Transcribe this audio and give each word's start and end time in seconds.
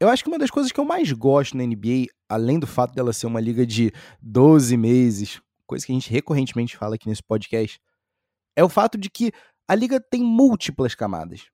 Eu 0.00 0.08
acho 0.08 0.22
que 0.22 0.30
uma 0.30 0.38
das 0.38 0.50
coisas 0.50 0.70
que 0.70 0.78
eu 0.78 0.84
mais 0.84 1.10
gosto 1.12 1.56
na 1.56 1.64
NBA, 1.64 2.06
além 2.28 2.58
do 2.60 2.66
fato 2.66 2.94
dela 2.94 3.12
ser 3.12 3.26
uma 3.26 3.40
liga 3.40 3.66
de 3.66 3.92
12 4.22 4.76
meses, 4.76 5.40
coisa 5.66 5.84
que 5.84 5.90
a 5.90 5.94
gente 5.94 6.10
recorrentemente 6.10 6.76
fala 6.76 6.94
aqui 6.94 7.08
nesse 7.08 7.22
podcast, 7.22 7.80
é 8.54 8.62
o 8.62 8.68
fato 8.68 8.96
de 8.96 9.10
que 9.10 9.32
a 9.66 9.74
liga 9.74 10.00
tem 10.00 10.22
múltiplas 10.22 10.94
camadas. 10.94 11.46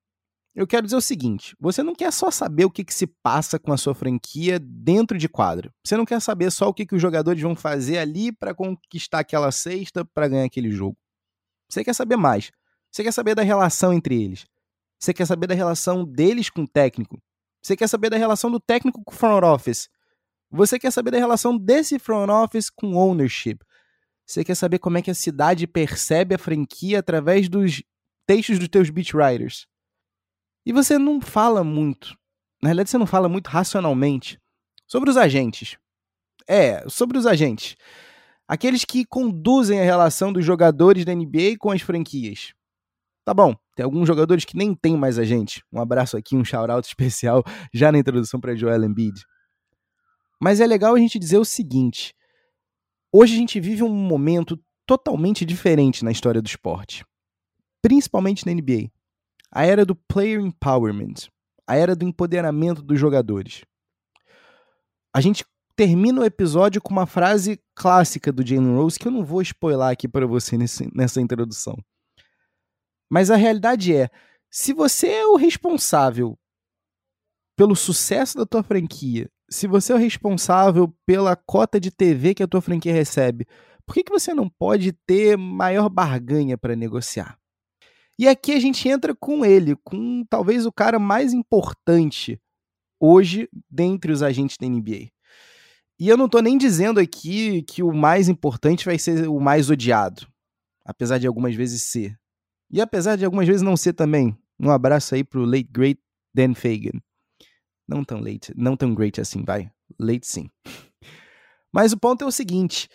Eu 0.55 0.67
quero 0.67 0.85
dizer 0.87 0.97
o 0.97 1.01
seguinte: 1.01 1.57
você 1.59 1.83
não 1.83 1.95
quer 1.95 2.13
só 2.13 2.31
saber 2.31 2.65
o 2.65 2.71
que, 2.71 2.85
que 2.85 2.95
se 2.95 3.07
passa 3.07 3.59
com 3.59 3.73
a 3.73 3.77
sua 3.77 3.95
franquia 3.95 4.59
dentro 4.59 5.19
de 5.19 5.29
quadro. 5.29 5.73
Você 5.85 5.97
não 5.97 6.05
quer 6.05 6.21
saber 6.21 6.53
só 6.53 6.69
o 6.69 6.75
que, 6.75 6.87
que 6.87 6.95
os 6.95 7.03
jogadores 7.03 7.43
vão 7.43 7.57
fazer 7.57 7.99
ali 7.99 8.31
para 8.31 8.55
conquistar 8.55 9.21
aquela 9.21 9.51
cesta, 9.51 10.05
para 10.05 10.29
ganhar 10.29 10.45
aquele 10.45 10.71
jogo. 10.71 10.97
Você 11.69 11.83
quer 11.83 11.95
saber 11.95 12.17
mais. 12.17 12.53
Você 12.93 13.03
quer 13.03 13.13
saber 13.13 13.35
da 13.35 13.43
relação 13.43 13.93
entre 13.93 14.23
eles. 14.23 14.47
Você 15.01 15.13
quer 15.13 15.27
saber 15.27 15.49
da 15.49 15.55
relação 15.55 16.05
deles 16.05 16.49
com 16.49 16.63
o 16.63 16.69
técnico. 16.69 17.21
Você 17.65 17.77
quer 17.77 17.89
saber 17.89 18.11
da 18.11 18.19
relação 18.19 18.51
do 18.51 18.61
técnico 18.61 19.03
com 19.03 19.11
o 19.11 19.17
front 19.17 19.43
office. 19.43 19.89
Você 20.51 20.79
quer 20.79 20.91
saber 20.91 21.11
da 21.13 21.19
relação 21.19 21.57
desse 21.57 21.99
front 21.99 22.29
office 22.29 22.69
com 22.69 22.95
ownership. 22.95 23.59
Você 24.27 24.45
quer 24.45 24.55
saber 24.55 24.79
como 24.79 24.99
é 24.99 25.03
que 25.03 25.11
a 25.11 25.15
cidade 25.15 25.67
percebe 25.67 26.35
a 26.35 26.39
franquia 26.39 26.99
através 26.99 27.49
dos 27.49 27.83
textos 28.27 28.59
dos 28.59 28.69
teus 28.69 28.91
beat 28.91 29.15
writers. 29.15 29.67
E 30.67 30.73
você 30.73 30.99
não 30.99 31.23
fala 31.23 31.65
muito, 31.65 32.15
na 32.63 32.69
realidade 32.69 32.91
você 32.91 32.99
não 32.99 33.07
fala 33.07 33.29
muito 33.29 33.49
racionalmente 33.49 34.39
sobre 34.87 35.09
os 35.09 35.17
agentes. 35.17 35.79
É, 36.47 36.87
sobre 36.89 37.17
os 37.17 37.27
agentes. 37.27 37.77
Aqueles 38.47 38.85
que 38.85 39.07
conduzem 39.07 39.81
a 39.81 39.85
relação 39.85 40.33
dos 40.35 40.45
jogadores 40.45 41.05
da 41.07 41.15
NBA 41.15 41.57
com 41.59 41.71
as 41.71 41.81
franquias. 41.81 42.53
Tá 43.25 43.33
bom, 43.33 43.55
tem 43.75 43.85
alguns 43.85 44.07
jogadores 44.07 44.45
que 44.45 44.57
nem 44.57 44.75
tem 44.75 44.97
mais 44.97 45.19
agente. 45.19 45.65
Um 45.73 45.81
abraço 45.81 46.17
aqui, 46.17 46.37
um 46.37 46.45
shout-out 46.45 46.87
especial 46.87 47.43
já 47.73 47.91
na 47.91 47.99
introdução 47.99 48.41
para 48.41 48.55
Joel 48.55 48.85
Embiid. 48.85 49.25
Mas 50.41 50.61
é 50.61 50.67
legal 50.67 50.95
a 50.95 50.99
gente 50.99 51.19
dizer 51.19 51.39
o 51.39 51.45
seguinte: 51.45 52.15
hoje 53.13 53.35
a 53.35 53.39
gente 53.39 53.61
vive 53.61 53.83
um 53.83 53.89
momento 53.89 54.59
totalmente 54.87 55.45
diferente 55.45 56.05
na 56.05 56.11
história 56.11 56.43
do 56.43 56.47
esporte, 56.47 57.05
principalmente 57.81 58.45
na 58.45 58.53
NBA 58.53 58.91
a 59.55 59.65
era 59.65 59.87
do 59.87 59.95
player 59.95 60.41
empowerment, 60.41 61.29
a 61.65 61.77
era 61.77 61.95
do 61.95 62.05
empoderamento 62.05 62.83
dos 62.83 62.99
jogadores. 62.99 63.63
A 65.15 65.21
gente 65.21 65.45
termina 65.77 66.21
o 66.21 66.25
episódio 66.25 66.83
com 66.83 66.93
uma 66.93 67.07
frase 67.07 67.61
clássica 67.73 68.33
do 68.33 68.45
Jalen 68.45 68.75
Rose 68.75 68.99
que 68.99 69.07
eu 69.07 69.13
não 69.13 69.25
vou 69.25 69.41
spoiler 69.41 69.87
aqui 69.87 70.09
para 70.09 70.27
você 70.27 70.59
nesse, 70.59 70.91
nessa 70.93 71.21
introdução. 71.21 71.77
Mas 73.15 73.31
a 73.31 73.37
realidade 73.37 73.95
é, 73.95 74.11
se 74.51 74.73
você 74.73 75.07
é 75.07 75.25
o 75.25 75.37
responsável 75.37 76.37
pelo 77.57 77.77
sucesso 77.77 78.37
da 78.37 78.45
tua 78.45 78.65
franquia, 78.65 79.31
se 79.49 79.69
você 79.69 79.93
é 79.93 79.95
o 79.95 79.99
responsável 79.99 80.93
pela 81.07 81.37
cota 81.37 81.79
de 81.79 81.93
TV 81.93 82.35
que 82.35 82.43
a 82.43 82.49
tua 82.49 82.61
franquia 82.61 82.93
recebe, 82.93 83.47
por 83.87 83.95
que, 83.95 84.03
que 84.03 84.11
você 84.11 84.35
não 84.35 84.49
pode 84.49 84.91
ter 85.07 85.39
maior 85.39 85.89
barganha 85.89 86.59
para 86.59 86.75
negociar? 86.75 87.39
E 88.19 88.27
aqui 88.27 88.51
a 88.51 88.59
gente 88.59 88.89
entra 88.89 89.15
com 89.15 89.45
ele, 89.45 89.77
com 89.85 90.25
talvez 90.29 90.67
o 90.67 90.73
cara 90.73 90.99
mais 90.99 91.33
importante 91.33 92.37
hoje 93.01 93.49
dentre 93.71 94.11
os 94.11 94.25
agentes 94.25 94.57
da 94.59 94.67
NBA. 94.67 95.13
E 96.01 96.09
eu 96.09 96.17
não 96.17 96.29
tô 96.29 96.41
nem 96.41 96.59
dizendo 96.59 96.99
aqui 96.99 97.63
que 97.63 97.81
o 97.81 97.93
mais 97.93 98.29
importante 98.29 98.85
vai 98.85 98.99
ser 98.99 99.29
o 99.29 99.39
mais 99.39 99.71
odiado, 99.71 100.27
apesar 100.85 101.19
de 101.19 101.29
algumas 101.29 101.55
vezes 101.55 101.85
ser. 101.85 102.19
E 102.75 102.81
apesar 102.81 103.15
de 103.15 103.25
algumas 103.25 103.47
vezes 103.47 103.63
não 103.63 103.77
ser 103.77 103.93
também. 103.93 104.37
Um 104.59 104.69
abraço 104.69 105.15
aí 105.15 105.23
pro 105.23 105.45
late 105.45 105.69
great 105.71 106.01
Dan 106.35 106.55
Fagan. 106.55 106.99
Não 107.87 108.03
tão 108.03 108.19
late, 108.19 108.53
não 108.57 108.77
tão 108.77 108.93
great 108.93 109.21
assim, 109.21 109.45
vai. 109.45 109.71
Late 109.97 110.27
sim. 110.27 110.51
Mas 111.73 111.93
o 111.93 111.97
ponto 111.97 112.25
é 112.25 112.27
o 112.27 112.33
seguinte, 112.33 112.89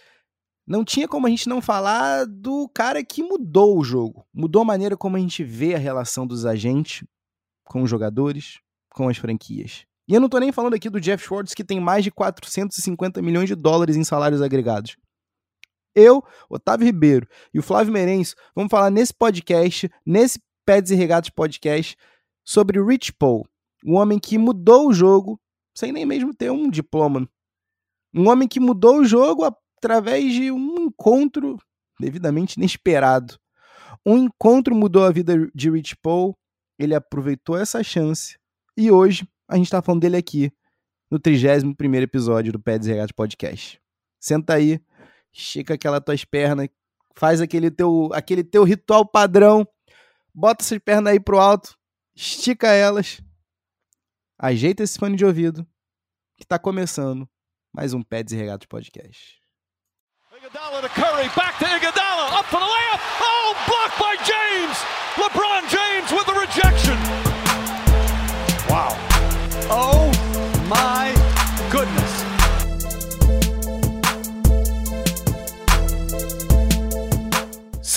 não 0.67 0.83
tinha 0.83 1.07
como 1.07 1.27
a 1.27 1.29
gente 1.29 1.47
não 1.47 1.61
falar 1.61 2.25
do 2.25 2.67
cara 2.73 3.01
que 3.05 3.23
mudou 3.23 3.79
o 3.79 3.83
jogo, 3.83 4.27
mudou 4.33 4.63
a 4.63 4.65
maneira 4.65 4.97
como 4.97 5.15
a 5.15 5.19
gente 5.19 5.45
vê 5.45 5.73
a 5.75 5.79
relação 5.79 6.27
dos 6.27 6.45
agentes 6.45 7.07
com 7.63 7.81
os 7.81 7.89
jogadores, 7.89 8.59
com 8.89 9.07
as 9.07 9.17
franquias. 9.17 9.85
E 10.09 10.13
eu 10.13 10.19
não 10.19 10.27
tô 10.27 10.39
nem 10.39 10.51
falando 10.51 10.73
aqui 10.73 10.89
do 10.89 10.99
Jeff 10.99 11.23
Schwartz, 11.23 11.53
que 11.53 11.63
tem 11.63 11.79
mais 11.79 12.03
de 12.03 12.11
450 12.11 13.21
milhões 13.21 13.47
de 13.47 13.55
dólares 13.55 13.95
em 13.95 14.03
salários 14.03 14.41
agregados. 14.41 14.97
Eu, 15.95 16.23
Otávio 16.49 16.85
Ribeiro 16.85 17.27
e 17.53 17.59
o 17.59 17.63
Flávio 17.63 17.93
Merenço 17.93 18.35
vamos 18.55 18.69
falar 18.69 18.89
nesse 18.89 19.13
podcast, 19.13 19.89
nesse 20.05 20.41
Peds 20.65 20.91
e 20.91 20.95
Regatos 20.95 21.29
podcast, 21.29 21.97
sobre 22.43 22.81
Rich 22.81 23.13
Paul, 23.13 23.47
um 23.85 23.95
homem 23.95 24.19
que 24.19 24.37
mudou 24.37 24.87
o 24.87 24.93
jogo 24.93 25.39
sem 25.73 25.91
nem 25.91 26.05
mesmo 26.05 26.33
ter 26.33 26.51
um 26.51 26.69
diploma. 26.69 27.27
Um 28.13 28.27
homem 28.27 28.47
que 28.47 28.59
mudou 28.59 28.99
o 28.99 29.05
jogo 29.05 29.45
através 29.45 30.33
de 30.33 30.51
um 30.51 30.75
encontro 30.75 31.57
devidamente 31.99 32.57
inesperado. 32.57 33.37
Um 34.05 34.17
encontro 34.17 34.75
mudou 34.75 35.05
a 35.05 35.11
vida 35.11 35.49
de 35.53 35.69
Rich 35.69 35.95
Paul, 35.97 36.37
ele 36.77 36.95
aproveitou 36.95 37.57
essa 37.57 37.83
chance 37.83 38.37
e 38.75 38.89
hoje 38.89 39.27
a 39.47 39.55
gente 39.55 39.65
está 39.65 39.81
falando 39.81 40.01
dele 40.01 40.17
aqui 40.17 40.51
no 41.09 41.19
31 41.19 41.75
episódio 41.95 42.51
do 42.51 42.59
Pés 42.59 42.85
Regatos 42.85 43.11
Podcast. 43.11 43.81
Senta 44.19 44.53
aí, 44.53 44.79
estica 45.31 45.73
aquelas 45.73 46.01
tuas 46.03 46.25
pernas, 46.25 46.69
faz 47.15 47.41
aquele 47.41 47.69
teu, 47.69 48.09
aquele 48.13 48.43
teu 48.43 48.63
ritual 48.63 49.05
padrão, 49.05 49.67
bota 50.33 50.63
essas 50.63 50.79
pernas 50.79 51.13
aí 51.13 51.19
pro 51.19 51.39
alto, 51.39 51.77
estica 52.15 52.67
elas, 52.67 53.21
ajeita 54.37 54.83
esse 54.83 54.97
fone 54.97 55.15
de 55.15 55.25
ouvido 55.25 55.65
que 56.37 56.43
está 56.43 56.57
começando 56.57 57.29
mais 57.73 57.93
um 57.93 58.01
Pés 58.01 58.31
Regatos 58.31 58.67
Podcast. 58.67 59.39
Iguodala 60.35 60.81
to 60.81 60.89
Curry, 60.89 61.27
back 61.35 61.59
to 61.59 61.65
Iguodala, 61.65 62.39
up 62.39 62.45
for 62.49 62.59
the 62.59 62.65
layup. 62.65 63.01
Oh, 63.21 63.53
blocked 63.67 63.99
by 63.99 64.15
James. 64.23 64.77
LeBron 65.17 65.67
James 65.69 66.11
with 66.13 66.25
the 66.25 66.33
rejection. 66.33 66.97
Wow. 68.69 68.95
Oh 69.69 70.09
my 70.69 70.98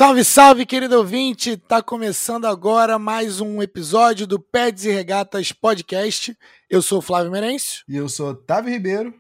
Salve, 0.03 0.25
salve, 0.25 0.67
querido 0.67 0.99
ouvinte! 0.99 1.57
Tá 1.57 1.81
começando 1.81 2.47
agora 2.47 2.99
mais 2.99 3.41
um 3.41 3.63
episódio 3.63 4.27
do 4.27 4.37
Peds 4.37 4.85
e 4.85 4.91
Regatas 4.91 5.53
Podcast. 5.53 6.37
Eu 6.69 6.83
sou 6.83 6.99
o 6.99 7.01
Flávio 7.01 7.31
Merencio. 7.31 7.85
E 7.89 7.95
eu 7.95 8.09
sou 8.09 8.31
Otávio 8.31 8.73
Ribeiro. 8.73 9.15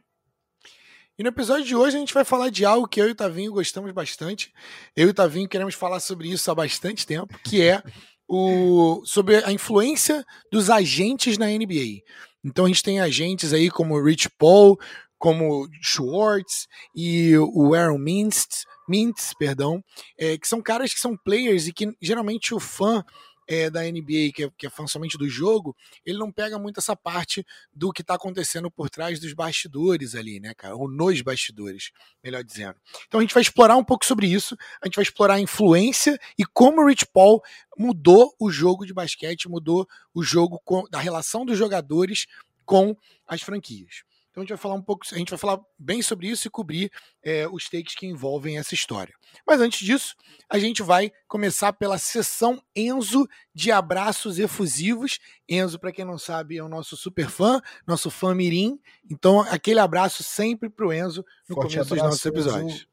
E 1.16 1.22
no 1.22 1.28
episódio 1.28 1.64
de 1.64 1.76
hoje 1.76 1.96
a 1.96 2.00
gente 2.00 2.12
vai 2.12 2.24
falar 2.24 2.50
de 2.50 2.64
algo 2.64 2.88
que 2.88 3.00
eu 3.00 3.06
e 3.06 3.12
o 3.12 3.14
Tavinho 3.14 3.52
gostamos 3.52 3.92
bastante. 3.92 4.52
Eu 4.96 5.06
e 5.06 5.10
o 5.10 5.14
Tavinho 5.14 5.48
queremos 5.48 5.76
falar 5.76 6.00
sobre 6.00 6.28
isso 6.28 6.50
há 6.50 6.54
bastante 6.56 7.06
tempo, 7.06 7.38
que 7.44 7.62
é 7.62 7.80
o 8.26 9.02
sobre 9.04 9.36
a 9.36 9.52
influência 9.52 10.24
dos 10.50 10.68
agentes 10.68 11.38
na 11.38 11.46
NBA. 11.46 12.02
Então 12.44 12.64
a 12.64 12.68
gente 12.68 12.82
tem 12.82 12.98
agentes 12.98 13.52
aí 13.52 13.70
como 13.70 13.94
o 13.94 14.04
Rich 14.04 14.30
Paul, 14.36 14.76
como 15.16 15.68
Schwartz 15.80 16.66
e 16.92 17.36
o 17.38 17.72
Aaron 17.72 17.98
Mintz, 17.98 18.66
Mintz 18.88 19.32
perdão, 19.38 19.82
é, 20.18 20.36
que 20.36 20.48
são 20.48 20.62
caras 20.62 20.92
que 20.92 21.00
são 21.00 21.16
players 21.16 21.66
e 21.66 21.72
que 21.72 21.94
geralmente 22.00 22.54
o 22.54 22.60
fã 22.60 23.04
é, 23.46 23.68
da 23.68 23.82
NBA, 23.82 24.32
que 24.34 24.44
é, 24.44 24.50
que 24.56 24.66
é 24.66 24.70
fã 24.70 24.86
somente 24.86 25.18
do 25.18 25.28
jogo, 25.28 25.76
ele 26.06 26.18
não 26.18 26.30
pega 26.30 26.58
muito 26.58 26.78
essa 26.78 26.96
parte 26.96 27.44
do 27.72 27.92
que 27.92 28.02
está 28.02 28.14
acontecendo 28.14 28.70
por 28.70 28.88
trás 28.88 29.20
dos 29.20 29.32
bastidores 29.32 30.14
ali, 30.14 30.40
né, 30.40 30.54
cara? 30.54 30.76
Ou 30.76 30.88
nos 30.88 31.20
bastidores, 31.20 31.90
melhor 32.22 32.42
dizendo. 32.42 32.76
Então 33.06 33.20
a 33.20 33.22
gente 33.22 33.34
vai 33.34 33.42
explorar 33.42 33.76
um 33.76 33.84
pouco 33.84 34.04
sobre 34.04 34.26
isso, 34.26 34.56
a 34.80 34.86
gente 34.86 34.96
vai 34.96 35.02
explorar 35.02 35.34
a 35.34 35.40
influência 35.40 36.18
e 36.38 36.44
como 36.44 36.80
o 36.80 36.86
Rich 36.86 37.06
Paul 37.12 37.42
mudou 37.76 38.34
o 38.38 38.50
jogo 38.50 38.86
de 38.86 38.94
basquete, 38.94 39.48
mudou 39.48 39.86
o 40.14 40.22
jogo 40.22 40.60
com, 40.64 40.84
da 40.88 40.98
relação 40.98 41.44
dos 41.44 41.58
jogadores 41.58 42.26
com 42.64 42.96
as 43.26 43.42
franquias. 43.42 44.04
Então 44.32 44.40
a 44.40 44.44
gente 44.44 44.48
vai 44.48 44.58
falar 44.58 44.74
um 44.74 44.82
pouco, 44.82 45.04
a 45.12 45.18
gente 45.18 45.28
vai 45.28 45.38
falar 45.38 45.60
bem 45.78 46.00
sobre 46.00 46.26
isso 46.26 46.48
e 46.48 46.50
cobrir 46.50 46.90
é, 47.22 47.46
os 47.46 47.68
takes 47.68 47.94
que 47.94 48.06
envolvem 48.06 48.56
essa 48.56 48.74
história. 48.74 49.14
Mas 49.46 49.60
antes 49.60 49.84
disso, 49.84 50.16
a 50.48 50.58
gente 50.58 50.82
vai 50.82 51.12
começar 51.28 51.74
pela 51.74 51.98
sessão 51.98 52.60
Enzo 52.74 53.28
de 53.54 53.70
abraços 53.70 54.38
efusivos. 54.38 55.18
Enzo, 55.46 55.78
para 55.78 55.92
quem 55.92 56.06
não 56.06 56.18
sabe, 56.18 56.56
é 56.56 56.64
o 56.64 56.68
nosso 56.68 56.96
super 56.96 57.28
fã, 57.28 57.60
nosso 57.86 58.10
fã 58.10 58.34
mirim. 58.34 58.80
Então 59.10 59.40
aquele 59.42 59.80
abraço 59.80 60.24
sempre 60.24 60.70
pro 60.70 60.94
Enzo 60.94 61.22
no 61.46 61.54
Forte 61.54 61.74
começo 61.74 61.92
abraço, 61.92 61.94
dos 61.94 62.02
nossos 62.02 62.26
episódios. 62.26 62.72
Enzo. 62.72 62.92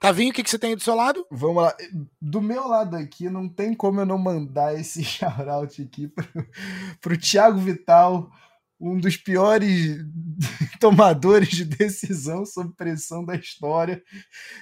Tavinho, 0.00 0.30
o 0.30 0.34
que, 0.34 0.42
que 0.42 0.50
você 0.50 0.58
tem 0.58 0.70
aí 0.70 0.76
do 0.76 0.82
seu 0.82 0.94
lado? 0.94 1.26
Vamos 1.30 1.62
lá. 1.62 1.76
Do 2.20 2.40
meu 2.40 2.66
lado 2.66 2.96
aqui, 2.96 3.28
não 3.28 3.48
tem 3.48 3.74
como 3.74 4.00
eu 4.00 4.06
não 4.06 4.18
mandar 4.18 4.74
esse 4.78 5.04
shout-out 5.04 5.80
aqui 5.82 6.08
pro, 6.08 6.26
pro 7.00 7.18
Thiago 7.18 7.58
Vital, 7.58 8.30
um 8.84 8.98
dos 8.98 9.16
piores 9.16 9.98
tomadores 10.78 11.48
de 11.48 11.64
decisão 11.64 12.44
sob 12.44 12.74
pressão 12.76 13.24
da 13.24 13.34
história, 13.34 14.02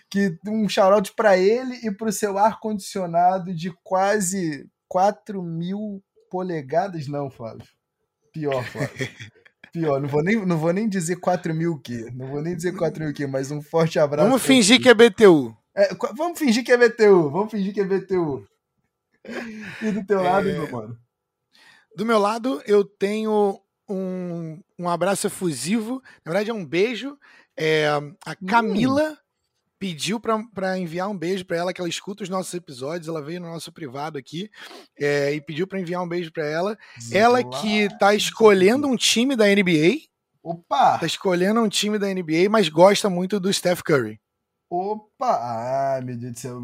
que 0.08 0.38
um 0.46 0.68
shout 0.68 1.12
para 1.16 1.36
ele 1.36 1.74
e 1.82 1.90
para 1.90 2.08
o 2.08 2.12
seu 2.12 2.38
ar-condicionado 2.38 3.52
de 3.52 3.72
quase 3.82 4.68
4 4.88 5.42
mil 5.42 6.02
polegadas, 6.30 7.08
não, 7.08 7.28
Flávio. 7.28 7.66
Pior, 8.32 8.64
Flávio. 8.64 9.08
Pior, 9.72 10.00
não 10.00 10.08
vou 10.08 10.22
nem, 10.22 10.46
não 10.46 10.58
vou 10.58 10.72
nem 10.72 10.88
dizer 10.88 11.16
4 11.16 11.54
mil 11.54 11.78
que. 11.78 12.10
Não 12.12 12.28
vou 12.28 12.42
nem 12.42 12.54
dizer 12.54 12.76
4 12.76 13.04
mil 13.04 13.12
que, 13.12 13.26
mas 13.26 13.50
um 13.50 13.60
forte 13.60 13.98
abraço. 13.98 14.28
Vamos 14.28 14.42
fingir 14.42 14.80
que 14.80 14.88
é 14.88 14.94
BTU. 14.94 15.56
É, 15.74 15.94
vamos 16.14 16.38
fingir 16.38 16.62
que 16.62 16.70
é 16.70 16.76
BTU. 16.76 17.30
Vamos 17.30 17.50
fingir 17.50 17.72
que 17.72 17.80
é 17.80 17.84
BTU. 17.84 18.46
E 19.80 19.90
do 19.90 20.04
teu 20.04 20.22
lado, 20.22 20.48
é... 20.48 20.52
meu 20.52 20.70
mano? 20.70 20.98
Do 21.96 22.06
meu 22.06 22.18
lado, 22.18 22.62
eu 22.66 22.84
tenho 22.84 23.61
um, 23.92 24.62
um 24.78 24.88
abraço 24.88 25.26
efusivo. 25.26 26.02
Na 26.24 26.32
verdade, 26.32 26.50
é 26.50 26.54
um 26.54 26.64
beijo. 26.64 27.18
É, 27.56 27.88
a 28.24 28.34
Camila. 28.46 29.10
Hum 29.10 29.22
pediu 29.82 30.20
para 30.20 30.78
enviar 30.78 31.10
um 31.10 31.18
beijo 31.18 31.44
para 31.44 31.56
ela, 31.56 31.72
que 31.72 31.80
ela 31.80 31.88
escuta 31.88 32.22
os 32.22 32.28
nossos 32.28 32.54
episódios, 32.54 33.08
ela 33.08 33.20
veio 33.20 33.40
no 33.40 33.48
nosso 33.48 33.72
privado 33.72 34.16
aqui 34.16 34.48
é, 34.96 35.34
e 35.34 35.40
pediu 35.40 35.66
para 35.66 35.80
enviar 35.80 36.00
um 36.00 36.08
beijo 36.08 36.30
para 36.32 36.46
ela. 36.46 36.78
Ela 37.10 37.42
que 37.42 37.88
tá 37.98 38.14
escolhendo 38.14 38.86
um 38.86 38.94
time 38.94 39.34
da 39.34 39.44
NBA. 39.46 40.02
Opa! 40.40 41.00
Tá 41.00 41.06
escolhendo 41.06 41.60
um 41.60 41.68
time 41.68 41.98
da 41.98 42.06
NBA, 42.06 42.48
mas 42.48 42.68
gosta 42.68 43.10
muito 43.10 43.40
do 43.40 43.52
Steph 43.52 43.82
Curry. 43.82 44.20
Opa! 44.70 45.96
Ah, 45.98 46.00
meu 46.00 46.16
Deus 46.16 46.34
do 46.34 46.38
céu. 46.38 46.62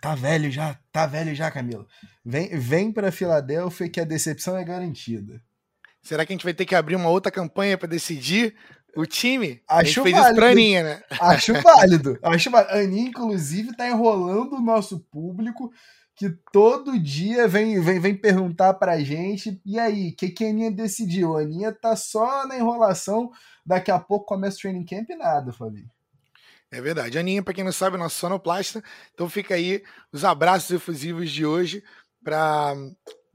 Tá 0.00 0.16
velho 0.16 0.50
já, 0.50 0.76
tá 0.90 1.06
velho 1.06 1.36
já, 1.36 1.48
Camilo. 1.52 1.86
Vem, 2.24 2.48
vem 2.58 2.90
para 2.90 3.12
Filadélfia 3.12 3.88
que 3.88 4.00
a 4.00 4.04
decepção 4.04 4.56
é 4.56 4.64
garantida. 4.64 5.40
Será 6.06 6.24
que 6.24 6.32
a 6.32 6.36
gente 6.36 6.44
vai 6.44 6.54
ter 6.54 6.64
que 6.64 6.74
abrir 6.76 6.94
uma 6.94 7.08
outra 7.08 7.32
campanha 7.32 7.76
para 7.76 7.88
decidir 7.88 8.54
o 8.94 9.04
time? 9.04 9.60
Acho 9.68 10.00
a 10.00 10.04
fez 10.04 10.14
válido. 10.14 10.30
isso 10.30 10.34
pra 10.36 10.50
Aninha, 10.50 10.82
né? 10.84 11.02
Acho 11.20 11.52
válido. 11.60 12.18
Acho 12.22 12.48
válido. 12.48 12.72
A 12.72 12.78
Aninha, 12.78 13.08
inclusive, 13.08 13.76
tá 13.76 13.88
enrolando 13.88 14.54
o 14.54 14.60
nosso 14.60 15.00
público 15.00 15.72
que 16.14 16.30
todo 16.52 16.96
dia 16.96 17.48
vem, 17.48 17.80
vem, 17.80 17.98
vem 17.98 18.14
perguntar 18.14 18.74
pra 18.74 19.00
gente. 19.00 19.60
E 19.66 19.80
aí, 19.80 20.10
o 20.10 20.16
que, 20.16 20.28
que 20.30 20.44
a 20.44 20.48
Aninha 20.48 20.70
decidiu? 20.70 21.36
A 21.36 21.40
Aninha 21.40 21.72
tá 21.72 21.96
só 21.96 22.46
na 22.46 22.56
enrolação. 22.56 23.32
Daqui 23.66 23.90
a 23.90 23.98
pouco 23.98 24.26
começa 24.26 24.58
o 24.58 24.60
training 24.60 24.84
camp 24.84 25.10
e 25.10 25.16
nada, 25.16 25.52
Fabinho. 25.52 25.90
É 26.70 26.80
verdade. 26.80 27.18
Aninha, 27.18 27.42
para 27.42 27.52
quem 27.52 27.64
não 27.64 27.72
sabe, 27.72 27.96
é 27.96 27.98
nossa 27.98 28.14
sonoplasta. 28.14 28.80
Então 29.12 29.28
fica 29.28 29.56
aí 29.56 29.82
os 30.12 30.24
abraços 30.24 30.70
efusivos 30.70 31.32
de 31.32 31.44
hoje 31.44 31.82
para 32.22 32.76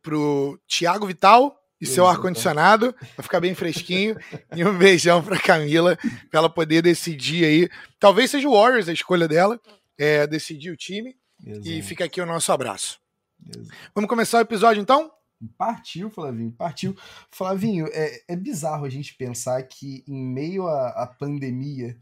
o 0.10 0.58
Tiago 0.66 1.06
Vital, 1.06 1.61
e 1.82 1.86
seu 1.86 2.06
ar-condicionado, 2.06 2.96
vai 3.18 3.24
ficar 3.24 3.40
bem 3.40 3.56
fresquinho. 3.56 4.16
e 4.56 4.64
um 4.64 4.78
beijão 4.78 5.24
pra 5.24 5.40
Camila, 5.40 5.98
pra 6.30 6.40
ela 6.40 6.50
poder 6.50 6.84
decidir 6.84 7.44
aí. 7.44 7.70
Talvez 8.00 8.30
seja 8.30 8.48
o 8.48 8.54
Warriors 8.54 8.88
a 8.88 8.94
escolha 8.94 9.28
dela, 9.28 9.60
é, 9.98 10.28
decidir 10.28 10.70
o 10.70 10.78
time. 10.78 11.16
Exato. 11.44 11.68
E 11.68 11.82
fica 11.82 12.06
aqui 12.06 12.22
o 12.22 12.26
nosso 12.26 12.52
abraço. 12.52 13.00
Exato. 13.44 13.68
Vamos 13.96 14.08
começar 14.08 14.38
o 14.38 14.42
episódio 14.42 14.80
então? 14.80 15.12
Partiu, 15.58 16.12
Flavinho, 16.12 16.52
partiu. 16.52 16.96
Flavinho, 17.32 17.88
é, 17.92 18.22
é 18.28 18.36
bizarro 18.36 18.86
a 18.86 18.90
gente 18.90 19.16
pensar 19.16 19.64
que 19.64 20.04
em 20.08 20.24
meio 20.24 20.68
à, 20.68 20.90
à 20.90 21.08
pandemia, 21.08 21.98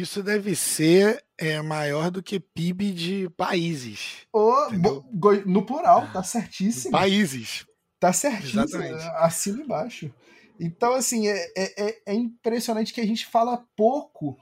isso 0.00 0.22
deve 0.22 0.54
ser 0.54 1.24
é, 1.38 1.60
maior 1.62 2.10
do 2.10 2.22
que 2.22 2.38
PIB 2.38 2.92
de 2.92 3.30
países. 3.30 4.26
Oh, 4.32 4.68
no 5.46 5.64
plural, 5.64 6.10
tá 6.12 6.22
certíssimo. 6.22 6.92
Países. 6.92 7.66
Tá 7.98 8.12
certíssimo. 8.12 8.62
Exatamente. 8.62 9.02
Acima 9.16 9.60
e 9.60 9.62
embaixo. 9.62 10.14
Então, 10.60 10.94
assim, 10.94 11.28
é, 11.28 11.50
é, 11.56 11.98
é 12.06 12.14
impressionante 12.14 12.92
que 12.92 13.00
a 13.00 13.06
gente 13.06 13.26
fala 13.26 13.64
pouco 13.76 14.38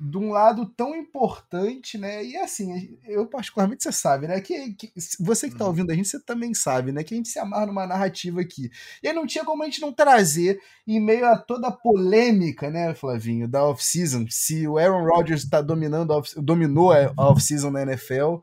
de 0.00 0.16
um 0.16 0.30
lado 0.30 0.64
tão 0.64 0.96
importante, 0.96 1.98
né? 1.98 2.24
E 2.24 2.34
assim, 2.34 2.96
eu 3.06 3.26
particularmente 3.26 3.82
você 3.82 3.92
sabe, 3.92 4.26
né? 4.26 4.40
Que, 4.40 4.72
que 4.72 4.90
você 5.20 5.50
que 5.50 5.54
tá 5.54 5.64
uhum. 5.64 5.70
ouvindo 5.70 5.90
a 5.90 5.94
gente, 5.94 6.08
você 6.08 6.18
também 6.18 6.54
sabe, 6.54 6.90
né? 6.90 7.04
Que 7.04 7.12
a 7.12 7.16
gente 7.18 7.28
se 7.28 7.38
amarra 7.38 7.66
numa 7.66 7.86
narrativa 7.86 8.40
aqui. 8.40 8.70
E 9.02 9.08
aí 9.08 9.14
não 9.14 9.26
tinha 9.26 9.44
como 9.44 9.62
a 9.62 9.66
gente 9.66 9.82
não 9.82 9.92
trazer, 9.92 10.58
em 10.86 10.98
meio 10.98 11.26
a 11.26 11.36
toda 11.36 11.68
a 11.68 11.72
polêmica, 11.72 12.70
né, 12.70 12.94
Flavinho, 12.94 13.46
da 13.46 13.62
off-season, 13.62 14.24
se 14.30 14.66
o 14.66 14.78
Aaron 14.78 15.04
Rodgers 15.04 15.46
tá 15.46 15.60
dominando, 15.60 16.12
off, 16.12 16.34
dominou 16.40 16.92
a 16.92 17.12
off-season 17.18 17.70
na 17.70 17.82
NFL. 17.82 18.38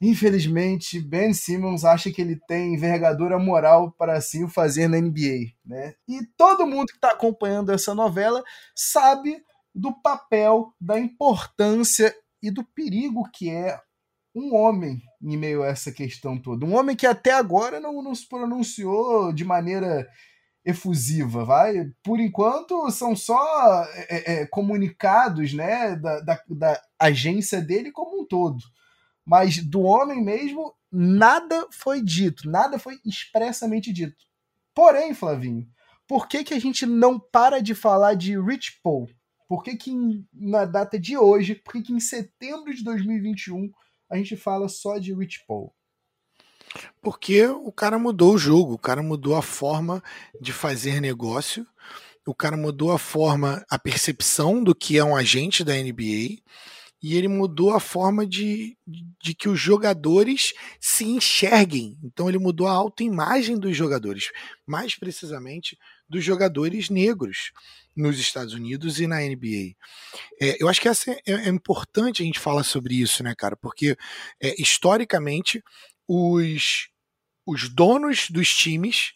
Infelizmente, 0.00 0.98
Ben 0.98 1.34
Simmons 1.34 1.84
acha 1.84 2.10
que 2.10 2.22
ele 2.22 2.36
tem 2.48 2.72
envergadura 2.72 3.38
moral 3.38 3.92
para 3.98 4.16
assim 4.16 4.44
o 4.44 4.48
fazer 4.48 4.88
na 4.88 4.98
NBA, 4.98 5.52
né? 5.66 5.94
E 6.08 6.24
todo 6.38 6.66
mundo 6.66 6.86
que 6.86 6.94
está 6.94 7.08
acompanhando 7.08 7.70
essa 7.70 7.94
novela 7.94 8.42
sabe 8.74 9.42
do 9.78 9.92
papel, 9.92 10.74
da 10.80 10.98
importância 10.98 12.14
e 12.42 12.50
do 12.50 12.64
perigo 12.64 13.28
que 13.32 13.48
é 13.48 13.80
um 14.34 14.54
homem 14.54 15.00
em 15.22 15.36
meio 15.36 15.62
a 15.62 15.68
essa 15.68 15.92
questão 15.92 16.36
toda. 16.36 16.66
Um 16.66 16.74
homem 16.74 16.96
que 16.96 17.06
até 17.06 17.32
agora 17.32 17.80
não, 17.80 18.14
se 18.14 18.28
pronunciou 18.28 19.32
de 19.32 19.44
maneira 19.44 20.08
efusiva, 20.64 21.44
vai? 21.44 21.90
Por 22.02 22.20
enquanto 22.20 22.90
são 22.90 23.16
só 23.16 23.84
é, 24.08 24.40
é, 24.40 24.46
comunicados 24.46 25.54
né, 25.54 25.96
da, 25.96 26.20
da, 26.20 26.42
da 26.48 26.82
agência 26.98 27.60
dele 27.60 27.90
como 27.90 28.20
um 28.20 28.26
todo. 28.26 28.58
Mas 29.24 29.58
do 29.58 29.82
homem 29.82 30.22
mesmo, 30.22 30.74
nada 30.90 31.66
foi 31.70 32.02
dito, 32.02 32.50
nada 32.50 32.78
foi 32.78 32.98
expressamente 33.04 33.92
dito. 33.92 34.16
Porém, 34.74 35.14
Flavinho, 35.14 35.66
por 36.06 36.26
que, 36.26 36.44
que 36.44 36.54
a 36.54 36.60
gente 36.60 36.86
não 36.86 37.18
para 37.18 37.60
de 37.60 37.74
falar 37.74 38.14
de 38.14 38.40
Rich 38.40 38.80
Paul? 38.82 39.08
Por 39.48 39.64
que, 39.64 39.74
que 39.76 39.92
na 40.32 40.66
data 40.66 41.00
de 41.00 41.16
hoje, 41.16 41.54
por 41.54 41.72
que, 41.72 41.82
que 41.82 41.92
em 41.92 42.00
setembro 42.00 42.74
de 42.74 42.84
2021 42.84 43.72
a 44.10 44.16
gente 44.16 44.36
fala 44.36 44.68
só 44.68 44.98
de 44.98 45.14
Rich 45.14 45.44
Paul? 45.46 45.74
Porque 47.00 47.46
o 47.46 47.72
cara 47.72 47.98
mudou 47.98 48.34
o 48.34 48.38
jogo, 48.38 48.74
o 48.74 48.78
cara 48.78 49.02
mudou 49.02 49.34
a 49.34 49.42
forma 49.42 50.02
de 50.38 50.52
fazer 50.52 51.00
negócio, 51.00 51.66
o 52.26 52.34
cara 52.34 52.58
mudou 52.58 52.92
a 52.92 52.98
forma, 52.98 53.64
a 53.70 53.78
percepção 53.78 54.62
do 54.62 54.74
que 54.74 54.98
é 54.98 55.04
um 55.04 55.16
agente 55.16 55.64
da 55.64 55.72
NBA 55.72 56.42
e 57.02 57.16
ele 57.16 57.28
mudou 57.28 57.72
a 57.72 57.80
forma 57.80 58.26
de, 58.26 58.76
de 59.22 59.34
que 59.34 59.48
os 59.48 59.58
jogadores 59.58 60.52
se 60.80 61.04
enxerguem. 61.04 61.96
Então 62.02 62.28
ele 62.28 62.38
mudou 62.38 62.66
a 62.66 62.72
autoimagem 62.72 63.56
dos 63.56 63.76
jogadores, 63.76 64.30
mais 64.66 64.96
precisamente 64.96 65.78
dos 66.08 66.24
jogadores 66.24 66.90
negros 66.90 67.52
nos 67.98 68.18
Estados 68.18 68.54
Unidos 68.54 69.00
e 69.00 69.06
na 69.06 69.16
NBA. 69.16 69.74
É, 70.40 70.56
eu 70.62 70.68
acho 70.68 70.80
que 70.80 70.88
essa 70.88 71.10
é, 71.10 71.20
é, 71.26 71.48
importante 71.48 72.22
a 72.22 72.24
gente 72.24 72.38
falar 72.38 72.62
sobre 72.62 72.94
isso, 72.94 73.22
né, 73.22 73.34
cara? 73.36 73.56
Porque 73.56 73.96
é, 74.40 74.54
historicamente 74.60 75.62
os, 76.06 76.88
os 77.44 77.68
donos 77.68 78.30
dos 78.30 78.54
times 78.54 79.14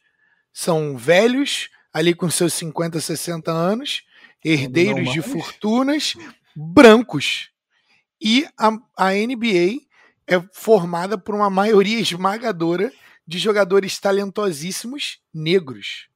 são 0.52 0.98
velhos, 0.98 1.70
ali 1.92 2.12
com 2.12 2.28
seus 2.28 2.52
50, 2.54 3.00
60 3.00 3.52
anos, 3.52 4.02
herdeiros 4.44 5.12
de 5.12 5.22
fortunas, 5.22 6.14
brancos. 6.54 7.50
E 8.20 8.46
a, 8.58 8.68
a 8.96 9.12
NBA 9.12 9.80
é 10.26 10.42
formada 10.52 11.16
por 11.16 11.34
uma 11.34 11.48
maioria 11.48 12.00
esmagadora 12.00 12.92
de 13.26 13.38
jogadores 13.38 13.98
talentosíssimos 13.98 15.20
negros. 15.32 16.08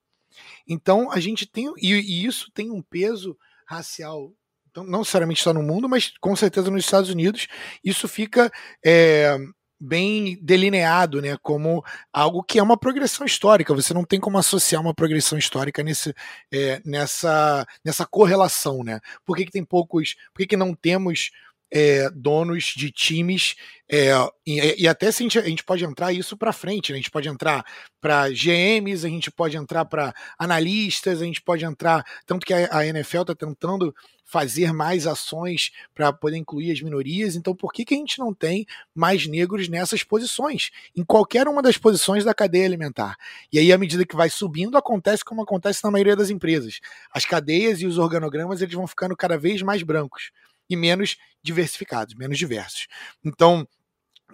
Então 0.67 1.11
a 1.11 1.21
gente 1.21 1.47
tem. 1.47 1.73
E, 1.79 1.93
e 1.95 2.27
isso 2.27 2.51
tem 2.53 2.71
um 2.71 2.83
peso 2.83 3.37
racial 3.67 4.33
então, 4.77 4.85
não 4.85 4.99
necessariamente 4.99 5.43
só 5.43 5.55
no 5.55 5.63
mundo, 5.63 5.89
mas 5.89 6.13
com 6.21 6.37
certeza 6.37 6.71
nos 6.71 6.85
Estados 6.85 7.09
Unidos, 7.09 7.49
isso 7.83 8.07
fica 8.07 8.53
é, 8.85 9.35
bem 9.81 10.39
delineado, 10.43 11.23
né, 11.23 11.39
como 11.43 11.83
algo 12.13 12.43
que 12.43 12.59
é 12.59 12.63
uma 12.63 12.77
progressão 12.77 13.25
histórica. 13.25 13.75
Você 13.75 13.95
não 13.95 14.05
tem 14.05 14.21
como 14.21 14.37
associar 14.37 14.83
uma 14.83 14.95
progressão 14.95 15.39
histórica 15.39 15.83
nesse, 15.83 16.15
é, 16.53 16.83
nessa, 16.85 17.67
nessa 17.83 18.05
correlação, 18.05 18.85
né? 18.85 19.01
Por 19.25 19.35
que, 19.35 19.47
que 19.47 19.51
tem 19.51 19.65
poucos, 19.65 20.15
por 20.35 20.41
que, 20.41 20.49
que 20.49 20.57
não 20.59 20.75
temos 20.75 21.31
é, 21.71 22.09
donos 22.11 22.73
de 22.77 22.91
times, 22.91 23.57
é, 23.89 24.11
e, 24.45 24.83
e, 24.83 24.89
até 24.89 25.13
se 25.13 25.23
a 25.23 25.25
gente, 25.25 25.39
a 25.39 25.43
gente 25.43 25.63
pode 25.63 25.85
entrar 25.85 26.13
isso 26.13 26.37
para 26.37 26.53
frente, 26.53 26.91
né? 26.91 26.99
a 26.99 27.01
gente 27.01 27.11
pode 27.11 27.29
entrar 27.29 27.65
para 28.01 28.29
GMs, 28.31 29.07
a 29.07 29.09
gente 29.09 29.31
pode 29.31 29.57
entrar 29.57 29.85
para 29.85 30.13
analistas, 30.37 31.23
a 31.23 31.25
gente 31.25 31.41
pode 31.41 31.65
entrar. 31.65 32.05
Tanto 32.27 32.45
que 32.45 32.53
a, 32.53 32.79
a 32.79 32.87
NFL 32.87 33.21
está 33.21 33.35
tentando 33.35 33.95
fazer 34.25 34.73
mais 34.73 35.07
ações 35.07 35.71
para 35.95 36.13
poder 36.13 36.37
incluir 36.37 36.73
as 36.73 36.83
minorias. 36.83 37.37
Então, 37.37 37.55
por 37.55 37.73
que, 37.73 37.85
que 37.85 37.95
a 37.95 37.97
gente 37.97 38.19
não 38.19 38.35
tem 38.35 38.67
mais 38.93 39.29
negros 39.29 39.69
nessas 39.69 40.03
posições? 40.03 40.71
Em 40.97 41.05
qualquer 41.05 41.47
uma 41.47 41.63
das 41.63 41.79
posições 41.79 42.25
da 42.25 42.35
cadeia 42.35 42.67
alimentar. 42.67 43.17
E 43.53 43.59
aí, 43.61 43.73
à 43.73 43.79
medida 43.79 44.05
que 44.05 44.17
vai 44.17 44.29
subindo, 44.29 44.77
acontece 44.77 45.25
como 45.25 45.43
acontece 45.43 45.85
na 45.85 45.93
maioria 45.93 46.17
das 46.17 46.29
empresas. 46.29 46.81
As 47.13 47.25
cadeias 47.25 47.81
e 47.81 47.87
os 47.87 47.99
organogramas 47.99 48.61
eles 48.61 48.75
vão 48.75 48.87
ficando 48.89 49.17
cada 49.17 49.39
vez 49.39 49.63
mais 49.63 49.85
brancos 49.85 50.33
e 50.69 50.77
menos 50.77 51.17
diversificados, 51.43 52.15
menos 52.15 52.39
diversos. 52.39 52.87
Então, 53.25 53.67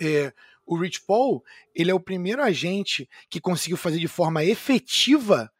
é, 0.00 0.32
o 0.66 0.76
Rich 0.76 1.02
Paul 1.06 1.44
ele 1.74 1.90
é 1.90 1.94
o 1.94 2.00
primeiro 2.00 2.42
agente 2.42 3.08
que 3.28 3.40
conseguiu 3.40 3.76
fazer 3.76 3.98
de 3.98 4.08
forma 4.08 4.44
efetiva 4.44 5.52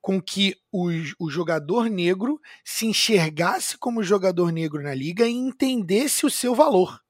com 0.00 0.20
que 0.20 0.54
o, 0.70 0.90
o, 1.18 1.30
jogador 1.30 1.88
negro 1.88 2.38
se 2.62 2.84
enxergasse 2.84 3.78
como 3.78 4.02
jogador 4.02 4.52
negro 4.52 4.82
na 4.82 4.94
liga 4.94 5.26
e 5.26 5.32
entendesse 5.32 6.26
o 6.26 6.30
seu 6.30 6.54
valor. 6.54 7.00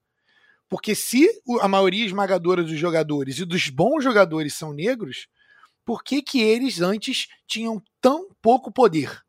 Porque 0.69 0.95
se 0.95 1.29
a 1.59 1.67
maioria 1.67 2.05
esmagadora 2.05 2.63
dos 2.63 2.79
jogadores 2.79 3.37
e 3.37 3.43
dos 3.43 3.67
bons 3.69 4.01
jogadores 4.01 4.53
são 4.53 4.73
negros, 4.73 5.27
por 5.83 6.05
que, 6.05 6.21
que 6.21 6.41
eles 6.41 6.79
antes 6.79 7.27
tinham 7.45 7.83
tão 7.99 8.29
pouco 8.41 8.71
poder? 8.71 9.24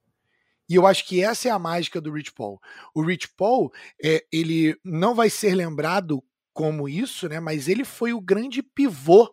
E 0.69 0.75
eu 0.75 0.87
acho 0.87 1.07
que 1.07 1.23
essa 1.23 1.49
é 1.49 1.51
a 1.51 1.59
mágica 1.59 2.01
do 2.01 2.13
Rich 2.13 2.33
Paul. 2.33 2.61
O 2.95 3.03
Rich 3.03 3.29
Paul, 3.37 3.73
é, 4.03 4.25
ele 4.33 4.77
não 4.85 5.15
vai 5.15 5.31
ser 5.31 5.55
lembrado 5.55 6.23
como 6.53 6.89
isso, 6.89 7.29
né? 7.29 7.39
Mas 7.39 7.69
ele 7.69 7.85
foi 7.85 8.13
o 8.13 8.21
grande 8.21 8.63
pivô 8.63 9.31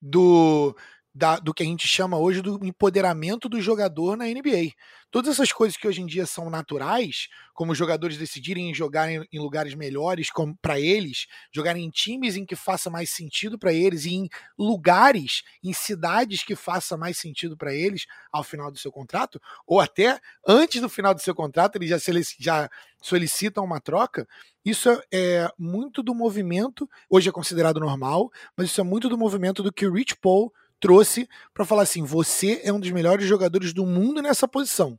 do, 0.00 0.76
da, 1.18 1.40
do 1.40 1.52
que 1.52 1.64
a 1.64 1.66
gente 1.66 1.88
chama 1.88 2.16
hoje 2.16 2.40
do 2.40 2.64
empoderamento 2.64 3.48
do 3.48 3.60
jogador 3.60 4.16
na 4.16 4.26
NBA. 4.26 4.70
Todas 5.10 5.34
essas 5.34 5.50
coisas 5.50 5.76
que 5.76 5.88
hoje 5.88 6.00
em 6.00 6.06
dia 6.06 6.26
são 6.26 6.48
naturais, 6.48 7.26
como 7.52 7.72
os 7.72 7.78
jogadores 7.78 8.16
decidirem 8.16 8.72
jogar 8.72 9.10
em, 9.10 9.26
em 9.32 9.40
lugares 9.40 9.74
melhores 9.74 10.28
para 10.62 10.78
eles, 10.78 11.26
jogarem 11.52 11.84
em 11.84 11.90
times 11.90 12.36
em 12.36 12.46
que 12.46 12.54
faça 12.54 12.88
mais 12.88 13.10
sentido 13.10 13.58
para 13.58 13.72
eles, 13.72 14.04
e 14.04 14.14
em 14.14 14.28
lugares, 14.56 15.42
em 15.64 15.72
cidades 15.72 16.44
que 16.44 16.54
faça 16.54 16.96
mais 16.96 17.18
sentido 17.18 17.56
para 17.56 17.74
eles 17.74 18.06
ao 18.30 18.44
final 18.44 18.70
do 18.70 18.78
seu 18.78 18.92
contrato, 18.92 19.40
ou 19.66 19.80
até 19.80 20.20
antes 20.46 20.80
do 20.80 20.88
final 20.88 21.12
do 21.12 21.20
seu 21.20 21.34
contrato, 21.34 21.76
eles 21.76 21.88
já, 21.88 21.98
já 22.38 22.70
solicitam 23.02 23.64
uma 23.64 23.80
troca. 23.80 24.24
Isso 24.64 24.88
é, 24.88 25.00
é 25.10 25.50
muito 25.58 26.00
do 26.00 26.14
movimento, 26.14 26.88
hoje 27.10 27.28
é 27.28 27.32
considerado 27.32 27.80
normal, 27.80 28.30
mas 28.56 28.68
isso 28.68 28.80
é 28.80 28.84
muito 28.84 29.08
do 29.08 29.18
movimento 29.18 29.64
do 29.64 29.72
que 29.72 29.84
o 29.84 29.92
Rich 29.92 30.14
Paul 30.20 30.52
trouxe 30.80 31.28
para 31.52 31.64
falar 31.64 31.82
assim: 31.82 32.02
você 32.02 32.60
é 32.64 32.72
um 32.72 32.80
dos 32.80 32.90
melhores 32.90 33.26
jogadores 33.26 33.72
do 33.72 33.84
mundo 33.86 34.22
nessa 34.22 34.46
posição. 34.46 34.98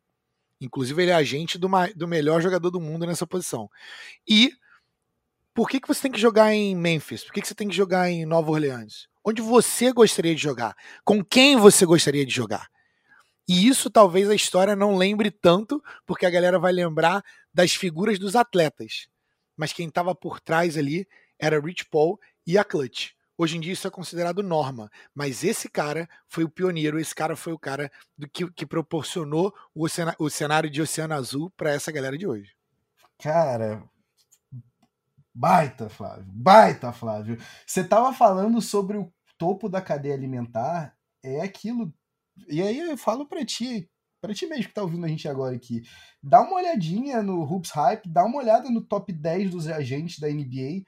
Inclusive, 0.62 1.02
ele 1.02 1.12
é 1.12 1.16
agente 1.16 1.58
do, 1.58 1.70
do 1.96 2.08
melhor 2.08 2.42
jogador 2.42 2.70
do 2.70 2.82
mundo 2.82 3.06
nessa 3.06 3.26
posição. 3.26 3.70
E 4.28 4.52
por 5.54 5.70
que, 5.70 5.80
que 5.80 5.88
você 5.88 6.02
tem 6.02 6.12
que 6.12 6.20
jogar 6.20 6.54
em 6.54 6.76
Memphis? 6.76 7.24
Por 7.24 7.34
que, 7.34 7.42
que 7.42 7.48
você 7.48 7.56
tem 7.56 7.70
que 7.70 7.76
jogar 7.76 8.10
em 8.10 8.26
Nova 8.26 8.52
Orleans? 8.52 9.08
Onde 9.24 9.42
você 9.42 9.92
gostaria 9.92 10.36
de 10.36 10.42
jogar? 10.42 10.76
Com 11.04 11.24
quem 11.24 11.56
você 11.56 11.86
gostaria 11.86 12.26
de 12.26 12.34
jogar? 12.34 12.70
E 13.48 13.68
isso 13.68 13.90
talvez 13.90 14.30
a 14.30 14.36
história 14.36 14.76
não 14.76 14.96
lembre 14.96 15.32
tanto, 15.32 15.84
porque 16.06 16.26
a 16.26 16.30
galera 16.30 16.60
vai 16.60 16.72
lembrar 16.72 17.24
das 17.54 17.74
figuras 17.74 18.20
dos 18.20 18.36
atletas. 18.36 19.08
Mas 19.58 19.74
quem 19.74 19.88
estava 19.88 20.14
por 20.14 20.40
trás 20.40 20.78
ali 20.78 21.08
era 21.38 21.60
Rich 21.60 21.86
Paul 21.86 22.20
e 22.46 22.58
a 22.58 22.64
Clutch. 22.64 23.12
Hoje 23.42 23.56
em 23.56 23.62
dia 23.62 23.72
isso 23.72 23.88
é 23.88 23.90
considerado 23.90 24.44
norma, 24.44 24.92
mas 25.16 25.46
esse 25.46 25.70
cara 25.70 26.10
foi 26.28 26.44
o 26.44 26.50
pioneiro, 26.50 27.00
esse 27.00 27.16
cara 27.16 27.38
foi 27.38 27.54
o 27.54 27.58
cara 27.58 27.90
do 28.18 28.30
que, 28.30 28.52
que 28.52 28.66
proporcionou 28.66 29.54
o, 29.74 29.86
o 30.20 30.30
cenário 30.30 30.70
de 30.70 30.82
Oceano 30.82 31.14
Azul 31.14 31.50
para 31.56 31.72
essa 31.72 31.90
galera 31.90 32.18
de 32.18 32.28
hoje. 32.28 32.54
Cara, 33.18 33.82
baita, 35.34 35.88
Flávio, 35.88 36.26
baita, 36.28 36.92
Flávio. 36.92 37.38
Você 37.66 37.82
tava 37.82 38.12
falando 38.12 38.62
sobre 38.62 38.98
o 38.98 39.10
topo 39.38 39.70
da 39.70 39.82
cadeia 39.82 40.16
alimentar, 40.16 40.94
é 41.24 41.40
aquilo. 41.40 41.94
E 42.50 42.62
aí 42.62 42.78
eu 42.78 42.98
falo 42.98 43.26
para 43.26 43.46
ti, 43.46 43.90
para 44.20 44.34
ti 44.34 44.48
mesmo 44.48 44.66
que 44.66 44.74
tá 44.74 44.82
ouvindo 44.82 45.06
a 45.06 45.10
gente 45.10 45.30
agora 45.30 45.56
aqui, 45.56 45.82
dá 46.22 46.42
uma 46.42 46.58
olhadinha 46.58 47.24
no 47.24 47.42
Hoops 47.44 47.72
Hype, 47.72 48.10
dá 48.10 48.26
uma 48.26 48.40
olhada 48.40 48.70
no 48.70 48.82
top 48.82 49.14
10 49.14 49.50
dos 49.50 49.66
agentes 49.70 50.20
da 50.20 50.28
NBA 50.28 50.84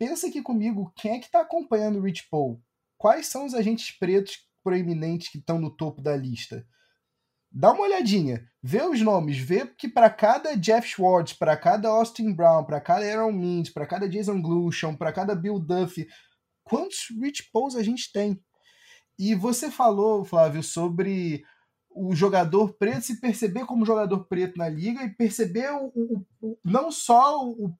pensa 0.00 0.28
aqui 0.28 0.40
comigo, 0.40 0.90
quem 0.96 1.12
é 1.12 1.18
que 1.18 1.26
está 1.26 1.42
acompanhando 1.42 1.98
o 1.98 2.02
Rich 2.02 2.26
Paul? 2.30 2.58
Quais 2.96 3.26
são 3.26 3.44
os 3.44 3.52
agentes 3.52 3.94
pretos 3.98 4.38
proeminentes 4.64 5.28
que 5.28 5.36
estão 5.36 5.60
no 5.60 5.70
topo 5.70 6.00
da 6.00 6.16
lista? 6.16 6.66
Dá 7.52 7.70
uma 7.70 7.82
olhadinha, 7.82 8.48
vê 8.62 8.82
os 8.82 9.02
nomes, 9.02 9.36
vê 9.36 9.66
que 9.66 9.88
para 9.88 10.08
cada 10.08 10.56
Jeff 10.56 10.88
Schwartz, 10.88 11.34
para 11.34 11.54
cada 11.54 11.90
Austin 11.90 12.32
Brown, 12.32 12.64
para 12.64 12.80
cada 12.80 13.04
Aaron 13.04 13.32
Mintz, 13.32 13.70
para 13.70 13.86
cada 13.86 14.08
Jason 14.08 14.40
Glushon, 14.40 14.96
para 14.96 15.12
cada 15.12 15.34
Bill 15.34 15.58
Duffy, 15.58 16.08
quantos 16.64 17.08
Rich 17.20 17.50
Pauls 17.52 17.76
a 17.76 17.82
gente 17.82 18.10
tem? 18.10 18.42
E 19.18 19.34
você 19.34 19.70
falou, 19.70 20.24
Flávio, 20.24 20.62
sobre 20.62 21.44
o 21.90 22.14
jogador 22.14 22.72
preto 22.78 23.02
se 23.02 23.20
perceber 23.20 23.66
como 23.66 23.84
jogador 23.84 24.24
preto 24.24 24.56
na 24.56 24.68
liga 24.68 25.02
e 25.02 25.14
perceber 25.14 25.70
o, 25.72 25.92
o, 25.94 26.26
o 26.40 26.58
não 26.64 26.90
só 26.90 27.44
o 27.46 27.74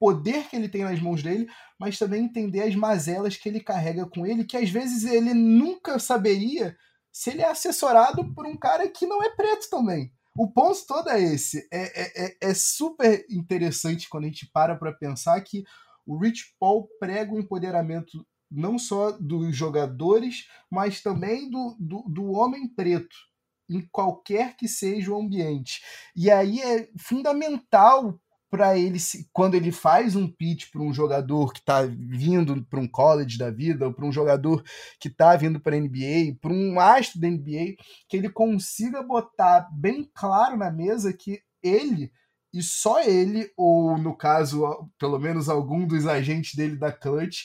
poder 0.00 0.48
que 0.48 0.56
ele 0.56 0.68
tem 0.68 0.82
nas 0.82 0.98
mãos 0.98 1.22
dele, 1.22 1.46
mas 1.78 1.98
também 1.98 2.24
entender 2.24 2.62
as 2.62 2.74
mazelas 2.74 3.36
que 3.36 3.46
ele 3.46 3.60
carrega 3.60 4.06
com 4.06 4.26
ele, 4.26 4.44
que 4.44 4.56
às 4.56 4.70
vezes 4.70 5.04
ele 5.04 5.34
nunca 5.34 5.98
saberia 5.98 6.74
se 7.12 7.30
ele 7.30 7.42
é 7.42 7.50
assessorado 7.50 8.32
por 8.34 8.46
um 8.46 8.56
cara 8.56 8.88
que 8.88 9.06
não 9.06 9.22
é 9.22 9.28
preto 9.28 9.68
também. 9.68 10.10
O 10.34 10.50
ponto 10.50 10.86
todo 10.86 11.10
é 11.10 11.20
esse. 11.20 11.68
É, 11.70 12.02
é, 12.02 12.24
é, 12.24 12.36
é 12.50 12.54
super 12.54 13.26
interessante 13.28 14.08
quando 14.08 14.24
a 14.24 14.26
gente 14.28 14.48
para 14.50 14.74
para 14.74 14.92
pensar 14.92 15.38
que 15.42 15.64
o 16.06 16.16
Rich 16.16 16.54
Paul 16.58 16.88
prega 16.98 17.34
o 17.34 17.38
empoderamento 17.38 18.26
não 18.50 18.78
só 18.78 19.12
dos 19.12 19.54
jogadores, 19.54 20.48
mas 20.70 21.02
também 21.02 21.50
do, 21.50 21.76
do, 21.78 22.02
do 22.08 22.32
homem 22.32 22.66
preto, 22.66 23.14
em 23.68 23.86
qualquer 23.92 24.56
que 24.56 24.66
seja 24.66 25.12
o 25.12 25.20
ambiente. 25.20 25.82
E 26.16 26.30
aí 26.30 26.60
é 26.60 26.88
fundamental 26.98 28.18
para 28.50 28.76
ele, 28.76 28.98
quando 29.32 29.54
ele 29.54 29.70
faz 29.70 30.16
um 30.16 30.26
pitch 30.26 30.70
para 30.70 30.82
um 30.82 30.92
jogador 30.92 31.52
que 31.52 31.60
está 31.60 31.82
vindo 31.82 32.64
para 32.64 32.80
um 32.80 32.88
college 32.88 33.38
da 33.38 33.50
vida, 33.50 33.86
ou 33.86 33.94
para 33.94 34.04
um 34.04 34.12
jogador 34.12 34.62
que 34.98 35.08
está 35.08 35.36
vindo 35.36 35.60
para 35.60 35.76
a 35.76 35.80
NBA, 35.80 36.36
para 36.40 36.52
um 36.52 36.80
astro 36.80 37.20
da 37.20 37.28
NBA, 37.28 37.76
que 38.08 38.16
ele 38.16 38.28
consiga 38.28 39.02
botar 39.02 39.68
bem 39.72 40.10
claro 40.12 40.56
na 40.56 40.70
mesa 40.70 41.12
que 41.12 41.40
ele 41.62 42.10
e 42.52 42.62
só 42.62 43.00
ele, 43.00 43.48
ou 43.56 43.96
no 43.96 44.16
caso, 44.16 44.90
pelo 44.98 45.18
menos 45.18 45.48
algum 45.48 45.86
dos 45.86 46.06
agentes 46.06 46.54
dele 46.54 46.76
da 46.76 46.90
Clutch, 46.90 47.44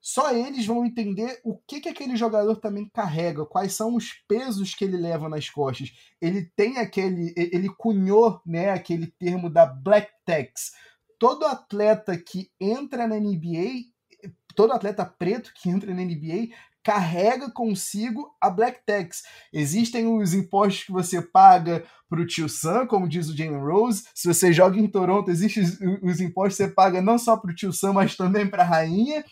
só 0.00 0.32
eles 0.32 0.64
vão 0.64 0.84
entender 0.84 1.40
o 1.44 1.58
que, 1.58 1.80
que 1.80 1.88
aquele 1.88 2.16
jogador 2.16 2.56
também 2.56 2.88
carrega, 2.88 3.44
quais 3.44 3.74
são 3.74 3.94
os 3.94 4.12
pesos 4.26 4.74
que 4.74 4.84
ele 4.84 4.96
leva 4.96 5.28
nas 5.28 5.50
costas. 5.50 5.92
Ele 6.20 6.50
tem 6.56 6.78
aquele. 6.78 7.34
Ele 7.36 7.68
cunhou 7.68 8.40
né, 8.46 8.70
aquele 8.70 9.06
termo 9.06 9.50
da 9.50 9.66
Black 9.66 10.10
Tax. 10.24 10.72
Todo 11.18 11.44
atleta 11.44 12.16
que 12.16 12.50
entra 12.58 13.06
na 13.06 13.16
NBA, 13.16 13.84
todo 14.56 14.72
atleta 14.72 15.04
preto 15.04 15.52
que 15.54 15.68
entra 15.68 15.92
na 15.92 16.02
NBA, 16.02 16.48
carrega 16.82 17.50
consigo 17.50 18.34
a 18.40 18.48
Black 18.48 18.80
Tax. 18.86 19.22
Existem 19.52 20.06
os 20.06 20.32
impostos 20.32 20.84
que 20.84 20.92
você 20.92 21.20
paga 21.20 21.84
para 22.08 22.20
o 22.20 22.26
tio 22.26 22.48
Sam, 22.48 22.86
como 22.86 23.06
diz 23.06 23.28
o 23.28 23.36
Jalen 23.36 23.60
Rose. 23.60 24.04
Se 24.14 24.26
você 24.26 24.50
joga 24.50 24.78
em 24.78 24.86
Toronto, 24.86 25.30
existem 25.30 25.62
os, 25.62 25.78
os 26.02 26.20
impostos 26.22 26.56
que 26.56 26.64
você 26.64 26.70
paga 26.70 27.02
não 27.02 27.18
só 27.18 27.36
para 27.36 27.50
o 27.50 27.54
tio 27.54 27.70
Sam, 27.70 27.92
mas 27.92 28.16
também 28.16 28.48
para 28.48 28.62
a 28.62 28.66
rainha. 28.66 29.22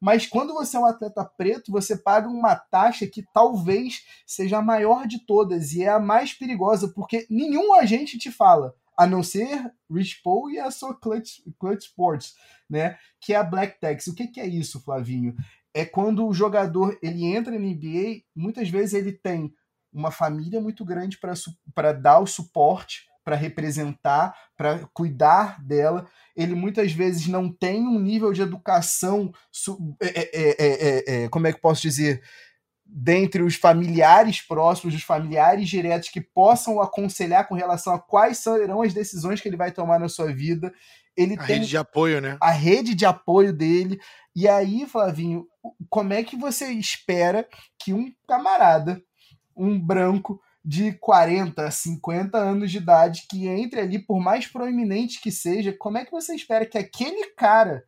Mas 0.00 0.26
quando 0.26 0.54
você 0.54 0.76
é 0.76 0.80
um 0.80 0.86
atleta 0.86 1.24
preto, 1.24 1.72
você 1.72 1.96
paga 1.96 2.28
uma 2.28 2.54
taxa 2.54 3.06
que 3.06 3.26
talvez 3.32 4.04
seja 4.26 4.58
a 4.58 4.62
maior 4.62 5.06
de 5.06 5.18
todas 5.26 5.72
e 5.72 5.82
é 5.82 5.88
a 5.88 5.98
mais 5.98 6.32
perigosa, 6.32 6.88
porque 6.88 7.26
nenhum 7.28 7.74
agente 7.74 8.16
te 8.16 8.30
fala, 8.30 8.74
a 8.96 9.06
não 9.06 9.22
ser 9.22 9.72
Rich 9.90 10.22
Paul 10.22 10.50
e 10.50 10.58
a 10.58 10.70
sua 10.70 10.94
Clutch, 10.94 11.40
Clutch 11.58 11.84
Sports, 11.84 12.34
né? 12.68 12.96
Que 13.20 13.34
é 13.34 13.36
a 13.36 13.44
Black 13.44 13.80
Tax. 13.80 14.06
O 14.06 14.14
que, 14.14 14.28
que 14.28 14.40
é 14.40 14.46
isso, 14.46 14.80
Flavinho? 14.80 15.34
É 15.74 15.84
quando 15.84 16.26
o 16.26 16.34
jogador 16.34 16.98
ele 17.02 17.24
entra 17.24 17.52
na 17.52 17.58
NBA, 17.58 18.22
muitas 18.34 18.68
vezes 18.68 18.94
ele 18.94 19.12
tem 19.12 19.52
uma 19.92 20.10
família 20.10 20.60
muito 20.60 20.84
grande 20.84 21.18
para 21.74 21.92
dar 21.92 22.20
o 22.20 22.26
suporte 22.26 23.07
para 23.28 23.36
representar, 23.36 24.34
para 24.56 24.88
cuidar 24.94 25.62
dela. 25.62 26.08
Ele 26.34 26.54
muitas 26.54 26.92
vezes 26.92 27.26
não 27.26 27.52
tem 27.52 27.86
um 27.86 28.00
nível 28.00 28.32
de 28.32 28.40
educação, 28.40 29.30
é 30.00 30.06
é, 30.06 30.30
é, 30.32 30.56
é, 30.58 31.24
é, 31.24 31.28
como 31.28 31.46
é 31.46 31.52
que 31.52 31.60
posso 31.60 31.82
dizer, 31.82 32.22
dentre 32.86 33.42
os 33.42 33.54
familiares 33.54 34.40
próximos, 34.40 34.94
os 34.94 35.02
familiares 35.02 35.68
diretos 35.68 36.08
que 36.08 36.22
possam 36.22 36.80
aconselhar 36.80 37.46
com 37.46 37.54
relação 37.54 37.92
a 37.92 37.98
quais 37.98 38.38
serão 38.38 38.80
as 38.80 38.94
decisões 38.94 39.42
que 39.42 39.48
ele 39.48 39.58
vai 39.58 39.72
tomar 39.72 40.00
na 40.00 40.08
sua 40.08 40.32
vida. 40.32 40.72
ele 41.14 41.34
a 41.34 41.44
tem 41.44 41.56
rede 41.56 41.68
de 41.68 41.76
apoio, 41.76 42.22
né? 42.22 42.38
a 42.40 42.50
rede 42.50 42.94
de 42.94 43.04
apoio 43.04 43.52
dele. 43.52 44.00
E 44.34 44.48
aí, 44.48 44.86
Flavinho, 44.86 45.46
como 45.90 46.14
é 46.14 46.24
que 46.24 46.34
você 46.34 46.70
espera 46.70 47.46
que 47.78 47.92
um 47.92 48.10
camarada, 48.26 49.02
um 49.54 49.78
branco 49.78 50.40
de 50.68 50.92
40, 50.92 51.70
50 51.70 52.36
anos 52.36 52.70
de 52.70 52.76
idade, 52.76 53.24
que 53.26 53.48
entre 53.48 53.80
ali, 53.80 53.98
por 53.98 54.20
mais 54.20 54.46
proeminente 54.46 55.18
que 55.18 55.32
seja, 55.32 55.72
como 55.72 55.96
é 55.96 56.04
que 56.04 56.10
você 56.10 56.34
espera 56.34 56.66
que 56.66 56.76
aquele 56.76 57.30
cara 57.30 57.86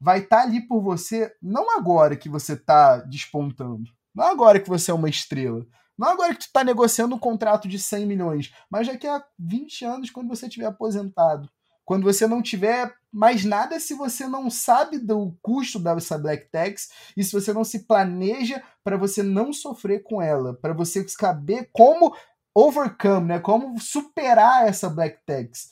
vai 0.00 0.20
estar 0.20 0.42
ali 0.42 0.60
por 0.60 0.80
você, 0.80 1.34
não 1.42 1.76
agora 1.76 2.16
que 2.16 2.28
você 2.28 2.52
está 2.52 2.98
despontando, 2.98 3.90
não 4.14 4.26
agora 4.26 4.60
que 4.60 4.68
você 4.68 4.92
é 4.92 4.94
uma 4.94 5.08
estrela, 5.08 5.66
não 5.98 6.10
agora 6.10 6.34
que 6.34 6.38
tu 6.38 6.46
está 6.46 6.62
negociando 6.62 7.16
um 7.16 7.18
contrato 7.18 7.66
de 7.66 7.80
100 7.80 8.06
milhões, 8.06 8.54
mas 8.70 8.86
daqui 8.86 9.08
a 9.08 9.20
20 9.36 9.84
anos, 9.84 10.10
quando 10.10 10.28
você 10.28 10.46
estiver 10.46 10.66
aposentado. 10.66 11.50
Quando 11.84 12.04
você 12.04 12.28
não 12.28 12.40
tiver 12.40 12.94
mais 13.12 13.44
nada, 13.44 13.80
se 13.80 13.94
você 13.94 14.26
não 14.26 14.50
sabe 14.50 14.98
do 14.98 15.36
custo 15.40 15.78
dessa 15.78 16.18
Black 16.18 16.50
Tax 16.50 16.90
e 17.16 17.24
se 17.24 17.32
você 17.32 17.52
não 17.52 17.64
se 17.64 17.86
planeja 17.86 18.62
para 18.84 18.96
você 18.96 19.22
não 19.22 19.52
sofrer 19.52 20.02
com 20.02 20.20
ela, 20.20 20.54
para 20.54 20.74
você 20.74 21.06
saber 21.08 21.70
como 21.72 22.14
overcome, 22.54 23.28
né? 23.28 23.40
Como 23.40 23.78
superar 23.80 24.66
essa 24.66 24.90
Black 24.90 25.24
Tax. 25.24 25.70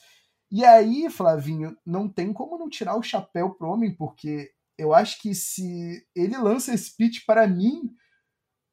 E 0.51 0.65
aí, 0.65 1.11
Flavinho, 1.11 1.77
não 1.85 2.09
tem 2.09 2.33
como 2.33 2.59
não 2.59 2.69
tirar 2.69 2.97
o 2.97 3.03
chapéu 3.03 3.51
pro 3.51 3.69
homem, 3.69 3.95
porque 3.95 4.51
eu 4.79 4.95
acho 4.95 5.21
que 5.21 5.35
se 5.35 6.07
ele 6.15 6.37
lança 6.37 6.73
esse 6.73 6.97
pitch 6.97 7.25
para 7.27 7.47
mim, 7.47 7.91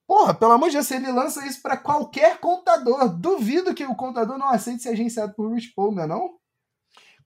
porra, 0.08 0.34
pelo 0.34 0.52
amor 0.52 0.70
de 0.70 0.76
Deus, 0.76 0.88
se 0.88 0.96
ele 0.96 1.12
lança 1.12 1.46
isso 1.48 1.62
para 1.62 1.78
qualquer 1.78 2.40
contador, 2.40 3.10
duvido 3.18 3.74
que 3.74 3.86
o 3.86 3.96
contador 3.96 4.38
não 4.38 4.50
aceite 4.50 4.84
ser 4.84 4.90
agenciado 4.90 5.34
por 5.34 5.52
Rich 5.52 5.74
Paul, 5.76 5.94
não 5.94 6.04
é 6.04 6.08
não? 6.08 6.43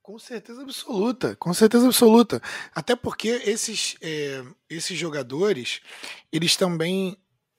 Com 0.08 0.18
certeza 0.18 0.62
absoluta, 0.62 1.36
com 1.36 1.54
certeza 1.54 1.86
absoluta. 1.86 2.42
Até 2.74 2.96
porque 2.96 3.28
esses, 3.28 3.98
é, 4.02 4.42
esses 4.70 4.98
jogadores, 4.98 5.82
eles 6.32 6.56
também. 6.56 7.18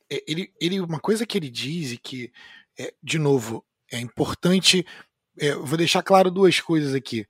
É, 0.08 0.24
ele, 0.26 0.50
ele, 0.58 0.80
uma 0.80 0.98
coisa 0.98 1.26
que 1.26 1.36
ele 1.36 1.50
diz 1.50 1.92
e 1.92 1.98
que, 1.98 2.32
é, 2.78 2.94
de 3.02 3.18
novo, 3.18 3.62
é 3.92 4.00
importante. 4.00 4.86
É, 5.38 5.54
vou 5.56 5.76
deixar 5.76 6.02
claro 6.02 6.30
duas 6.30 6.58
coisas 6.58 6.94
aqui. 6.94 7.26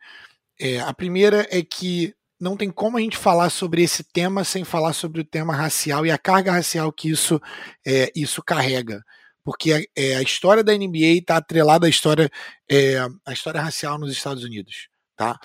É, 0.56 0.78
a 0.78 0.94
primeira 0.94 1.48
é 1.50 1.64
que 1.64 2.14
não 2.38 2.56
tem 2.56 2.70
como 2.70 2.96
a 2.96 3.00
gente 3.00 3.16
falar 3.16 3.50
sobre 3.50 3.82
esse 3.82 4.04
tema 4.04 4.44
sem 4.44 4.62
falar 4.62 4.92
sobre 4.92 5.22
o 5.22 5.24
tema 5.24 5.52
racial 5.52 6.06
e 6.06 6.12
a 6.12 6.18
carga 6.18 6.52
racial 6.52 6.92
que 6.92 7.10
isso, 7.10 7.42
é, 7.84 8.12
isso 8.14 8.40
carrega 8.40 9.04
porque 9.44 9.88
é, 9.96 10.14
a 10.16 10.22
história 10.22 10.62
da 10.62 10.76
NBA 10.76 11.20
está 11.20 11.38
atrelada 11.38 11.86
à 11.86 11.88
história, 11.88 12.30
é, 12.70 12.98
à 13.24 13.32
história 13.32 13.60
racial 13.60 13.98
nos 13.98 14.12
Estados 14.12 14.44
Unidos 14.44 14.88
tá? 15.18 15.38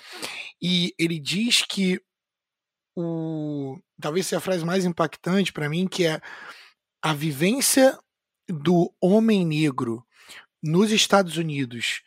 E 0.62 0.94
ele 0.96 1.18
diz 1.18 1.62
que 1.62 2.00
o 2.96 3.76
talvez 4.00 4.26
seja 4.26 4.38
a 4.38 4.40
frase 4.40 4.64
mais 4.64 4.84
impactante 4.84 5.52
para 5.52 5.68
mim, 5.68 5.88
que 5.88 6.06
é 6.06 6.20
a 7.02 7.12
vivência 7.12 7.98
do 8.48 8.94
homem 9.00 9.44
negro 9.44 10.06
nos 10.62 10.92
Estados 10.92 11.36
Unidos 11.36 12.02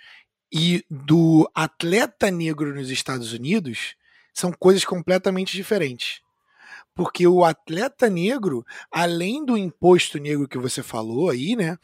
e 0.52 0.84
do 0.90 1.50
atleta 1.54 2.32
negro 2.32 2.74
nos 2.74 2.90
Estados 2.90 3.34
Unidos 3.34 3.96
são 4.34 4.52
coisas 4.54 4.86
completamente 4.86 5.54
diferentes. 5.54 6.22
Porque 6.96 7.28
o 7.28 7.44
atleta 7.44 8.10
negro, 8.10 8.66
além 8.90 9.46
do 9.46 9.58
imposto 9.58 10.18
negro 10.18 10.48
que 10.48 10.58
você 10.58 10.82
falou 10.82 11.30
aí, 11.30 11.56
né, 11.56 11.78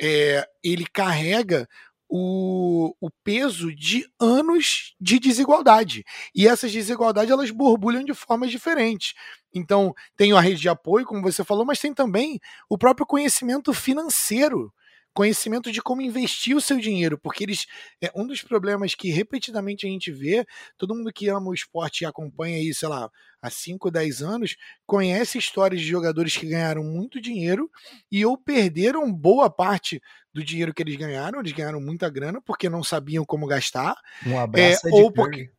é, 0.00 0.48
ele 0.64 0.86
carrega 0.86 1.68
o, 2.08 2.94
o 3.00 3.10
peso 3.24 3.74
de 3.74 4.06
anos 4.20 4.94
de 5.00 5.18
desigualdade. 5.18 6.04
E 6.34 6.46
essas 6.46 6.72
desigualdades 6.72 7.30
elas 7.30 7.50
borbulham 7.50 8.04
de 8.04 8.14
formas 8.14 8.50
diferentes. 8.50 9.14
Então, 9.54 9.94
tem 10.16 10.32
a 10.32 10.40
rede 10.40 10.60
de 10.60 10.68
apoio, 10.68 11.06
como 11.06 11.22
você 11.22 11.44
falou, 11.44 11.64
mas 11.64 11.78
tem 11.78 11.92
também 11.94 12.38
o 12.68 12.78
próprio 12.78 13.06
conhecimento 13.06 13.72
financeiro 13.72 14.72
conhecimento 15.16 15.72
de 15.72 15.80
como 15.80 16.02
investir 16.02 16.54
o 16.54 16.60
seu 16.60 16.78
dinheiro, 16.78 17.18
porque 17.18 17.42
eles 17.42 17.64
é 18.02 18.12
um 18.14 18.26
dos 18.26 18.42
problemas 18.42 18.94
que 18.94 19.08
repetidamente 19.08 19.86
a 19.86 19.88
gente 19.88 20.12
vê, 20.12 20.44
todo 20.76 20.94
mundo 20.94 21.10
que 21.10 21.28
ama 21.28 21.48
o 21.48 21.54
esporte 21.54 22.02
e 22.02 22.06
acompanha 22.06 22.58
aí, 22.58 22.74
sei 22.74 22.86
lá, 22.86 23.10
há 23.40 23.48
5, 23.48 23.90
10 23.90 24.20
anos, 24.20 24.56
conhece 24.84 25.38
histórias 25.38 25.80
de 25.80 25.86
jogadores 25.86 26.36
que 26.36 26.46
ganharam 26.46 26.84
muito 26.84 27.18
dinheiro 27.18 27.70
e 28.12 28.26
ou 28.26 28.36
perderam 28.36 29.10
boa 29.10 29.48
parte 29.48 30.02
do 30.36 30.44
dinheiro 30.44 30.74
que 30.74 30.82
eles 30.82 30.96
ganharam, 30.96 31.40
eles 31.40 31.52
ganharam 31.52 31.80
muita 31.80 32.10
grana 32.10 32.42
porque 32.42 32.68
não 32.68 32.84
sabiam 32.84 33.24
como 33.24 33.46
gastar. 33.46 33.96
Um 34.26 34.38
abraço 34.38 34.86
é, 34.86 34.90
ou 34.92 35.10
porque 35.10 35.50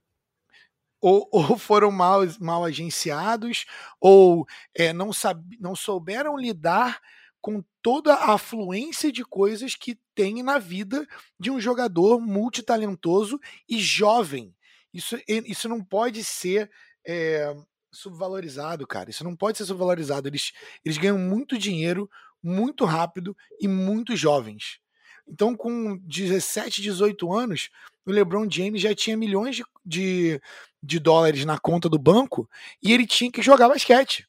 ou, 1.01 1.28
ou, 1.34 1.58
foram 1.58 1.89
mal, 1.89 2.21
mal 2.39 2.63
agenciados, 2.63 3.65
ou 3.99 4.45
é, 4.75 4.93
não, 4.93 5.12
sab, 5.12 5.43
não 5.60 5.75
souberam 5.75 6.38
lidar 6.38 7.01
com 7.41 7.63
toda 7.82 8.13
a 8.13 8.34
afluência 8.34 9.12
de 9.12 9.25
coisas 9.25 9.75
que 9.75 9.97
tem 10.13 10.43
na 10.43 10.60
vida 10.60 11.08
de 11.39 11.49
um 11.49 11.60
jogador 11.60 12.19
multitalentoso 12.21 13.39
e 13.67 13.80
jovem. 13.80 14.56
Isso, 14.93 15.17
isso 15.28 15.67
não 15.67 15.84
pode 15.84 16.23
ser 16.23 16.69
é, 17.06 17.56
subvalorizado, 17.91 18.86
cara. 18.86 19.10
Isso 19.10 19.23
não 19.23 19.36
pode 19.36 19.58
ser 19.58 19.65
subvalorizado. 19.65 20.28
Eles, 20.28 20.51
eles 20.86 20.99
ganham 20.99 21.17
muito 21.17 21.58
dinheiro 21.58 22.10
muito 22.47 22.86
rápido 22.86 23.36
e 23.60 23.67
muito 23.67 24.15
jovens. 24.15 24.79
Então, 25.27 25.55
com 25.55 25.97
17, 25.97 26.81
18 26.81 27.33
anos, 27.33 27.69
o 28.05 28.12
LeBron 28.12 28.49
James 28.49 28.81
já 28.81 28.95
tinha 28.95 29.17
milhões 29.17 29.57
de, 29.57 29.65
de, 29.86 30.41
de 30.81 30.99
dólares 30.99 31.43
na 31.43 31.60
conta 31.60 31.89
do 31.89 31.99
banco 31.99 32.49
e 32.81 32.93
ele 32.93 33.05
tinha 33.05 33.29
que 33.29 33.41
jogar 33.41 33.67
basquete. 33.67 34.25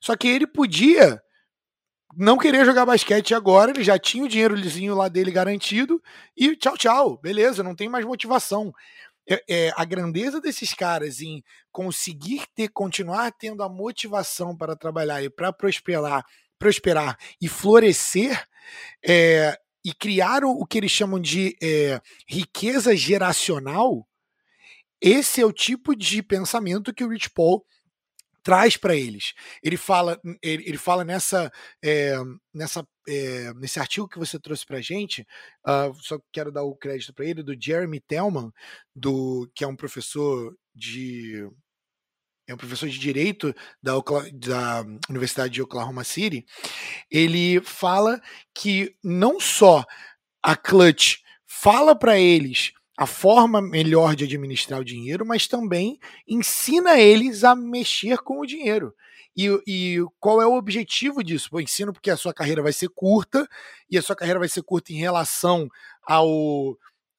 Só 0.00 0.16
que 0.16 0.26
ele 0.26 0.46
podia 0.46 1.22
não 2.16 2.38
querer 2.38 2.64
jogar 2.64 2.86
basquete 2.86 3.34
agora, 3.34 3.70
ele 3.70 3.84
já 3.84 3.98
tinha 3.98 4.24
o 4.24 4.28
dinheirozinho 4.28 4.94
lá 4.94 5.08
dele 5.08 5.30
garantido 5.30 6.02
e 6.34 6.56
tchau, 6.56 6.78
tchau, 6.78 7.18
beleza, 7.18 7.62
não 7.62 7.74
tem 7.74 7.88
mais 7.88 8.06
motivação. 8.06 8.72
É, 9.28 9.42
é, 9.48 9.72
a 9.76 9.84
grandeza 9.84 10.40
desses 10.40 10.72
caras 10.72 11.20
em 11.20 11.42
conseguir 11.72 12.46
ter, 12.54 12.68
continuar 12.68 13.32
tendo 13.32 13.62
a 13.62 13.68
motivação 13.68 14.56
para 14.56 14.76
trabalhar 14.76 15.22
e 15.22 15.28
para 15.28 15.52
prosperar 15.52 16.24
prosperar 16.58 17.18
e 17.40 17.48
florescer 17.48 18.46
é, 19.04 19.58
e 19.84 19.92
criar 19.92 20.44
o, 20.44 20.50
o, 20.50 20.66
que 20.66 20.78
eles 20.78 20.90
chamam 20.90 21.20
de 21.20 21.56
é, 21.62 22.00
riqueza 22.26 22.96
geracional, 22.96 24.06
esse 25.00 25.40
é 25.40 25.46
o 25.46 25.52
tipo 25.52 25.94
de 25.94 26.22
pensamento 26.22 26.92
que 26.92 27.04
o 27.04 27.08
Rich 27.08 27.30
Paul 27.30 27.64
traz 28.42 28.76
para 28.76 28.94
eles. 28.94 29.34
Ele 29.62 29.76
fala, 29.76 30.20
ele, 30.42 30.64
ele 30.66 30.78
fala 30.78 31.04
nessa, 31.04 31.52
é, 31.82 32.16
nessa 32.54 32.86
é, 33.08 33.54
nesse 33.54 33.78
artigo 33.78 34.08
que 34.08 34.18
você 34.18 34.38
trouxe 34.38 34.66
para 34.66 34.80
gente, 34.80 35.26
uh, 35.66 35.94
só 36.02 36.18
quero 36.32 36.50
dar 36.50 36.64
o 36.64 36.74
crédito 36.74 37.14
para 37.14 37.24
ele, 37.24 37.42
do 37.42 37.56
Jeremy 37.58 38.00
Tellman, 38.00 38.52
do, 38.94 39.50
que 39.54 39.62
é 39.64 39.66
um 39.66 39.76
professor 39.76 40.56
de 40.74 41.48
é 42.46 42.54
um 42.54 42.56
professor 42.56 42.88
de 42.88 42.98
direito 42.98 43.54
da, 43.82 43.92
da, 44.32 44.84
Universidade 45.08 45.52
de 45.54 45.62
Oklahoma 45.62 46.04
City, 46.04 46.46
ele 47.10 47.60
fala 47.60 48.20
que 48.54 48.94
não 49.02 49.40
só 49.40 49.84
a 50.42 50.54
Clutch 50.54 51.16
fala 51.44 51.96
para 51.96 52.18
eles 52.18 52.72
a 52.96 53.06
forma 53.06 53.60
melhor 53.60 54.14
de 54.14 54.24
administrar 54.24 54.80
o 54.80 54.84
dinheiro, 54.84 55.26
mas 55.26 55.46
também 55.46 55.98
ensina 56.26 56.98
eles 56.98 57.44
a 57.44 57.54
mexer 57.54 58.18
com 58.18 58.40
o 58.40 58.46
dinheiro. 58.46 58.94
E, 59.36 59.48
e 59.66 59.98
qual 60.18 60.40
é 60.40 60.46
o 60.46 60.56
objetivo 60.56 61.22
disso? 61.22 61.50
Eu 61.52 61.60
ensino 61.60 61.92
porque 61.92 62.10
a 62.10 62.16
sua 62.16 62.32
carreira 62.32 62.62
vai 62.62 62.72
ser 62.72 62.88
curta, 62.88 63.46
e 63.90 63.98
a 63.98 64.02
sua 64.02 64.16
carreira 64.16 64.38
vai 64.38 64.48
ser 64.48 64.62
curta 64.62 64.92
em 64.92 64.96
relação 64.96 65.68
ao 66.02 66.78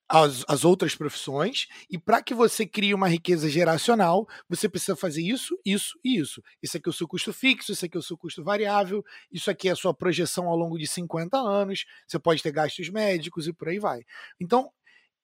as, 0.09 0.45
as 0.47 0.63
outras 0.63 0.95
profissões, 0.95 1.67
e 1.89 1.97
para 1.97 2.21
que 2.21 2.33
você 2.33 2.65
crie 2.65 2.93
uma 2.93 3.09
riqueza 3.09 3.49
geracional, 3.49 4.27
você 4.47 4.69
precisa 4.69 4.95
fazer 4.95 5.21
isso, 5.21 5.59
isso 5.65 5.99
e 6.03 6.17
isso. 6.17 6.41
Isso 6.61 6.77
aqui 6.77 6.87
é 6.87 6.91
o 6.91 6.93
seu 6.93 7.07
custo 7.07 7.33
fixo, 7.33 7.71
isso 7.71 7.85
aqui 7.85 7.97
é 7.97 7.99
o 7.99 8.03
seu 8.03 8.17
custo 8.17 8.43
variável, 8.43 9.03
isso 9.31 9.51
aqui 9.51 9.67
é 9.67 9.71
a 9.71 9.75
sua 9.75 9.93
projeção 9.93 10.47
ao 10.47 10.55
longo 10.55 10.77
de 10.77 10.87
50 10.87 11.37
anos, 11.37 11.85
você 12.07 12.17
pode 12.17 12.41
ter 12.41 12.51
gastos 12.51 12.89
médicos 12.89 13.47
e 13.47 13.53
por 13.53 13.67
aí 13.67 13.79
vai. 13.79 14.03
Então, 14.39 14.71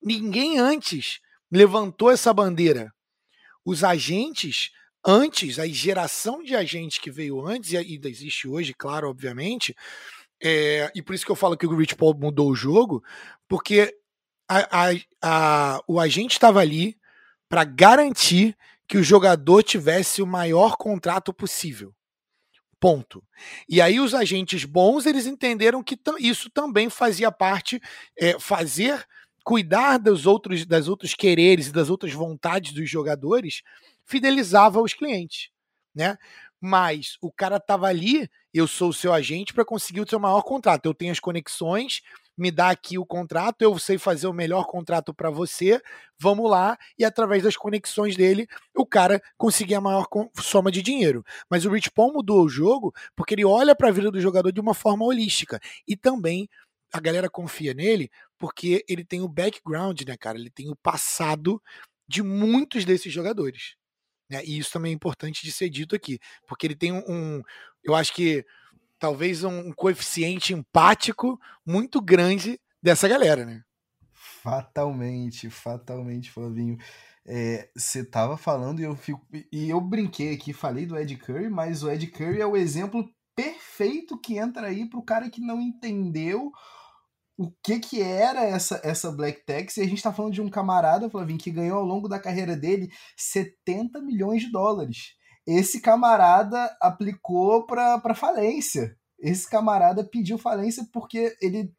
ninguém 0.01 0.59
antes 0.59 1.19
levantou 1.49 2.11
essa 2.11 2.33
bandeira. 2.33 2.93
Os 3.63 3.83
agentes 3.83 4.71
antes, 5.05 5.59
a 5.59 5.67
geração 5.67 6.43
de 6.43 6.55
agentes 6.55 6.97
que 6.97 7.11
veio 7.11 7.45
antes, 7.45 7.71
e 7.71 7.77
ainda 7.77 8.09
existe 8.09 8.47
hoje, 8.47 8.73
claro, 8.73 9.09
obviamente, 9.09 9.75
é, 10.41 10.91
e 10.93 11.01
por 11.01 11.15
isso 11.15 11.25
que 11.25 11.31
eu 11.31 11.35
falo 11.37 11.57
que 11.57 11.65
o 11.65 11.75
Rich 11.75 11.95
Paul 11.95 12.15
mudou 12.17 12.49
o 12.49 12.55
jogo, 12.55 13.01
porque 13.47 13.95
a, 14.61 14.89
a, 14.89 15.75
a, 15.75 15.83
o 15.87 15.99
agente 15.99 16.33
estava 16.33 16.59
ali 16.59 16.97
para 17.49 17.63
garantir 17.63 18.57
que 18.87 18.97
o 18.97 19.03
jogador 19.03 19.63
tivesse 19.63 20.21
o 20.21 20.27
maior 20.27 20.75
contrato 20.75 21.33
possível. 21.33 21.93
Ponto. 22.79 23.23
E 23.67 23.81
aí 23.81 23.99
os 23.99 24.13
agentes 24.13 24.65
bons 24.65 25.05
eles 25.05 25.25
entenderam 25.25 25.81
que 25.81 25.97
isso 26.19 26.49
também 26.49 26.89
fazia 26.89 27.31
parte, 27.31 27.81
é, 28.17 28.37
fazer 28.39 29.05
cuidar 29.43 29.97
dos 29.97 30.25
outros, 30.25 30.65
das 30.65 30.87
outros 30.87 31.13
quereres 31.13 31.67
e 31.67 31.71
das 31.71 31.89
outras 31.89 32.13
vontades 32.13 32.73
dos 32.73 32.89
jogadores 32.89 33.61
fidelizava 34.05 34.81
os 34.81 34.93
clientes, 34.93 35.49
né? 35.93 36.17
Mas 36.59 37.17
o 37.21 37.31
cara 37.31 37.59
tava 37.59 37.87
ali, 37.87 38.29
eu 38.53 38.67
sou 38.67 38.89
o 38.89 38.93
seu 38.93 39.11
agente 39.11 39.53
para 39.53 39.65
conseguir 39.65 39.99
o 39.99 40.07
seu 40.09 40.19
maior 40.19 40.41
contrato. 40.43 40.85
Eu 40.85 40.93
tenho 40.93 41.11
as 41.11 41.19
conexões, 41.19 42.01
me 42.37 42.51
dá 42.51 42.69
aqui 42.69 42.97
o 42.97 43.05
contrato, 43.05 43.61
eu 43.61 43.77
sei 43.77 43.97
fazer 43.97 44.27
o 44.27 44.33
melhor 44.33 44.65
contrato 44.65 45.13
para 45.13 45.29
você, 45.29 45.81
vamos 46.19 46.49
lá, 46.49 46.77
e 46.97 47.05
através 47.05 47.43
das 47.43 47.55
conexões 47.55 48.15
dele, 48.15 48.47
o 48.75 48.85
cara 48.85 49.21
conseguir 49.37 49.75
a 49.75 49.81
maior 49.81 50.07
soma 50.39 50.71
de 50.71 50.81
dinheiro. 50.81 51.23
Mas 51.49 51.65
o 51.65 51.69
Rich 51.69 51.91
Paul 51.91 52.13
mudou 52.13 52.43
o 52.43 52.49
jogo 52.49 52.93
porque 53.15 53.35
ele 53.35 53.45
olha 53.45 53.75
para 53.75 53.89
a 53.89 53.91
vida 53.91 54.11
do 54.11 54.19
jogador 54.19 54.51
de 54.51 54.59
uma 54.59 54.73
forma 54.73 55.05
holística 55.05 55.59
e 55.87 55.95
também 55.95 56.49
a 56.91 56.99
galera 56.99 57.29
confia 57.29 57.73
nele 57.73 58.09
porque 58.37 58.83
ele 58.87 59.03
tem 59.03 59.21
o 59.21 59.27
background, 59.27 60.01
né, 60.01 60.15
cara? 60.17 60.37
Ele 60.37 60.49
tem 60.49 60.69
o 60.69 60.75
passado 60.75 61.61
de 62.07 62.21
muitos 62.21 62.85
desses 62.85 63.11
jogadores. 63.11 63.75
Né? 64.29 64.43
E 64.45 64.57
isso 64.57 64.71
também 64.71 64.91
é 64.91 64.95
importante 64.95 65.43
de 65.43 65.51
ser 65.51 65.69
dito 65.69 65.95
aqui, 65.95 66.19
porque 66.47 66.67
ele 66.67 66.75
tem 66.75 66.91
um, 66.91 67.03
um 67.07 67.41
eu 67.83 67.95
acho 67.95 68.13
que 68.13 68.45
talvez 68.99 69.43
um, 69.43 69.71
coeficiente 69.71 70.53
empático 70.53 71.39
muito 71.65 72.01
grande 72.01 72.59
dessa 72.81 73.07
galera, 73.07 73.45
né? 73.45 73.61
Fatalmente, 74.11 75.49
fatalmente, 75.49 76.31
Flavinho. 76.31 76.77
Você 77.75 78.01
é, 78.01 78.03
tava 78.03 78.35
falando 78.35 78.81
e 78.81 78.83
eu 78.83 78.95
fico. 78.95 79.25
E 79.51 79.69
eu 79.69 79.79
brinquei 79.79 80.33
aqui, 80.33 80.51
falei 80.51 80.85
do 80.85 80.97
Ed 80.97 81.15
Curry, 81.15 81.49
mas 81.49 81.83
o 81.83 81.89
Ed 81.89 82.05
Curry 82.07 82.41
é 82.41 82.45
o 82.45 82.57
exemplo 82.57 83.09
perfeito 83.35 84.19
que 84.19 84.37
entra 84.37 84.67
aí 84.67 84.87
pro 84.87 85.01
cara 85.01 85.29
que 85.29 85.41
não 85.41 85.61
entendeu 85.61 86.51
o 87.37 87.51
que 87.63 87.79
que 87.79 88.01
era 88.01 88.43
essa 88.43 88.79
essa 88.83 89.11
Black 89.11 89.45
Tax, 89.45 89.77
e 89.77 89.81
a 89.81 89.85
gente 89.85 89.97
está 89.97 90.13
falando 90.13 90.33
de 90.33 90.41
um 90.41 90.49
camarada, 90.49 91.09
Flavinho, 91.09 91.39
que 91.39 91.49
ganhou 91.49 91.79
ao 91.79 91.85
longo 91.85 92.07
da 92.07 92.19
carreira 92.19 92.55
dele 92.55 92.91
70 93.17 94.01
milhões 94.01 94.43
de 94.43 94.51
dólares. 94.51 95.15
Esse 95.45 95.81
camarada 95.81 96.75
aplicou 96.81 97.65
para 97.65 98.15
falência. 98.15 98.97
Esse 99.19 99.49
camarada 99.49 100.03
pediu 100.03 100.37
falência 100.37 100.87
porque 100.91 101.35
ele 101.41 101.73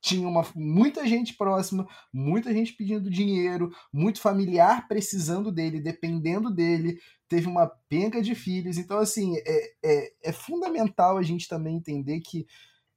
tinha 0.00 0.26
uma, 0.26 0.44
muita 0.56 1.06
gente 1.06 1.34
próxima, 1.34 1.86
muita 2.12 2.52
gente 2.52 2.72
pedindo 2.72 3.08
dinheiro, 3.08 3.70
muito 3.92 4.20
familiar 4.20 4.88
precisando 4.88 5.52
dele, 5.52 5.80
dependendo 5.80 6.50
dele, 6.50 6.98
teve 7.28 7.46
uma 7.46 7.68
penca 7.88 8.20
de 8.20 8.34
filhos. 8.34 8.78
Então, 8.78 8.98
assim, 8.98 9.36
é, 9.46 9.72
é, 9.82 10.12
é 10.24 10.32
fundamental 10.32 11.16
a 11.16 11.22
gente 11.22 11.48
também 11.48 11.76
entender 11.76 12.20
que, 12.20 12.46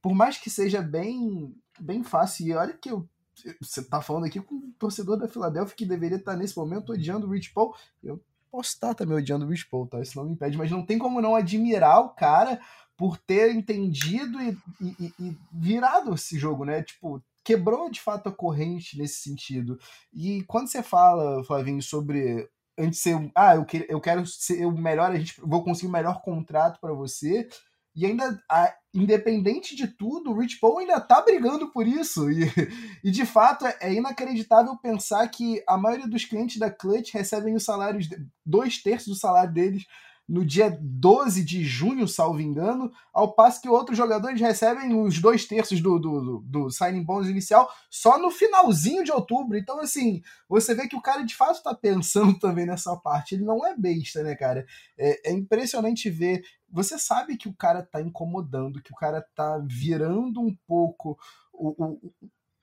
por 0.02 0.16
mais 0.16 0.38
que 0.38 0.50
seja 0.50 0.82
bem 0.82 1.56
bem 1.80 2.04
fácil. 2.04 2.48
E 2.48 2.54
olha 2.54 2.74
que 2.74 2.90
eu, 2.90 3.08
você 3.62 3.84
tá 3.84 4.02
falando 4.02 4.26
aqui 4.26 4.40
com 4.40 4.56
um 4.56 4.72
torcedor 4.80 5.18
da 5.18 5.28
Filadélfia 5.28 5.76
que 5.76 5.86
deveria 5.86 6.18
estar 6.18 6.36
nesse 6.36 6.58
momento 6.58 6.94
odiando 6.94 7.28
o 7.28 7.32
Rich 7.32 7.54
Paul. 7.54 7.76
Eu 8.04 8.22
posso 8.56 8.70
estar 8.70 8.94
também 8.94 9.18
odiando 9.18 9.46
o 9.46 9.50
Rich 9.50 9.68
Paul, 9.70 9.88
tá? 9.88 10.02
Isso 10.02 10.18
não 10.18 10.26
me 10.26 10.32
impede, 10.32 10.58
mas 10.58 10.72
não 10.72 10.86
tem 10.86 10.98
como 10.98 11.22
não 11.22 11.36
admirar 11.36 12.00
o 12.00 12.10
cara 12.10 12.60
por 12.98 13.18
ter 13.18 13.54
entendido 13.54 14.42
e, 14.42 14.58
e, 14.80 15.14
e 15.20 15.38
virado 15.52 16.14
esse 16.14 16.40
jogo, 16.40 16.64
né? 16.64 16.82
Tipo, 16.82 17.22
quebrou 17.44 17.90
de 17.90 18.00
fato 18.00 18.30
a 18.30 18.32
corrente 18.32 18.98
nesse 18.98 19.22
sentido. 19.22 19.78
E 20.14 20.44
quando 20.44 20.70
você 20.70 20.82
fala, 20.82 21.44
Flavinho, 21.44 21.82
sobre 21.82 22.50
antes 22.78 23.00
ser, 23.02 23.32
ah, 23.36 23.56
eu, 23.56 23.66
que, 23.66 23.86
eu 23.90 24.00
quero 24.00 24.26
ser 24.26 24.66
o 24.66 24.72
melhor, 24.72 25.12
a 25.12 25.18
gente 25.18 25.40
vou 25.42 25.64
conseguir 25.64 25.88
o 25.88 25.92
melhor 25.92 26.22
contrato 26.22 26.80
para 26.80 26.94
você. 26.94 27.48
E 27.94 28.06
ainda, 28.06 28.42
independente 28.96 29.76
de 29.76 29.88
tudo, 29.88 30.32
o 30.32 30.40
Rich 30.40 30.58
Paul 30.60 30.80
ainda 30.80 31.00
tá 31.02 31.22
brigando 31.22 31.70
por 31.72 31.86
isso. 31.86 32.32
E, 32.32 32.50
e 33.04 33.12
de 33.12 33.26
fato, 33.26 33.66
é, 33.66 33.78
é 33.82 33.94
inacreditável 33.94 34.76
pensar 34.78 35.28
que 35.28 35.62
a 35.68 35.78
maioria 35.78 36.08
dos 36.08 36.24
clientes 36.24 36.58
da 36.58 36.72
Clutch 36.72 37.14
recebem 37.14 37.56
os 37.56 37.66
salários, 37.66 38.08
dois 38.46 38.82
terços 38.82 39.08
do 39.08 39.16
salário 39.16 39.54
deles 39.54 39.86
no 40.28 40.44
dia 40.44 40.76
12 40.82 41.44
de 41.44 41.64
junho, 41.64 42.08
salvo 42.08 42.42
engano, 42.42 42.92
ao 43.14 43.34
passo 43.34 43.62
que 43.62 43.70
outros 43.70 43.96
jogadores 43.96 44.42
recebem 44.42 45.00
os 45.00 45.20
dois 45.20 45.46
terços 45.46 45.80
do, 45.80 46.00
do, 46.00 46.22
do, 46.22 46.40
do 46.40 46.70
signing 46.72 47.04
bonus 47.04 47.30
inicial 47.30 47.70
só 47.92 48.18
no 48.18 48.32
finalzinho 48.32 49.04
de 49.04 49.12
outubro. 49.12 49.56
Então, 49.56 49.80
assim, 49.80 50.22
você 50.50 50.74
vê 50.74 50.88
que 50.88 50.96
o 50.96 51.02
cara 51.02 51.22
de 51.22 51.36
fato 51.36 51.58
está 51.58 51.76
pensando 51.76 52.38
também 52.40 52.66
nessa 52.66 52.96
parte. 52.98 53.36
Ele 53.36 53.44
não 53.44 53.66
é 53.66 53.76
besta, 53.78 54.24
né, 54.24 54.36
cara? 54.36 54.66
É, 54.98 55.30
é 55.30 55.34
impressionante 55.34 56.10
ver. 56.10 56.44
Você 56.76 57.00
sabe 57.00 57.38
que 57.38 57.48
o 57.48 57.56
cara 57.56 57.82
tá 57.82 58.02
incomodando, 58.02 58.82
que 58.82 58.92
o 58.92 58.96
cara 58.96 59.26
tá 59.34 59.58
virando 59.66 60.42
um 60.42 60.54
pouco 60.68 61.18
o, 61.54 61.86
o, 61.86 62.14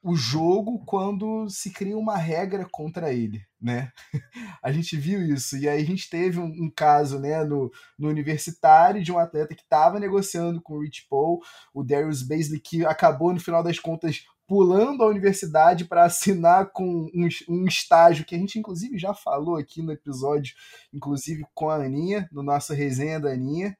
o 0.03 0.15
jogo 0.15 0.85
quando 0.85 1.49
se 1.49 1.71
cria 1.71 1.97
uma 1.97 2.19
regra 2.19 2.69
contra 2.71 3.11
ele, 3.11 3.43
né? 3.59 3.91
a 4.63 4.71
gente 4.71 4.99
viu 4.99 5.23
isso. 5.23 5.57
E 5.57 5.67
aí 5.67 5.81
a 5.81 5.87
gente 5.87 6.11
teve 6.11 6.39
um, 6.39 6.45
um 6.45 6.71
caso, 6.71 7.19
né, 7.19 7.43
no, 7.43 7.73
no 7.99 8.11
universitário 8.11 9.03
de 9.03 9.11
um 9.11 9.19
atleta 9.19 9.55
que 9.55 9.63
estava 9.63 9.99
negociando 9.99 10.61
com 10.61 10.75
o 10.75 10.83
Rich 10.83 11.07
Paul, 11.09 11.41
o 11.73 11.83
Darius 11.83 12.23
Baisley, 12.23 12.61
que 12.61 12.85
acabou, 12.85 13.33
no 13.33 13.41
final 13.41 13.63
das 13.63 13.79
contas, 13.79 14.27
pulando 14.47 15.03
a 15.03 15.07
universidade 15.07 15.87
para 15.87 16.05
assinar 16.05 16.71
com 16.73 17.09
um, 17.15 17.29
um, 17.49 17.65
estágio 17.65 18.27
que 18.27 18.35
a 18.35 18.39
gente, 18.39 18.59
inclusive, 18.59 18.99
já 18.99 19.15
falou 19.15 19.57
aqui 19.57 19.81
no 19.81 19.91
episódio, 19.91 20.55
inclusive 20.93 21.47
com 21.55 21.71
a 21.71 21.77
Aninha, 21.77 22.29
no 22.31 22.43
nosso 22.43 22.75
resenha 22.75 23.19
da 23.19 23.31
Aninha. 23.31 23.75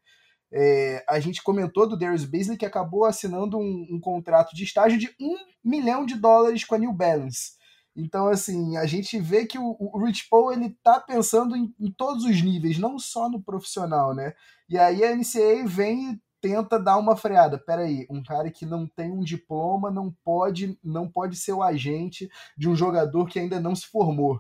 É, 0.55 1.03
a 1.09 1.19
gente 1.19 1.43
comentou 1.43 1.89
do 1.89 1.97
Darius 1.97 2.27
Beasley 2.27 2.59
que 2.59 2.67
acabou 2.67 3.07
assinando 3.07 3.57
um, 3.57 3.87
um, 3.91 3.99
contrato 3.99 4.55
de 4.55 4.65
estágio 4.65 4.99
de 4.99 5.09
um 5.19 5.35
milhão 5.65 6.05
de 6.05 6.15
dólares 6.15 6.63
com 6.63 6.75
a 6.75 6.79
New 6.79 6.93
Balance. 6.93 7.53
Então, 7.97 8.27
assim, 8.27 8.77
a 8.77 8.85
gente 8.85 9.19
vê 9.19 9.47
que 9.47 9.59
o, 9.59 9.77
o 9.79 10.05
Rich 10.05 10.29
Paul 10.29 10.53
ele 10.53 10.77
tá 10.83 11.01
pensando 11.01 11.57
em, 11.57 11.75
em, 11.81 11.91
todos 11.91 12.25
os 12.25 12.43
níveis, 12.43 12.79
não 12.79 12.99
só 12.99 13.31
no 13.31 13.43
profissional, 13.43 14.15
né? 14.15 14.35
E 14.69 14.79
aí 14.79 15.03
a 15.03 15.17
NCAA 15.17 15.67
vem 15.67 16.13
e 16.13 16.21
tenta 16.41 16.79
dar 16.79 16.99
uma 16.99 17.17
freada. 17.17 17.59
Peraí, 17.59 18.07
um 18.11 18.23
cara 18.23 18.51
que 18.51 18.67
não 18.67 18.87
tem 18.87 19.11
um 19.11 19.21
diploma 19.21 19.91
não 19.91 20.15
pode, 20.23 20.79
não 20.85 21.09
pode 21.09 21.37
ser 21.37 21.53
o 21.53 21.63
agente 21.63 22.31
de 22.59 22.69
um 22.69 22.77
jogador 22.77 23.27
que 23.27 23.39
ainda 23.39 23.59
não 23.61 23.75
se 23.75 23.87
formou. 23.87 24.39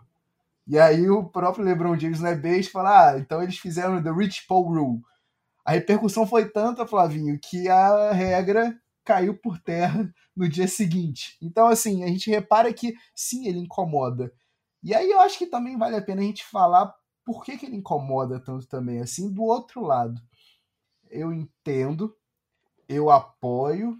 E 0.66 0.78
aí 0.78 1.08
o 1.08 1.24
próprio 1.24 1.64
LeBron 1.64 1.98
James 1.98 2.20
não 2.20 2.28
é 2.28 2.34
besta 2.34 2.70
e 2.70 2.72
fala: 2.72 3.12
ah, 3.12 3.18
então 3.18 3.42
eles 3.42 3.58
fizeram 3.58 4.02
The 4.02 4.10
Rich 4.10 4.46
Paul 4.46 4.68
Rule 4.68 5.02
a 5.64 5.72
repercussão 5.72 6.26
foi 6.26 6.48
tanta, 6.50 6.86
Flavinho, 6.86 7.38
que 7.38 7.68
a 7.68 8.12
regra 8.12 8.76
caiu 9.04 9.36
por 9.36 9.58
terra 9.58 10.12
no 10.34 10.48
dia 10.48 10.66
seguinte. 10.66 11.36
Então, 11.40 11.66
assim, 11.66 12.04
a 12.04 12.06
gente 12.06 12.30
repara 12.30 12.72
que 12.72 12.94
sim, 13.14 13.46
ele 13.46 13.58
incomoda. 13.58 14.32
E 14.82 14.94
aí 14.94 15.10
eu 15.10 15.20
acho 15.20 15.38
que 15.38 15.46
também 15.46 15.76
vale 15.76 15.96
a 15.96 16.02
pena 16.02 16.20
a 16.20 16.24
gente 16.24 16.44
falar 16.44 16.92
por 17.24 17.44
que, 17.44 17.56
que 17.56 17.66
ele 17.66 17.76
incomoda 17.76 18.40
tanto 18.40 18.66
também, 18.66 19.00
assim, 19.00 19.32
do 19.32 19.42
outro 19.42 19.82
lado. 19.82 20.20
Eu 21.08 21.32
entendo, 21.32 22.16
eu 22.88 23.10
apoio, 23.10 23.96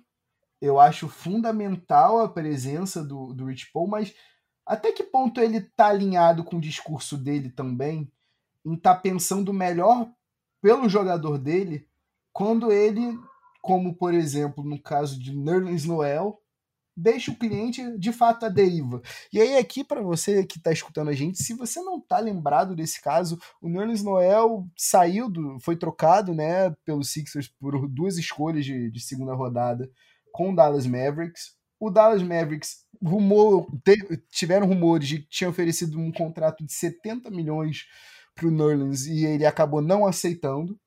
eu 0.61 0.81
acho 0.81 1.09
fundamental 1.09 2.18
a 2.20 2.29
presença 2.29 3.05
do, 3.05 3.33
do 3.33 3.46
Rich 3.46 3.70
Paul, 3.72 3.87
mas 3.87 4.14
até 4.66 4.92
que 4.92 5.05
ponto 5.05 5.40
ele 5.40 5.61
tá 5.61 5.88
alinhado 5.88 6.42
com 6.42 6.57
o 6.57 6.61
discurso 6.61 7.16
dele 7.16 7.51
também, 7.51 8.11
em 8.64 8.77
tá 8.77 8.94
pensando 8.94 9.53
melhor 9.53 10.09
pelo 10.62 10.88
jogador 10.88 11.37
dele 11.37 11.87
quando 12.33 12.72
ele, 12.72 13.18
como 13.61 13.94
por 13.94 14.14
exemplo 14.14 14.64
no 14.64 14.81
caso 14.81 15.20
de 15.20 15.37
Nerlens 15.37 15.85
Noel, 15.85 16.38
deixa 16.96 17.31
o 17.31 17.37
cliente 17.37 17.98
de 17.98 18.12
fato 18.12 18.46
a 18.46 18.48
deriva. 18.48 19.03
E 19.33 19.40
aí 19.40 19.57
aqui 19.57 19.83
para 19.83 20.01
você 20.01 20.44
que 20.44 20.59
está 20.59 20.70
escutando 20.72 21.09
a 21.09 21.12
gente, 21.12 21.42
se 21.42 21.55
você 21.55 21.81
não 21.83 21.98
está 21.98 22.18
lembrado 22.18 22.77
desse 22.77 23.03
caso, 23.03 23.38
o 23.61 23.68
Nerlens 23.68 24.03
Noel 24.03 24.66
saiu 24.77 25.29
do, 25.29 25.59
foi 25.61 25.77
trocado, 25.77 26.33
né, 26.35 26.70
pelos 26.85 27.11
Sixers 27.11 27.48
por 27.48 27.88
duas 27.88 28.16
escolhas 28.16 28.64
de, 28.64 28.90
de 28.90 29.01
segunda 29.01 29.35
rodada 29.35 29.90
com 30.33 30.53
o 30.53 30.55
Dallas 30.55 30.87
Mavericks. 30.87 31.57
O 31.81 31.90
Dallas 31.90 32.22
Mavericks 32.22 32.87
rumor, 33.03 33.66
tiveram 34.31 34.66
rumores 34.68 35.09
de 35.09 35.18
que 35.18 35.29
tinha 35.29 35.51
oferecido 35.51 35.98
um 35.98 36.12
contrato 36.12 36.64
de 36.64 36.72
70 36.72 37.31
milhões 37.31 37.87
para 38.35 38.47
o 38.47 38.51
Nerlens 38.51 39.07
e 39.07 39.25
ele 39.25 39.47
acabou 39.47 39.81
não 39.81 40.07
aceitando. 40.07 40.79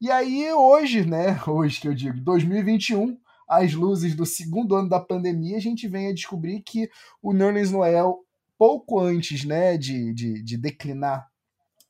E 0.00 0.10
aí 0.10 0.52
hoje, 0.52 1.04
né, 1.04 1.40
hoje 1.46 1.80
que 1.80 1.88
eu 1.88 1.94
digo, 1.94 2.20
2021, 2.20 3.18
às 3.48 3.74
luzes 3.74 4.14
do 4.14 4.26
segundo 4.26 4.74
ano 4.74 4.88
da 4.88 5.00
pandemia, 5.00 5.56
a 5.56 5.60
gente 5.60 5.86
vem 5.86 6.08
a 6.08 6.14
descobrir 6.14 6.62
que 6.62 6.88
o 7.22 7.32
Nerlens 7.32 7.70
Noel, 7.70 8.18
pouco 8.58 9.00
antes 9.00 9.44
né, 9.44 9.76
de, 9.76 10.12
de, 10.14 10.42
de 10.42 10.56
declinar 10.56 11.28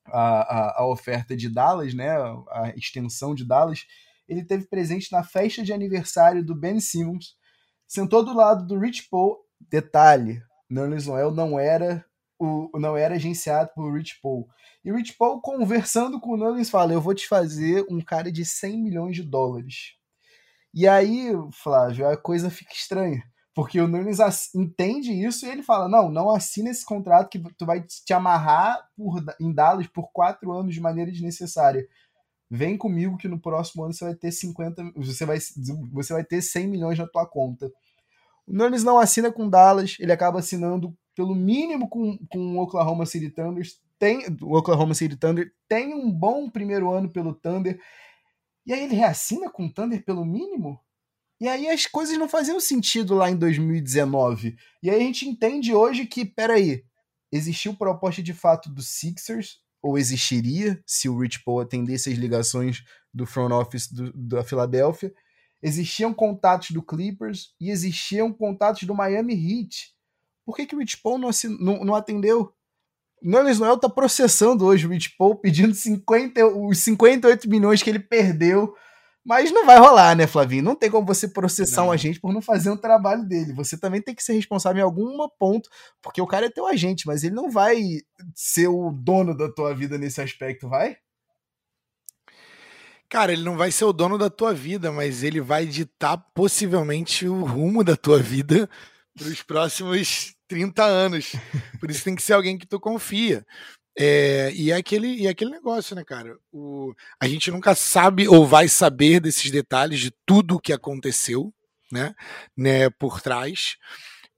a, 0.07 0.21
a, 0.21 0.83
a, 0.83 0.87
oferta 0.87 1.37
de 1.37 1.49
Dallas, 1.49 1.95
né, 1.95 2.11
a 2.51 2.73
extensão 2.77 3.35
de 3.35 3.45
Dallas, 3.45 3.87
ele 4.29 4.45
teve 4.45 4.67
presente 4.67 5.13
na 5.13 5.23
festa 5.23 5.63
de 5.63 5.73
aniversário 5.73 6.45
do 6.45 6.55
Ben 6.55 6.81
Simmons, 6.81 7.37
sentou 7.87 8.25
do 8.25 8.35
lado 8.35 8.67
do 8.67 8.79
Rich 8.79 9.09
Paul. 9.11 9.39
Detalhe, 9.71 10.43
Nerlens 10.69 11.07
Noel 11.07 11.31
não 11.31 11.59
era 11.59 12.05
o, 12.39 12.71
não 12.79 12.97
era 12.97 13.15
agenciado 13.15 13.71
por 13.75 13.93
Rich 13.93 14.21
Paul. 14.21 14.49
E 14.85 14.93
o 14.93 14.97
Rich 14.97 15.15
Paul, 15.15 15.41
conversando 15.41 16.21
com 16.21 16.31
o 16.33 16.37
Nuggets, 16.37 16.71
fala: 16.71 16.93
Eu 16.93 17.01
vou 17.01 17.15
te 17.15 17.27
fazer 17.27 17.85
um 17.91 18.01
cara 18.01 18.31
de 18.31 18.45
100 18.45 18.83
milhões 18.83 19.17
de 19.17 19.23
dólares. 19.23 19.97
E 20.73 20.89
aí, 20.89 21.31
Flávio, 21.53 22.09
a 22.09 22.17
coisa 22.17 22.51
fica 22.51 22.73
estranha. 22.73 23.23
Porque 23.55 23.81
o 23.81 23.87
Nunes 23.87 24.19
entende 24.53 25.13
isso 25.13 25.47
e 25.47 25.49
ele 25.49 25.63
fala: 25.63 25.89
não, 25.89 26.11
não 26.11 26.29
assina 26.31 26.71
esse 26.71 26.85
contrato 26.85 27.29
que 27.29 27.39
tu 27.57 27.65
vai 27.65 27.81
te 27.81 28.13
amarrar 28.13 28.85
por, 28.97 29.23
em 29.41 29.53
Dallas 29.53 29.87
por 29.87 30.11
quatro 30.13 30.53
anos 30.53 30.75
de 30.75 30.81
maneira 30.81 31.13
desnecessária. 31.13 31.87
Vem 32.51 32.77
comigo 32.77 33.17
que 33.17 33.29
no 33.29 33.41
próximo 33.41 33.85
ano 33.85 33.95
você 33.95 34.05
vai 34.05 34.15
ter 34.15 34.33
50. 34.33 34.93
Você 34.97 35.25
vai, 35.25 35.39
você 35.93 36.13
vai 36.13 36.25
ter 36.25 36.43
100 36.43 36.67
milhões 36.67 36.99
na 36.99 37.07
tua 37.07 37.25
conta. 37.27 37.71
O 38.45 38.53
Nunes 38.53 38.83
não 38.83 38.99
assina 38.99 39.33
com 39.33 39.49
Dallas, 39.49 39.97
ele 40.01 40.13
acaba 40.13 40.41
assinando 40.41 40.95
pelo 41.15 41.35
mínimo 41.35 41.89
com, 41.89 42.19
com 42.29 42.57
o 42.57 42.63
Oklahoma 42.63 43.07
City 43.07 43.31
Thunder. 43.31 43.67
Tem, 43.99 44.27
o 44.43 44.57
Oklahoma 44.57 44.95
City 44.95 45.17
Thunder 45.17 45.53
tem 45.69 45.95
um 45.95 46.11
bom 46.11 46.51
primeiro 46.51 46.91
ano 46.91 47.09
pelo 47.09 47.35
Thunder. 47.35 47.81
E 48.67 48.73
aí 48.73 48.85
ele 48.85 48.95
reassina 48.95 49.51
com 49.51 49.67
o 49.67 49.73
Thunder 49.73 50.05
pelo 50.05 50.25
mínimo? 50.25 50.81
E 51.41 51.49
aí 51.49 51.69
as 51.69 51.87
coisas 51.87 52.17
não 52.17 52.29
faziam 52.29 52.59
sentido 52.61 53.15
lá 53.15 53.31
em 53.31 53.37
2019. 53.37 54.57
E 54.83 54.91
aí 54.91 54.97
a 54.97 55.05
gente 55.05 55.29
entende 55.29 55.75
hoje 55.75 56.07
que, 56.07 56.25
peraí, 56.25 56.85
existiu 57.31 57.75
proposta 57.75 58.23
de 58.23 58.33
fato 58.33 58.71
do 58.71 58.81
Sixers, 58.81 59.59
ou 59.83 59.99
existiria, 59.99 60.83
se 60.87 61.11
o 61.11 61.19
Rich 61.19 61.45
Paul 61.45 61.61
atendesse 61.61 62.11
as 62.11 62.17
ligações 62.17 62.83
do 63.13 63.27
front 63.27 63.53
office 63.53 63.93
do, 63.93 64.11
da 64.15 64.43
Filadélfia. 64.43 65.13
Existiam 65.63 66.15
contatos 66.15 66.71
do 66.71 66.83
Clippers 66.83 67.55
e 67.61 67.71
existiam 67.71 68.33
contatos 68.33 68.85
do 68.85 68.95
Miami 68.95 69.35
Heat. 69.35 69.94
Por 70.45 70.57
que, 70.57 70.67
que 70.67 70.77
o 70.77 70.79
Rich 70.79 70.99
Paul 71.03 71.19
não, 71.19 71.31
não, 71.59 71.85
não 71.85 71.95
atendeu? 71.95 72.53
Nunes 73.23 73.59
Noel 73.59 73.79
tá 73.79 73.89
processando 73.89 74.67
hoje 74.67 74.87
o 74.87 74.91
Rich 74.91 75.17
Paul, 75.17 75.37
pedindo 75.37 75.75
50, 75.75 76.47
os 76.47 76.79
58 76.79 77.49
milhões 77.49 77.83
que 77.83 77.89
ele 77.89 77.99
perdeu 77.99 78.75
mas 79.25 79.51
não 79.51 79.65
vai 79.65 79.79
rolar, 79.79 80.15
né, 80.15 80.27
Flavinho? 80.27 80.63
Não 80.63 80.77
tem 80.77 80.91
como 80.91 81.07
você 81.07 81.27
processar 81.27 81.81
não. 81.81 81.89
um 81.89 81.93
agente 81.93 82.21
por 82.21 82.33
não 82.33 82.43
fazer 82.43 82.69
um 82.69 82.77
trabalho 82.77 83.25
dele. 83.25 83.55
Você 83.55 83.79
também 83.79 84.03
tem 84.03 84.15
que 84.15 84.23
ser 84.23 84.35
responsável 84.35 84.81
em 84.81 84.85
algum 84.85 85.17
ponto, 85.39 85.71
porque 86.03 86.21
o 86.21 86.27
cara 86.27 86.47
é 86.47 86.51
teu 86.51 86.67
agente, 86.67 87.07
mas 87.07 87.25
ele 87.25 87.35
não 87.35 87.51
vai 87.51 88.03
ser 88.35 88.69
o 88.69 88.91
dono 88.91 89.35
da 89.35 89.51
tua 89.51 89.75
vida 89.75 89.97
nesse 89.97 90.21
aspecto, 90.21 90.69
vai? 90.69 90.99
Cara, 93.09 93.33
ele 93.33 93.43
não 93.43 93.57
vai 93.57 93.71
ser 93.71 93.87
o 93.87 93.95
dono 93.95 94.19
da 94.19 94.29
tua 94.29 94.53
vida, 94.53 94.93
mas 94.93 95.23
ele 95.23 95.41
vai 95.41 95.65
ditar 95.65 96.19
possivelmente 96.35 97.27
o 97.27 97.45
rumo 97.45 97.83
da 97.83 97.97
tua 97.97 98.19
vida 98.19 98.69
para 99.17 99.29
os 99.29 99.43
próximos 99.43 100.34
30 100.49 100.85
anos. 100.85 101.33
Por 101.81 101.91
isso 101.91 102.05
tem 102.05 102.15
que 102.15 102.23
ser 102.23 102.35
alguém 102.35 102.59
que 102.59 102.67
tu 102.67 102.79
confia. 102.81 103.45
É, 103.97 104.53
e, 104.55 104.73
é 104.73 104.77
aquele, 104.77 105.09
e 105.09 105.27
é 105.27 105.31
aquele 105.31 105.51
negócio, 105.51 105.95
né, 105.95 106.03
cara? 106.05 106.37
O, 106.53 106.93
a 107.21 107.29
gente 107.29 107.51
nunca 107.51 107.75
sabe 107.75 108.27
ou 108.27 108.47
vai 108.47 108.69
saber 108.69 109.21
desses 109.21 109.51
detalhes 109.51 110.01
de 110.01 110.13
tudo 110.27 110.57
o 110.57 110.61
que 110.61 110.73
aconteceu, 110.73 111.53
né, 111.93 112.15
né 112.57 112.91
por 112.91 113.21
trás. 113.21 113.77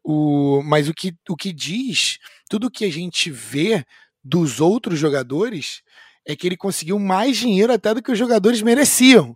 O, 0.05 0.63
mas 0.63 0.89
o 0.89 0.95
que, 0.95 1.15
o 1.29 1.35
que 1.35 1.53
diz, 1.53 2.19
tudo 2.49 2.71
que 2.71 2.85
a 2.85 2.93
gente 2.93 3.31
vê 3.31 3.85
dos 4.23 4.61
outros 4.61 4.99
jogadores 4.99 5.83
é 6.27 6.37
que 6.37 6.47
ele 6.47 6.57
conseguiu 6.57 6.99
mais 6.99 7.37
dinheiro 7.37 7.73
até 7.73 7.95
do 7.95 8.03
que 8.03 8.13
os 8.13 8.19
jogadores 8.19 8.61
mereciam. 8.61 9.35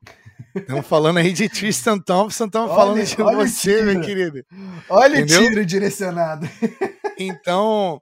Estamos 0.54 0.86
falando 0.86 1.18
aí 1.18 1.32
de 1.32 1.48
Tristan 1.48 1.98
Thompson, 1.98 2.46
estamos 2.46 2.74
falando 2.74 3.04
de 3.04 3.16
você, 3.16 3.82
meu 3.82 4.00
querido. 4.00 4.44
Olha 4.88 5.20
Entendeu? 5.20 5.42
o 5.42 5.48
tiro 5.48 5.66
direcionado. 5.66 6.48
Então, 7.22 8.00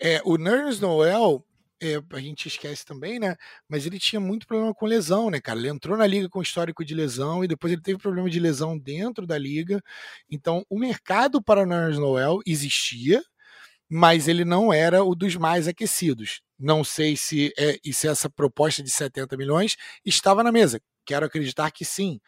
é, 0.00 0.22
o 0.24 0.38
Nerds 0.38 0.80
Noel, 0.80 1.44
é, 1.82 1.96
a 2.12 2.18
gente 2.18 2.48
esquece 2.48 2.82
também, 2.82 3.18
né? 3.18 3.36
Mas 3.68 3.84
ele 3.84 3.98
tinha 3.98 4.18
muito 4.18 4.46
problema 4.46 4.72
com 4.74 4.86
lesão, 4.86 5.30
né, 5.30 5.38
cara? 5.38 5.58
Ele 5.58 5.68
entrou 5.68 5.98
na 5.98 6.06
liga 6.06 6.30
com 6.30 6.40
histórico 6.40 6.82
de 6.82 6.94
lesão 6.94 7.44
e 7.44 7.48
depois 7.48 7.72
ele 7.72 7.82
teve 7.82 7.98
problema 7.98 8.30
de 8.30 8.40
lesão 8.40 8.78
dentro 8.78 9.26
da 9.26 9.36
liga. 9.36 9.82
Então, 10.30 10.64
o 10.70 10.78
mercado 10.78 11.42
para 11.42 11.66
Nerds 11.66 11.98
Noel 11.98 12.40
existia, 12.46 13.22
mas 13.90 14.28
ele 14.28 14.44
não 14.44 14.72
era 14.72 15.04
o 15.04 15.14
dos 15.14 15.36
mais 15.36 15.68
aquecidos. 15.68 16.40
Não 16.58 16.82
sei 16.82 17.16
se, 17.16 17.52
é, 17.58 17.78
se 17.92 18.08
essa 18.08 18.30
proposta 18.30 18.82
de 18.82 18.90
70 18.90 19.36
milhões 19.36 19.76
estava 20.04 20.42
na 20.42 20.50
mesa. 20.50 20.80
Quero 21.04 21.26
acreditar 21.26 21.70
que 21.70 21.84
sim. 21.84 22.20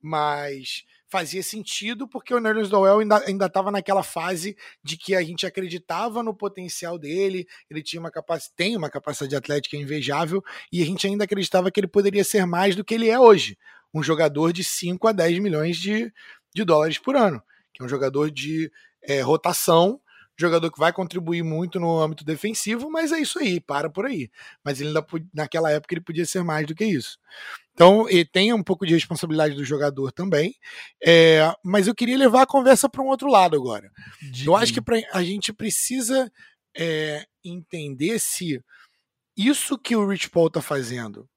Mas 0.00 0.84
fazia 1.14 1.42
sentido 1.44 2.08
porque 2.08 2.34
o 2.34 2.40
Nerlens 2.40 2.70
Noel 2.70 2.98
ainda 2.98 3.46
estava 3.46 3.70
naquela 3.70 4.02
fase 4.02 4.56
de 4.82 4.96
que 4.96 5.14
a 5.14 5.22
gente 5.22 5.46
acreditava 5.46 6.22
no 6.24 6.34
potencial 6.34 6.98
dele, 6.98 7.46
ele 7.70 7.82
tinha 7.82 8.00
uma 8.00 8.10
capacidade, 8.10 8.56
tem 8.56 8.76
uma 8.76 8.90
capacidade 8.90 9.36
atlética 9.36 9.76
invejável 9.76 10.42
e 10.72 10.82
a 10.82 10.84
gente 10.84 11.06
ainda 11.06 11.22
acreditava 11.22 11.70
que 11.70 11.78
ele 11.78 11.86
poderia 11.86 12.24
ser 12.24 12.44
mais 12.46 12.74
do 12.74 12.84
que 12.84 12.94
ele 12.94 13.08
é 13.08 13.18
hoje, 13.18 13.56
um 13.94 14.02
jogador 14.02 14.52
de 14.52 14.64
5 14.64 15.06
a 15.06 15.12
10 15.12 15.38
milhões 15.38 15.76
de, 15.76 16.12
de 16.52 16.64
dólares 16.64 16.98
por 16.98 17.14
ano, 17.14 17.40
que 17.72 17.80
é 17.80 17.86
um 17.86 17.88
jogador 17.88 18.28
de 18.28 18.68
é, 19.00 19.20
rotação 19.20 20.00
jogador 20.36 20.70
que 20.70 20.78
vai 20.78 20.92
contribuir 20.92 21.42
muito 21.42 21.78
no 21.78 22.00
âmbito 22.00 22.24
defensivo, 22.24 22.90
mas 22.90 23.12
é 23.12 23.18
isso 23.18 23.38
aí, 23.38 23.60
para 23.60 23.88
por 23.88 24.06
aí. 24.06 24.30
Mas 24.64 24.80
ele 24.80 24.88
ainda, 24.88 25.06
naquela 25.32 25.70
época 25.70 25.94
ele 25.94 26.00
podia 26.00 26.26
ser 26.26 26.42
mais 26.42 26.66
do 26.66 26.74
que 26.74 26.84
isso. 26.84 27.18
Então, 27.72 28.08
ele 28.08 28.24
tem 28.24 28.52
um 28.52 28.62
pouco 28.62 28.86
de 28.86 28.94
responsabilidade 28.94 29.54
do 29.54 29.64
jogador 29.64 30.12
também. 30.12 30.54
É, 31.04 31.52
mas 31.64 31.86
eu 31.86 31.94
queria 31.94 32.16
levar 32.16 32.42
a 32.42 32.46
conversa 32.46 32.88
para 32.88 33.02
um 33.02 33.08
outro 33.08 33.28
lado 33.28 33.56
agora. 33.56 33.90
De... 34.32 34.46
Eu 34.46 34.54
acho 34.56 34.72
que 34.72 34.80
pra, 34.80 34.96
a 35.12 35.22
gente 35.22 35.52
precisa 35.52 36.30
é, 36.76 37.26
entender 37.44 38.18
se 38.20 38.62
isso 39.36 39.78
que 39.78 39.96
o 39.96 40.06
Rich 40.06 40.30
Paul 40.30 40.46
está 40.46 40.62
fazendo, 40.62 41.28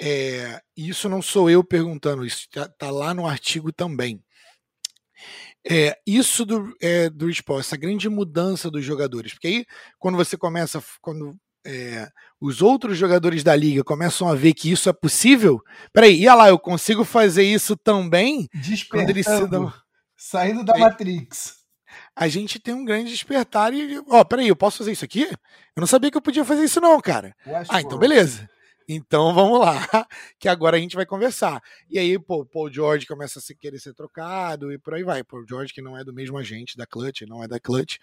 é, 0.00 0.60
isso 0.76 1.08
não 1.08 1.20
sou 1.20 1.50
eu 1.50 1.62
perguntando, 1.62 2.24
isso 2.24 2.40
está 2.40 2.68
tá 2.68 2.90
lá 2.90 3.12
no 3.12 3.26
artigo 3.26 3.70
também. 3.70 4.24
É, 5.68 5.98
isso 6.06 6.44
do, 6.46 6.74
é, 6.80 7.10
do 7.10 7.26
Paul, 7.44 7.60
essa 7.60 7.76
grande 7.76 8.08
mudança 8.08 8.70
dos 8.70 8.84
jogadores. 8.84 9.32
Porque 9.32 9.46
aí, 9.48 9.66
quando 9.98 10.16
você 10.16 10.36
começa, 10.36 10.82
quando 11.00 11.36
é, 11.66 12.08
os 12.40 12.62
outros 12.62 12.96
jogadores 12.96 13.42
da 13.44 13.54
liga 13.54 13.84
começam 13.84 14.28
a 14.28 14.34
ver 14.34 14.54
que 14.54 14.70
isso 14.70 14.88
é 14.88 14.92
possível, 14.92 15.60
peraí, 15.92 16.20
ia 16.20 16.34
lá, 16.34 16.48
eu 16.48 16.58
consigo 16.58 17.04
fazer 17.04 17.44
isso 17.44 17.76
também? 17.76 18.48
Quando 18.90 19.10
eles 19.10 19.26
se 19.26 19.46
dão... 19.46 19.72
Saindo 20.16 20.64
da 20.64 20.76
Matrix. 20.76 21.60
A 22.14 22.28
gente 22.28 22.58
tem 22.58 22.74
um 22.74 22.84
grande 22.84 23.10
despertar 23.10 23.72
e, 23.72 24.00
ó, 24.08 24.22
peraí, 24.24 24.48
eu 24.48 24.56
posso 24.56 24.78
fazer 24.78 24.92
isso 24.92 25.04
aqui? 25.04 25.22
Eu 25.24 25.80
não 25.80 25.86
sabia 25.86 26.10
que 26.10 26.16
eu 26.16 26.22
podia 26.22 26.44
fazer 26.44 26.64
isso 26.64 26.80
não, 26.80 27.00
cara. 27.00 27.34
Ah, 27.68 27.80
então 27.80 27.98
beleza. 27.98 28.48
Então 28.92 29.32
vamos 29.32 29.60
lá, 29.60 29.86
que 30.36 30.48
agora 30.48 30.76
a 30.76 30.80
gente 30.80 30.96
vai 30.96 31.06
conversar. 31.06 31.62
E 31.88 31.96
aí, 31.96 32.18
pô, 32.18 32.44
Paul 32.44 32.72
George 32.72 33.06
começa 33.06 33.38
a 33.38 33.42
se 33.42 33.54
querer 33.54 33.78
ser 33.78 33.94
trocado 33.94 34.72
e 34.72 34.78
por 34.78 34.94
aí 34.94 35.04
vai. 35.04 35.22
Paul 35.22 35.46
George, 35.48 35.72
que 35.72 35.80
não 35.80 35.96
é 35.96 36.02
do 36.02 36.12
mesmo 36.12 36.36
agente 36.36 36.76
da 36.76 36.84
Clutch, 36.84 37.20
não 37.22 37.40
é 37.40 37.46
da 37.46 37.60
Clutch. 37.60 37.98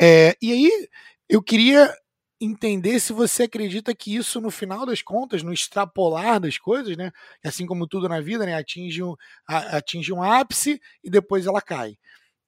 É, 0.00 0.36
e 0.40 0.52
aí, 0.52 0.88
eu 1.28 1.42
queria 1.42 1.92
entender 2.40 3.00
se 3.00 3.12
você 3.12 3.42
acredita 3.42 3.92
que 3.92 4.14
isso, 4.14 4.40
no 4.40 4.52
final 4.52 4.86
das 4.86 5.02
contas, 5.02 5.42
no 5.42 5.52
extrapolar 5.52 6.38
das 6.38 6.56
coisas, 6.56 6.96
né? 6.96 7.10
Assim 7.44 7.66
como 7.66 7.88
tudo 7.88 8.08
na 8.08 8.20
vida, 8.20 8.46
né? 8.46 8.54
Atinge 8.54 9.02
um, 9.02 9.16
atinge 9.48 10.12
um 10.12 10.22
ápice 10.22 10.80
e 11.02 11.10
depois 11.10 11.44
ela 11.44 11.60
cai. 11.60 11.98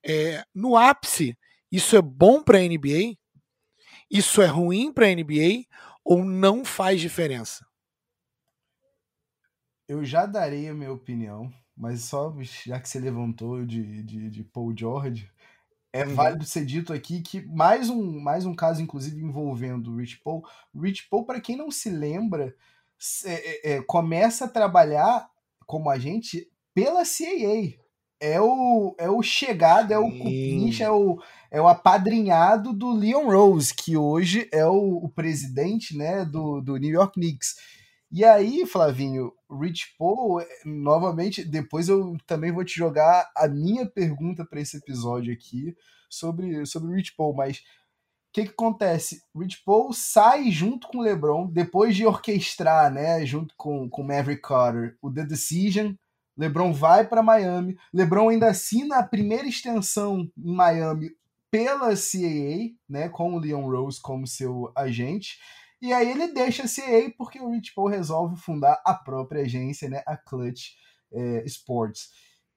É, 0.06 0.44
no 0.54 0.76
ápice, 0.76 1.36
isso 1.70 1.96
é 1.96 2.00
bom 2.00 2.44
para 2.44 2.58
a 2.58 2.62
NBA? 2.62 3.16
Isso 4.08 4.40
é 4.40 4.46
ruim 4.46 4.92
para 4.92 5.06
a 5.06 5.10
NBA? 5.12 5.64
Ou 6.04 6.24
não 6.24 6.64
faz 6.64 7.00
diferença? 7.00 7.71
Eu 9.92 10.06
já 10.06 10.24
darei 10.24 10.70
a 10.70 10.74
minha 10.74 10.90
opinião, 10.90 11.52
mas 11.76 12.00
só 12.00 12.34
já 12.40 12.80
que 12.80 12.88
você 12.88 12.98
levantou 12.98 13.66
de, 13.66 14.02
de, 14.02 14.30
de 14.30 14.42
Paul 14.42 14.74
George, 14.74 15.30
é 15.92 16.06
uhum. 16.06 16.14
válido 16.14 16.46
ser 16.46 16.64
dito 16.64 16.94
aqui 16.94 17.20
que 17.20 17.42
mais 17.42 17.90
um, 17.90 18.18
mais 18.18 18.46
um 18.46 18.54
caso, 18.54 18.80
inclusive, 18.80 19.20
envolvendo 19.20 19.92
o 19.92 19.96
Rich 19.96 20.18
Paul. 20.24 20.42
Rich 20.74 21.08
Paul, 21.10 21.26
para 21.26 21.42
quem 21.42 21.56
não 21.56 21.70
se 21.70 21.90
lembra, 21.90 22.56
é, 23.26 23.72
é, 23.72 23.82
começa 23.82 24.46
a 24.46 24.48
trabalhar 24.48 25.28
como 25.66 25.90
agente 25.90 26.50
pela 26.72 27.02
CAA. 27.04 27.78
É 28.18 28.40
o, 28.40 28.94
é 28.98 29.10
o 29.10 29.20
chegado, 29.20 29.92
é 29.92 29.98
o 29.98 30.10
cupincha, 30.10 30.84
é 30.84 30.90
o, 30.90 31.20
é 31.50 31.60
o 31.60 31.68
apadrinhado 31.68 32.72
do 32.72 32.92
Leon 32.92 33.26
Rose, 33.26 33.74
que 33.74 33.94
hoje 33.94 34.48
é 34.50 34.64
o, 34.64 35.04
o 35.04 35.08
presidente 35.10 35.94
né, 35.94 36.24
do, 36.24 36.62
do 36.62 36.78
New 36.78 36.92
York 36.92 37.20
Knicks. 37.20 37.81
E 38.14 38.26
aí, 38.26 38.66
Flavinho, 38.66 39.32
Rich 39.50 39.94
Paul, 39.98 40.38
eh, 40.38 40.46
novamente, 40.66 41.42
depois 41.42 41.88
eu 41.88 42.14
também 42.26 42.52
vou 42.52 42.62
te 42.62 42.74
jogar 42.76 43.30
a 43.34 43.48
minha 43.48 43.86
pergunta 43.86 44.44
para 44.44 44.60
esse 44.60 44.76
episódio 44.76 45.32
aqui 45.32 45.74
sobre, 46.10 46.66
sobre 46.66 46.94
Rich 46.94 47.16
Paul, 47.16 47.34
mas 47.34 47.60
o 47.60 47.62
que, 48.34 48.44
que 48.44 48.50
acontece? 48.50 49.22
Rich 49.34 49.62
Paul 49.64 49.94
sai 49.94 50.50
junto 50.50 50.88
com 50.88 50.98
o 50.98 51.00
LeBron, 51.00 51.46
depois 51.46 51.96
de 51.96 52.04
orquestrar, 52.04 52.92
né, 52.92 53.24
junto 53.24 53.54
com, 53.56 53.88
com 53.88 54.02
Maverick 54.02 54.42
Carter, 54.42 54.94
o 55.00 55.10
The 55.10 55.24
Decision. 55.24 55.94
LeBron 56.36 56.70
vai 56.70 57.08
para 57.08 57.22
Miami. 57.22 57.78
LeBron 57.94 58.28
ainda 58.28 58.48
assina 58.48 58.98
a 58.98 59.02
primeira 59.02 59.48
extensão 59.48 60.30
em 60.36 60.54
Miami 60.54 61.10
pela 61.50 61.94
CAA, 61.94 62.74
né, 62.86 63.08
com 63.08 63.34
o 63.34 63.38
Leon 63.38 63.66
Rose 63.70 64.00
como 64.02 64.26
seu 64.26 64.70
agente. 64.76 65.38
E 65.82 65.92
aí 65.92 66.12
ele 66.12 66.28
deixa 66.28 66.62
a 66.62 66.68
CA 66.68 67.12
porque 67.18 67.40
o 67.40 67.50
Rich 67.50 67.74
Paul 67.74 67.88
resolve 67.88 68.36
fundar 68.36 68.80
a 68.86 68.94
própria 68.94 69.42
agência, 69.42 69.90
né, 69.90 70.00
a 70.06 70.16
Clutch 70.16 70.74
é, 71.12 71.44
Sports. 71.44 72.08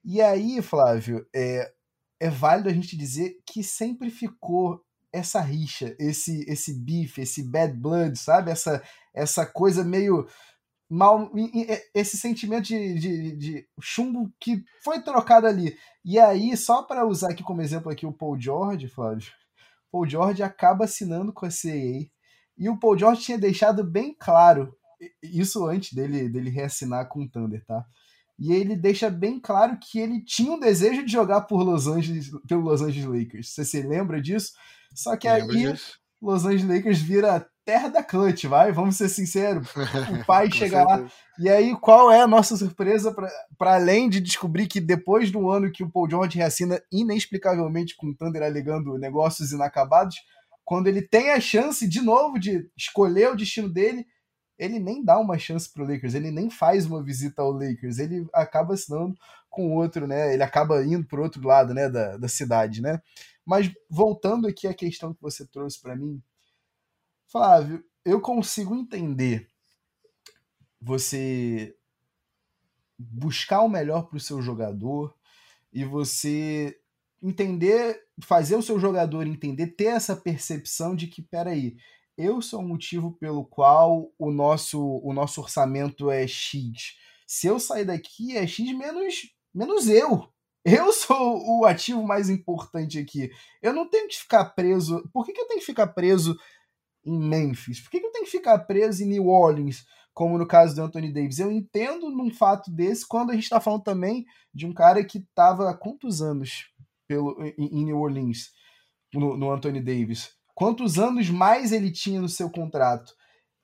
E 0.04 0.22
aí, 0.22 0.62
Flávio, 0.62 1.26
é, 1.36 1.74
é 2.20 2.30
válido 2.30 2.70
a 2.70 2.74
gente 2.74 2.96
dizer 2.96 3.42
que 3.44 3.64
sempre 3.64 4.12
ficou 4.12 4.80
essa 5.12 5.42
rixa, 5.42 5.96
esse 5.98 6.46
esse 6.48 6.80
bife, 6.80 7.22
esse 7.22 7.42
bad 7.50 7.74
blood, 7.74 8.16
sabe? 8.20 8.52
Essa 8.52 8.84
essa 9.14 9.46
coisa 9.46 9.84
meio 9.84 10.28
mal 10.88 11.32
esse 11.96 12.18
sentimento 12.18 12.66
de, 12.66 12.94
de, 13.00 13.36
de, 13.38 13.68
chumbo 13.82 14.32
que 14.40 14.64
foi 14.84 15.02
trocado 15.02 15.48
ali. 15.48 15.76
E 16.04 16.20
aí, 16.20 16.56
só 16.56 16.84
para 16.84 17.08
usar 17.08 17.32
aqui 17.32 17.42
como 17.44 17.62
exemplo 17.62 17.92
aqui 17.92 18.06
o 18.06 18.14
Paul 18.14 18.40
George, 18.40 18.88
Flávio, 18.88 19.32
Paul 19.92 20.08
George 20.08 20.44
acaba 20.44 20.86
assinando 20.86 21.34
com 21.34 21.46
a 21.46 21.50
CAA 21.50 22.08
e 22.58 22.70
o 22.70 22.78
Paul 22.78 22.98
George 22.98 23.22
tinha 23.22 23.38
deixado 23.38 23.84
bem 23.84 24.16
claro 24.18 24.76
isso 25.22 25.66
antes 25.66 25.94
dele 25.94 26.30
dele 26.30 26.50
reassinar 26.50 27.08
com 27.08 27.24
o 27.24 27.30
Thunder, 27.30 27.64
tá? 27.66 27.86
E 28.38 28.54
ele 28.54 28.76
deixa 28.76 29.10
bem 29.10 29.40
claro 29.40 29.78
que 29.80 29.98
ele 29.98 30.24
tinha 30.24 30.52
um 30.52 30.60
desejo 30.60 31.06
de 31.06 31.12
jogar 31.12 31.42
por 31.42 31.64
Los 31.64 31.88
Angeles, 31.88 32.30
pelo 32.48 32.62
Los 32.62 32.82
Angeles 32.82 33.06
Lakers. 33.06 33.54
Você 33.54 33.64
se 33.64 33.82
lembra 33.82 34.22
disso? 34.22 34.54
Só 34.94 35.16
que 35.16 35.28
aí 35.28 35.48
disso. 35.48 36.00
Los 36.22 36.46
Angeles 36.46 36.68
Lakers 36.68 37.02
vira 37.02 37.48
terra 37.64 37.88
da 37.88 38.04
clutch, 38.04 38.46
vai, 38.46 38.72
vamos 38.72 38.96
ser 38.96 39.10
sinceros. 39.10 39.68
O 39.76 40.26
pai 40.26 40.50
chega 40.54 40.84
lá. 40.84 41.06
E 41.40 41.50
aí, 41.50 41.76
qual 41.76 42.12
é 42.12 42.22
a 42.22 42.28
nossa 42.28 42.56
surpresa 42.56 43.14
para 43.58 43.76
além 43.76 44.10
de 44.10 44.22
descobrir 44.22 44.68
que 44.68 44.80
depois 44.80 45.32
do 45.32 45.50
ano 45.50 45.72
que 45.72 45.84
o 45.84 45.90
Paul 45.90 46.10
George 46.10 46.38
reassina 46.38 46.82
inexplicavelmente 46.92 47.96
com 47.96 48.08
o 48.08 48.16
Thunder 48.16 48.44
alegando 48.44 48.98
negócios 48.98 49.52
inacabados, 49.52 50.16
quando 50.66 50.88
ele 50.88 51.02
tem 51.02 51.32
a 51.32 51.40
chance 51.40 51.88
de 51.88 52.02
novo 52.02 52.40
de 52.40 52.70
escolher 52.76 53.32
o 53.32 53.36
destino 53.36 53.70
dele, 53.70 54.06
ele 54.58 54.80
nem 54.80 55.04
dá 55.04 55.20
uma 55.20 55.38
chance 55.38 55.72
pro 55.72 55.86
Lakers, 55.86 56.16
ele 56.16 56.32
nem 56.32 56.50
faz 56.50 56.86
uma 56.86 57.04
visita 57.04 57.42
ao 57.42 57.52
Lakers, 57.52 58.00
ele 58.00 58.28
acaba 58.34 58.74
assinando 58.74 59.16
com 59.50 59.76
outro, 59.76 60.08
né? 60.08 60.34
Ele 60.34 60.44
acaba 60.44 60.84
indo 60.84 61.06
pro 61.06 61.22
outro 61.22 61.46
lado, 61.46 61.74
né, 61.74 61.88
da, 61.88 62.18
da 62.18 62.28
cidade, 62.28 62.82
né? 62.82 63.02
Mas 63.46 63.72
voltando 63.90 64.48
aqui 64.48 64.68
à 64.68 64.74
questão 64.74 65.14
que 65.14 65.22
você 65.22 65.46
trouxe 65.46 65.80
para 65.80 65.96
mim, 65.96 66.22
Flávio, 67.28 67.84
eu 68.04 68.20
consigo 68.20 68.74
entender 68.76 69.48
você 70.82 71.76
buscar 72.98 73.62
o 73.62 73.70
melhor 73.70 74.08
para 74.08 74.18
o 74.18 74.22
seu 74.22 74.42
jogador 74.42 75.14
e 75.72 75.84
você 75.84 76.80
entender, 77.28 78.00
fazer 78.24 78.56
o 78.56 78.62
seu 78.62 78.80
jogador 78.80 79.26
entender, 79.26 79.68
ter 79.68 79.86
essa 79.86 80.16
percepção 80.16 80.96
de 80.96 81.08
que, 81.08 81.22
peraí, 81.22 81.76
eu 82.18 82.42
sou 82.42 82.62
o 82.62 82.68
motivo 82.68 83.14
pelo 83.14 83.44
qual 83.44 84.12
o 84.18 84.32
nosso, 84.32 84.80
o 85.04 85.12
nosso 85.12 85.42
orçamento 85.42 86.12
é 86.12 86.28
X. 86.28 86.96
Se 87.28 87.48
eu 87.48 87.60
sair 87.60 87.86
daqui, 87.86 88.38
é 88.38 88.46
X 88.46 88.72
menos, 88.78 89.16
menos 89.54 89.90
eu. 89.90 90.30
Eu 90.64 90.92
sou 90.94 91.60
o 91.60 91.66
ativo 91.66 92.04
mais 92.04 92.30
importante 92.30 92.98
aqui. 93.00 93.30
Eu 93.62 93.74
não 93.74 93.90
tenho 93.90 94.08
que 94.08 94.18
ficar 94.18 94.46
preso. 94.46 95.08
Por 95.12 95.26
que, 95.26 95.34
que 95.34 95.42
eu 95.42 95.48
tenho 95.48 95.60
que 95.60 95.66
ficar 95.66 95.88
preso 95.88 96.38
em 97.04 97.20
Memphis? 97.20 97.82
Por 97.82 97.90
que, 97.90 98.00
que 98.00 98.06
eu 98.06 98.12
tenho 98.12 98.26
que 98.26 98.32
ficar 98.32 98.58
preso 98.60 99.04
em 99.04 99.08
New 99.08 99.28
Orleans, 99.28 99.84
como 100.14 100.38
no 100.38 100.48
caso 100.48 100.76
do 100.76 100.82
Anthony 100.82 101.12
Davis? 101.12 101.40
Eu 101.40 101.52
entendo 101.52 102.10
num 102.10 102.32
fato 102.32 102.72
desse 102.72 103.08
quando 103.08 103.32
a 103.32 103.34
gente 103.34 103.44
está 103.44 103.60
falando 103.60 103.84
também 103.84 104.26
de 104.54 104.66
um 104.66 104.74
cara 104.74 105.04
que 105.04 105.20
estava 105.20 105.70
há 105.70 105.74
quantos 105.74 106.22
anos 106.22 106.72
pelo, 107.08 107.36
em, 107.58 107.86
New 107.86 108.00
Orleans, 108.00 108.52
no, 109.14 109.38
no 109.38 109.52
Anthony 109.52 109.82
Davis? 109.82 110.36
quantos 110.56 110.98
anos 110.98 111.30
mais 111.30 111.74
ele 111.74 111.92
tinha 111.92 112.22
no 112.22 112.30
seu 112.30 112.50
contrato. 112.50 113.14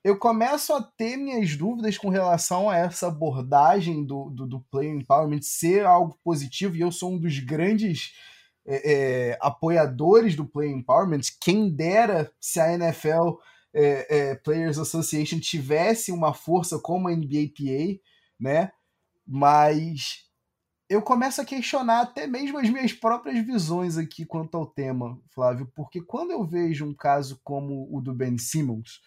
Eu 0.03 0.17
começo 0.17 0.73
a 0.73 0.81
ter 0.81 1.15
minhas 1.15 1.55
dúvidas 1.55 1.97
com 1.97 2.09
relação 2.09 2.69
a 2.69 2.75
essa 2.75 3.07
abordagem 3.07 4.03
do, 4.03 4.29
do, 4.31 4.45
do 4.45 4.59
player 4.71 4.93
empowerment 4.93 5.41
ser 5.41 5.85
algo 5.85 6.19
positivo, 6.23 6.75
e 6.75 6.81
eu 6.81 6.91
sou 6.91 7.13
um 7.13 7.19
dos 7.19 7.39
grandes 7.39 8.11
é, 8.67 8.91
é, 9.31 9.37
apoiadores 9.39 10.35
do 10.35 10.45
player 10.45 10.75
empowerment. 10.75 11.21
Quem 11.39 11.69
dera 11.69 12.31
se 12.39 12.59
a 12.59 12.73
NFL 12.73 13.37
é, 13.73 14.31
é, 14.31 14.35
Players 14.35 14.77
Association 14.77 15.39
tivesse 15.39 16.11
uma 16.11 16.33
força 16.33 16.79
como 16.79 17.07
a 17.07 17.15
NBAPA, 17.15 18.01
né? 18.39 18.71
Mas 19.25 20.25
eu 20.91 21.01
começo 21.01 21.39
a 21.39 21.45
questionar 21.45 22.01
até 22.01 22.27
mesmo 22.27 22.57
as 22.57 22.69
minhas 22.69 22.91
próprias 22.91 23.45
visões 23.45 23.97
aqui 23.97 24.25
quanto 24.25 24.57
ao 24.57 24.65
tema, 24.65 25.17
Flávio, 25.33 25.71
porque 25.73 26.01
quando 26.01 26.31
eu 26.31 26.43
vejo 26.43 26.85
um 26.85 26.93
caso 26.93 27.39
como 27.45 27.87
o 27.89 28.01
do 28.01 28.13
Ben 28.13 28.37
Simmons, 28.37 28.99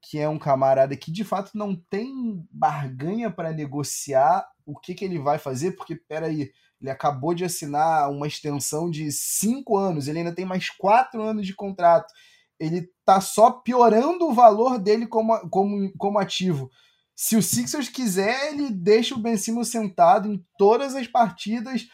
que 0.00 0.16
é 0.20 0.28
um 0.28 0.38
camarada 0.38 0.96
que 0.96 1.10
de 1.10 1.24
fato 1.24 1.50
não 1.52 1.74
tem 1.74 2.46
barganha 2.52 3.32
para 3.32 3.52
negociar 3.52 4.46
o 4.64 4.78
que, 4.78 4.94
que 4.94 5.04
ele 5.04 5.18
vai 5.18 5.36
fazer, 5.36 5.72
porque 5.72 5.96
peraí, 5.96 6.52
ele 6.80 6.90
acabou 6.90 7.34
de 7.34 7.44
assinar 7.44 8.08
uma 8.12 8.28
extensão 8.28 8.88
de 8.88 9.10
cinco 9.10 9.76
anos, 9.76 10.06
ele 10.06 10.20
ainda 10.20 10.32
tem 10.32 10.44
mais 10.44 10.70
quatro 10.70 11.20
anos 11.20 11.44
de 11.44 11.52
contrato, 11.52 12.14
ele 12.60 12.88
tá 13.04 13.20
só 13.20 13.50
piorando 13.50 14.28
o 14.28 14.34
valor 14.34 14.78
dele 14.78 15.08
como, 15.08 15.36
como, 15.50 15.92
como 15.98 16.20
ativo. 16.20 16.70
Se 17.14 17.36
o 17.36 17.42
Sixers 17.42 17.88
quiser, 17.88 18.52
ele 18.52 18.70
deixa 18.70 19.14
o 19.14 19.18
Ben 19.18 19.36
Simmons 19.36 19.68
sentado 19.68 20.28
em 20.28 20.44
todas 20.58 20.94
as 20.94 21.06
partidas, 21.06 21.88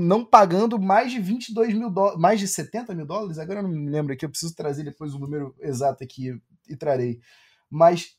não 0.00 0.24
pagando 0.24 0.78
mais 0.78 1.10
de 1.10 1.18
22 1.18 1.74
mil 1.74 1.90
dólares, 1.90 2.20
mais 2.20 2.38
de 2.38 2.46
70 2.46 2.94
mil 2.94 3.06
dólares, 3.06 3.38
agora 3.38 3.58
eu 3.58 3.64
não 3.64 3.70
me 3.70 3.90
lembro 3.90 4.12
aqui, 4.12 4.24
eu 4.24 4.30
preciso 4.30 4.54
trazer 4.54 4.84
depois 4.84 5.12
o 5.14 5.18
número 5.18 5.54
exato 5.60 6.04
aqui 6.04 6.40
e 6.68 6.76
trarei. 6.76 7.20
Mas 7.68 8.16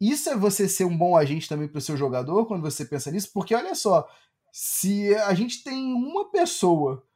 isso 0.00 0.28
é 0.28 0.36
você 0.36 0.68
ser 0.68 0.84
um 0.84 0.96
bom 0.96 1.16
agente 1.16 1.48
também 1.48 1.68
para 1.68 1.78
o 1.78 1.82
seu 1.82 1.96
jogador 1.96 2.46
quando 2.46 2.62
você 2.62 2.84
pensa 2.84 3.10
nisso, 3.10 3.30
porque 3.32 3.54
olha 3.54 3.74
só, 3.74 4.08
se 4.52 5.14
a 5.14 5.32
gente 5.32 5.62
tem 5.62 5.94
uma 5.94 6.30
pessoa 6.30 7.06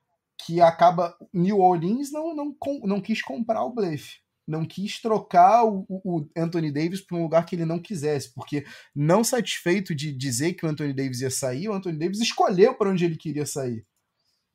que 0.46 0.60
acaba. 0.60 1.16
New 1.32 1.58
Orleans 1.58 2.10
não, 2.10 2.34
não, 2.34 2.56
não 2.84 3.00
quis 3.00 3.22
comprar 3.22 3.62
o 3.64 3.72
blefe 3.74 4.20
não 4.50 4.64
quis 4.64 5.00
trocar 5.00 5.64
o, 5.64 5.86
o 5.88 6.28
Anthony 6.36 6.72
Davis 6.72 7.00
para 7.00 7.16
um 7.16 7.22
lugar 7.22 7.46
que 7.46 7.54
ele 7.54 7.64
não 7.64 7.78
quisesse, 7.78 8.34
porque 8.34 8.64
não 8.94 9.22
satisfeito 9.22 9.94
de 9.94 10.12
dizer 10.12 10.54
que 10.54 10.66
o 10.66 10.68
Anthony 10.68 10.92
Davis 10.92 11.20
ia 11.20 11.30
sair, 11.30 11.68
o 11.68 11.72
Anthony 11.72 11.98
Davis 11.98 12.20
escolheu 12.20 12.74
para 12.74 12.90
onde 12.90 13.04
ele 13.04 13.16
queria 13.16 13.46
sair. 13.46 13.86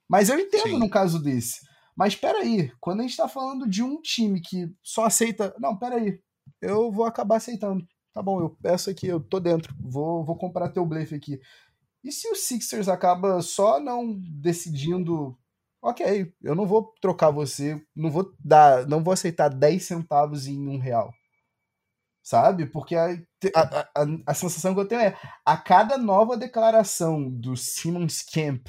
Mas 0.08 0.30
eu 0.30 0.38
entendo 0.38 0.70
Sim. 0.70 0.80
no 0.80 0.90
caso 0.90 1.22
desse. 1.22 1.62
Mas 1.96 2.14
espera 2.14 2.40
aí, 2.40 2.72
quando 2.80 3.00
a 3.00 3.04
gente 3.04 3.12
está 3.12 3.28
falando 3.28 3.68
de 3.68 3.82
um 3.82 4.02
time 4.02 4.42
que 4.42 4.70
só 4.84 5.06
aceita, 5.06 5.56
não, 5.60 5.74
espera 5.74 5.96
aí, 5.96 6.20
eu 6.62 6.92
vou 6.92 7.06
acabar 7.06 7.38
aceitando. 7.38 7.88
Tá 8.14 8.22
bom, 8.22 8.42
eu 8.42 8.50
peço 8.62 8.90
aqui, 8.90 9.08
eu 9.08 9.20
tô 9.20 9.40
dentro, 9.40 9.74
vou, 9.80 10.24
vou 10.24 10.38
comprar 10.38 10.70
teu 10.70 10.86
blefe 10.86 11.16
aqui. 11.16 11.40
E 12.04 12.12
se 12.12 12.28
o 12.30 12.36
Sixers 12.36 12.88
acaba 12.88 13.42
só 13.42 13.80
não 13.80 14.14
decidindo 14.14 15.38
ok, 15.86 16.34
eu 16.41 16.56
não 16.56 16.65
vou 16.65 16.91
trocar 17.00 17.30
você, 17.30 17.80
não 17.95 18.10
vou 18.10 18.34
dar, 18.43 18.88
não 18.88 19.04
vou 19.04 19.13
aceitar 19.13 19.50
10 19.50 19.84
centavos 19.84 20.48
em 20.48 20.67
um 20.67 20.80
real. 20.80 21.13
Sabe? 22.24 22.65
Porque 22.65 22.95
a, 22.95 23.12
a, 23.54 23.82
a, 23.95 24.06
a 24.26 24.34
sensação 24.34 24.74
que 24.74 24.80
eu 24.80 24.88
tenho 24.88 25.02
é 25.02 25.15
a 25.45 25.56
cada 25.56 25.95
nova 25.95 26.36
declaração 26.36 27.30
do 27.30 27.56
Simmons 27.56 28.24
Camp, 28.24 28.67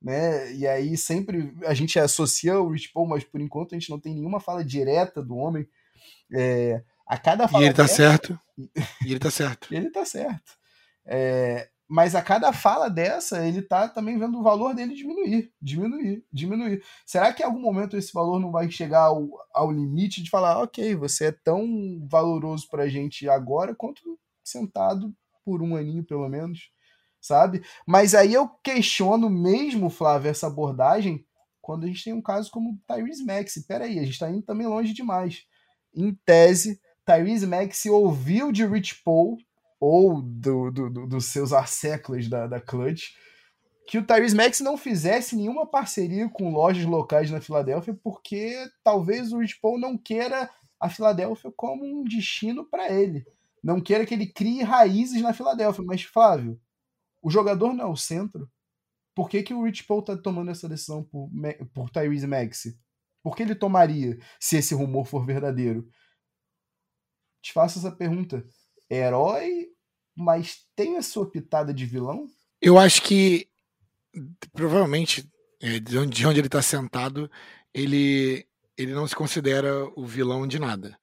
né? 0.00 0.50
E 0.54 0.66
aí 0.66 0.96
sempre 0.96 1.54
a 1.66 1.74
gente 1.74 1.98
associa 1.98 2.58
o 2.58 2.70
Rich 2.70 2.90
Paul, 2.90 3.06
mas 3.06 3.22
por 3.22 3.38
enquanto 3.38 3.74
a 3.74 3.78
gente 3.78 3.90
não 3.90 4.00
tem 4.00 4.14
nenhuma 4.14 4.40
fala 4.40 4.64
direta 4.64 5.22
do 5.22 5.36
homem. 5.36 5.68
É, 6.34 6.82
a 7.06 7.18
cada 7.18 7.46
fala. 7.46 7.64
E 7.64 7.66
ele 7.66 7.74
tá 7.74 7.82
dessa, 7.82 7.96
certo. 7.96 8.40
E 9.04 9.10
ele 9.10 9.18
tá 9.18 9.30
certo. 9.30 9.68
ele 9.74 9.90
tá 9.90 10.06
certo. 10.06 10.52
É, 11.04 11.68
mas 11.88 12.14
a 12.14 12.22
cada 12.22 12.52
fala 12.52 12.88
dessa, 12.88 13.46
ele 13.46 13.62
tá 13.62 13.88
também 13.88 14.18
vendo 14.18 14.38
o 14.38 14.42
valor 14.42 14.74
dele 14.74 14.94
diminuir, 14.94 15.52
diminuir, 15.60 16.24
diminuir. 16.32 16.82
Será 17.04 17.32
que 17.32 17.42
em 17.42 17.46
algum 17.46 17.60
momento 17.60 17.96
esse 17.96 18.12
valor 18.12 18.40
não 18.40 18.50
vai 18.50 18.70
chegar 18.70 19.02
ao, 19.02 19.28
ao 19.54 19.70
limite 19.70 20.22
de 20.22 20.30
falar, 20.30 20.60
ok, 20.62 20.96
você 20.96 21.26
é 21.26 21.32
tão 21.32 22.04
valoroso 22.10 22.68
pra 22.68 22.88
gente 22.88 23.28
agora 23.28 23.74
quanto 23.74 24.18
sentado 24.42 25.14
por 25.44 25.62
um 25.62 25.76
aninho, 25.76 26.04
pelo 26.04 26.28
menos, 26.28 26.70
sabe? 27.20 27.62
Mas 27.86 28.14
aí 28.14 28.34
eu 28.34 28.48
questiono 28.64 29.30
mesmo, 29.30 29.88
Flávio, 29.88 30.30
essa 30.30 30.48
abordagem 30.48 31.24
quando 31.66 31.84
a 31.84 31.86
gente 31.88 32.04
tem 32.04 32.12
um 32.12 32.22
caso 32.22 32.50
como 32.50 32.70
o 32.70 32.78
Tyrese 32.86 33.24
Maxey. 33.24 33.64
Peraí, 33.64 33.98
a 33.98 34.04
gente 34.04 34.18
tá 34.18 34.30
indo 34.30 34.42
também 34.42 34.66
longe 34.68 34.92
demais. 34.92 35.44
Em 35.94 36.14
tese, 36.24 36.80
Tyrese 37.04 37.46
Maxey 37.46 37.90
ouviu 37.90 38.52
de 38.52 38.64
Rich 38.64 39.02
Paul 39.04 39.36
ou 39.80 40.22
do, 40.22 40.70
do, 40.70 40.90
do, 40.90 41.06
dos 41.06 41.26
seus 41.26 41.52
arséculos 41.52 42.28
da, 42.28 42.46
da 42.46 42.60
Clutch, 42.60 43.14
que 43.86 43.98
o 43.98 44.04
Tyrese 44.04 44.34
Max 44.34 44.60
não 44.60 44.76
fizesse 44.76 45.36
nenhuma 45.36 45.66
parceria 45.66 46.28
com 46.28 46.52
lojas 46.52 46.84
locais 46.84 47.30
na 47.30 47.40
Filadélfia, 47.40 47.94
porque 48.02 48.68
talvez 48.82 49.32
o 49.32 49.38
Rich 49.38 49.60
Paul 49.60 49.78
não 49.78 49.96
queira 49.96 50.50
a 50.80 50.90
Filadélfia 50.90 51.52
como 51.56 51.84
um 51.84 52.02
destino 52.02 52.64
para 52.64 52.90
ele. 52.90 53.24
Não 53.62 53.80
queira 53.80 54.04
que 54.04 54.12
ele 54.12 54.26
crie 54.26 54.62
raízes 54.62 55.22
na 55.22 55.32
Filadélfia. 55.32 55.84
Mas, 55.84 56.02
Flávio, 56.02 56.60
o 57.22 57.30
jogador 57.30 57.72
não 57.72 57.84
é 57.84 57.88
o 57.88 57.96
centro. 57.96 58.50
Por 59.14 59.28
que, 59.28 59.42
que 59.42 59.54
o 59.54 59.64
Rich 59.64 59.84
Paul 59.84 60.00
está 60.00 60.16
tomando 60.16 60.50
essa 60.50 60.68
decisão 60.68 61.02
por, 61.02 61.30
por 61.72 61.88
Tyrese 61.90 62.26
Maxey? 62.26 62.76
Por 63.22 63.34
que 63.34 63.42
ele 63.42 63.54
tomaria 63.54 64.18
se 64.38 64.56
esse 64.56 64.74
rumor 64.74 65.06
for 65.06 65.24
verdadeiro? 65.24 65.88
Te 67.40 67.52
faço 67.52 67.78
essa 67.78 67.90
pergunta 67.90 68.46
herói, 68.90 69.68
mas 70.14 70.64
tem 70.74 70.96
a 70.96 71.02
sua 71.02 71.30
pitada 71.30 71.72
de 71.72 71.84
vilão? 71.84 72.26
Eu 72.60 72.78
acho 72.78 73.02
que 73.02 73.48
provavelmente 74.52 75.28
é, 75.60 75.78
de, 75.78 75.98
onde, 75.98 76.16
de 76.16 76.26
onde 76.26 76.40
ele 76.40 76.48
está 76.48 76.62
sentado, 76.62 77.30
ele, 77.72 78.46
ele 78.76 78.92
não 78.92 79.06
se 79.06 79.14
considera 79.14 79.84
o 79.96 80.06
vilão 80.06 80.46
de 80.46 80.58
nada. 80.58 80.98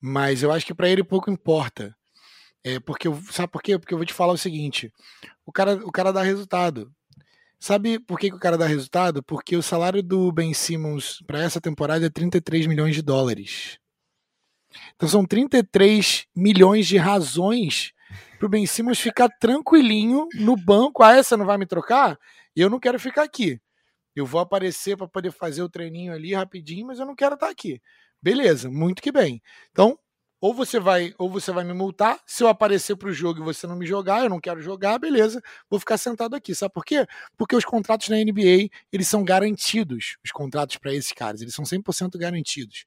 Mas 0.00 0.42
eu 0.42 0.52
acho 0.52 0.66
que 0.66 0.74
para 0.74 0.88
ele 0.88 1.04
pouco 1.04 1.30
importa. 1.30 1.94
É 2.64 2.80
porque 2.80 3.08
sabe 3.30 3.52
por 3.52 3.62
quê? 3.62 3.78
Porque 3.78 3.94
eu 3.94 3.98
vou 3.98 4.06
te 4.06 4.12
falar 4.12 4.32
o 4.32 4.38
seguinte: 4.38 4.92
o 5.46 5.52
cara, 5.52 5.74
o 5.86 5.92
cara 5.92 6.12
dá 6.12 6.22
resultado. 6.22 6.92
Sabe 7.60 7.98
por 7.98 8.18
que, 8.18 8.30
que 8.30 8.36
o 8.36 8.40
cara 8.40 8.56
dá 8.56 8.66
resultado? 8.66 9.22
Porque 9.22 9.56
o 9.56 9.62
salário 9.62 10.02
do 10.02 10.30
Ben 10.30 10.54
Simmons 10.54 11.22
para 11.26 11.42
essa 11.42 11.60
temporada 11.60 12.06
é 12.06 12.10
33 12.10 12.66
milhões 12.66 12.94
de 12.94 13.02
dólares. 13.02 13.78
Então 14.94 15.08
são 15.08 15.24
33 15.24 16.26
milhões 16.34 16.86
de 16.86 16.96
razões 16.96 17.92
para 18.38 18.46
o 18.46 18.48
Ben 18.48 18.66
Simmons 18.66 19.00
ficar 19.00 19.28
tranquilinho 19.28 20.28
no 20.34 20.56
banco. 20.56 21.02
Ah, 21.02 21.16
essa 21.16 21.36
não 21.36 21.46
vai 21.46 21.58
me 21.58 21.66
trocar? 21.66 22.18
Eu 22.54 22.70
não 22.70 22.78
quero 22.78 22.98
ficar 22.98 23.22
aqui. 23.22 23.60
Eu 24.14 24.26
vou 24.26 24.40
aparecer 24.40 24.96
para 24.96 25.06
poder 25.06 25.30
fazer 25.30 25.62
o 25.62 25.68
treininho 25.68 26.12
ali 26.12 26.34
rapidinho, 26.34 26.86
mas 26.86 26.98
eu 26.98 27.06
não 27.06 27.14
quero 27.14 27.34
estar 27.34 27.46
tá 27.46 27.52
aqui. 27.52 27.80
Beleza, 28.20 28.70
muito 28.70 29.00
que 29.00 29.12
bem. 29.12 29.40
Então, 29.70 29.98
ou 30.40 30.54
você 30.54 30.78
vai 30.78 31.14
ou 31.18 31.28
você 31.28 31.50
vai 31.50 31.64
me 31.64 31.72
multar, 31.72 32.20
se 32.26 32.42
eu 32.42 32.48
aparecer 32.48 32.96
para 32.96 33.08
o 33.08 33.12
jogo 33.12 33.40
e 33.40 33.44
você 33.44 33.66
não 33.66 33.76
me 33.76 33.86
jogar, 33.86 34.22
eu 34.22 34.28
não 34.28 34.40
quero 34.40 34.60
jogar, 34.60 34.98
beleza, 34.98 35.42
vou 35.68 35.80
ficar 35.80 35.98
sentado 35.98 36.34
aqui. 36.34 36.54
Sabe 36.54 36.72
por 36.72 36.84
quê? 36.84 37.06
Porque 37.36 37.56
os 37.56 37.64
contratos 37.64 38.08
na 38.08 38.16
NBA, 38.16 38.68
eles 38.92 39.08
são 39.08 39.24
garantidos, 39.24 40.16
os 40.24 40.30
contratos 40.30 40.76
para 40.76 40.94
esses 40.94 41.12
caras, 41.12 41.40
eles 41.40 41.54
são 41.54 41.64
100% 41.64 42.16
garantidos. 42.18 42.86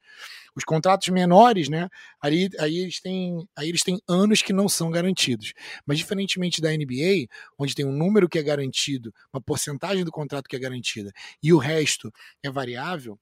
Os 0.55 0.63
contratos 0.65 1.07
menores, 1.09 1.69
né, 1.69 1.87
aí, 2.21 2.49
aí, 2.59 2.77
eles 2.79 2.99
têm, 2.99 3.37
aí 3.57 3.69
eles 3.69 3.83
têm 3.83 3.99
anos 4.07 4.41
que 4.41 4.51
não 4.53 4.67
são 4.67 4.91
garantidos. 4.91 5.53
Mas 5.85 5.97
diferentemente 5.97 6.61
da 6.61 6.69
NBA, 6.71 7.27
onde 7.57 7.73
tem 7.75 7.85
um 7.85 7.91
número 7.93 8.27
que 8.27 8.37
é 8.39 8.43
garantido, 8.43 9.13
uma 9.33 9.41
porcentagem 9.41 10.03
do 10.03 10.11
contrato 10.11 10.47
que 10.49 10.55
é 10.55 10.59
garantida, 10.59 11.11
e 11.41 11.53
o 11.53 11.57
resto 11.57 12.11
é 12.43 12.49
variável, 12.51 13.17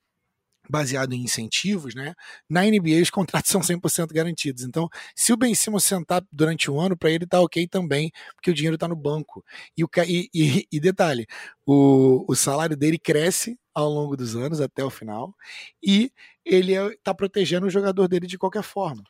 baseado 0.69 1.13
em 1.13 1.23
incentivos, 1.23 1.95
né? 1.95 2.13
Na 2.47 2.63
NBA 2.63 3.01
os 3.01 3.09
contratos 3.09 3.49
são 3.51 3.61
100% 3.61 4.13
garantidos. 4.13 4.63
Então, 4.63 4.89
se 5.15 5.33
o 5.33 5.37
Ben 5.37 5.55
Simmons 5.55 5.83
sentar 5.83 6.23
durante 6.31 6.69
um 6.69 6.79
ano, 6.79 6.95
para 6.95 7.09
ele 7.09 7.25
tá 7.25 7.41
ok 7.41 7.67
também, 7.67 8.11
porque 8.35 8.51
o 8.51 8.53
dinheiro 8.53 8.75
está 8.75 8.87
no 8.87 8.95
banco. 8.95 9.43
E, 9.75 9.83
o, 9.83 9.89
e, 10.07 10.29
e, 10.33 10.67
e 10.71 10.79
detalhe, 10.79 11.25
o, 11.65 12.25
o 12.27 12.35
salário 12.35 12.77
dele 12.77 12.99
cresce 12.99 13.57
ao 13.73 13.89
longo 13.89 14.17
dos 14.17 14.35
anos 14.35 14.59
até 14.59 14.83
o 14.83 14.89
final 14.89 15.33
e 15.81 16.11
ele 16.43 16.73
está 16.73 17.11
é, 17.11 17.13
protegendo 17.13 17.67
o 17.67 17.69
jogador 17.69 18.07
dele 18.07 18.27
de 18.27 18.37
qualquer 18.37 18.63
forma. 18.63 19.03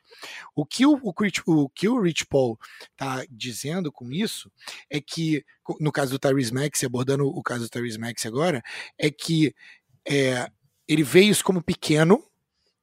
O 0.56 0.66
que 0.66 0.86
o, 0.86 1.00
o, 1.02 1.14
o, 1.48 1.70
que 1.70 1.88
o 1.88 2.02
Rich 2.02 2.26
Paul 2.28 2.60
está 2.92 3.24
dizendo 3.30 3.92
com 3.92 4.12
isso 4.12 4.52
é 4.90 5.00
que, 5.00 5.44
no 5.80 5.92
caso 5.92 6.12
do 6.12 6.20
Tyrese 6.20 6.54
Max, 6.54 6.84
abordando 6.84 7.28
o 7.28 7.42
caso 7.42 7.64
do 7.64 7.70
Tyrese 7.70 7.98
Max 7.98 8.26
agora, 8.26 8.62
é 8.98 9.10
que 9.10 9.54
é, 10.08 10.50
ele 10.90 11.04
vê 11.04 11.22
isso 11.22 11.44
como 11.44 11.62
pequeno, 11.62 12.24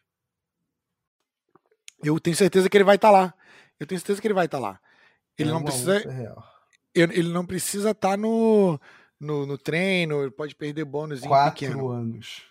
Eu 2.03 2.19
tenho 2.19 2.35
certeza 2.35 2.69
que 2.69 2.77
ele 2.77 2.83
vai 2.83 2.95
estar 2.95 3.09
tá 3.09 3.11
lá. 3.11 3.33
Eu 3.79 3.87
tenho 3.87 3.99
certeza 3.99 4.21
que 4.21 4.27
ele 4.27 4.35
vai 4.35 4.45
estar 4.45 4.59
tá 4.59 4.63
lá. 4.63 4.79
Ele 5.37 5.49
é 5.49 5.53
não 5.53 5.63
precisa. 5.63 6.03
Ele 6.95 7.29
não 7.29 7.45
precisa 7.45 7.91
estar 7.91 8.11
tá 8.11 8.17
no 8.17 8.79
no, 9.23 9.45
no 9.45 9.57
treino, 9.57 10.31
pode 10.31 10.55
perder 10.55 10.85
bônus 10.85 11.21
Quatro 11.21 11.59
pequeno. 11.59 11.89
anos. 11.89 12.43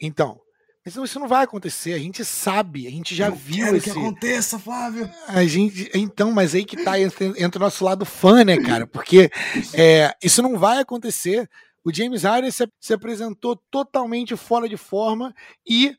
Então, 0.00 0.40
mas 0.84 0.96
isso 0.96 1.20
não 1.20 1.28
vai 1.28 1.44
acontecer, 1.44 1.92
a 1.92 1.98
gente 1.98 2.24
sabe, 2.24 2.86
a 2.86 2.90
gente 2.90 3.14
já 3.14 3.26
eu 3.26 3.34
viu 3.34 3.66
quero 3.66 3.76
esse... 3.76 3.92
que 3.92 3.98
aconteça, 3.98 4.58
Flávio. 4.58 5.10
A 5.28 5.44
gente, 5.44 5.90
então, 5.94 6.32
mas 6.32 6.54
aí 6.54 6.64
que 6.64 6.82
tá 6.82 6.98
entra, 6.98 7.58
o 7.58 7.60
nosso 7.60 7.84
lado 7.84 8.06
fã, 8.06 8.42
né, 8.42 8.56
cara? 8.56 8.86
Porque 8.86 9.30
é, 9.74 10.14
isso 10.22 10.42
não 10.42 10.58
vai 10.58 10.78
acontecer. 10.78 11.48
O 11.84 11.92
James 11.92 12.22
Harden 12.22 12.50
se, 12.50 12.66
se 12.80 12.94
apresentou 12.94 13.56
totalmente 13.70 14.34
fora 14.36 14.68
de 14.68 14.76
forma 14.76 15.34
e 15.68 15.94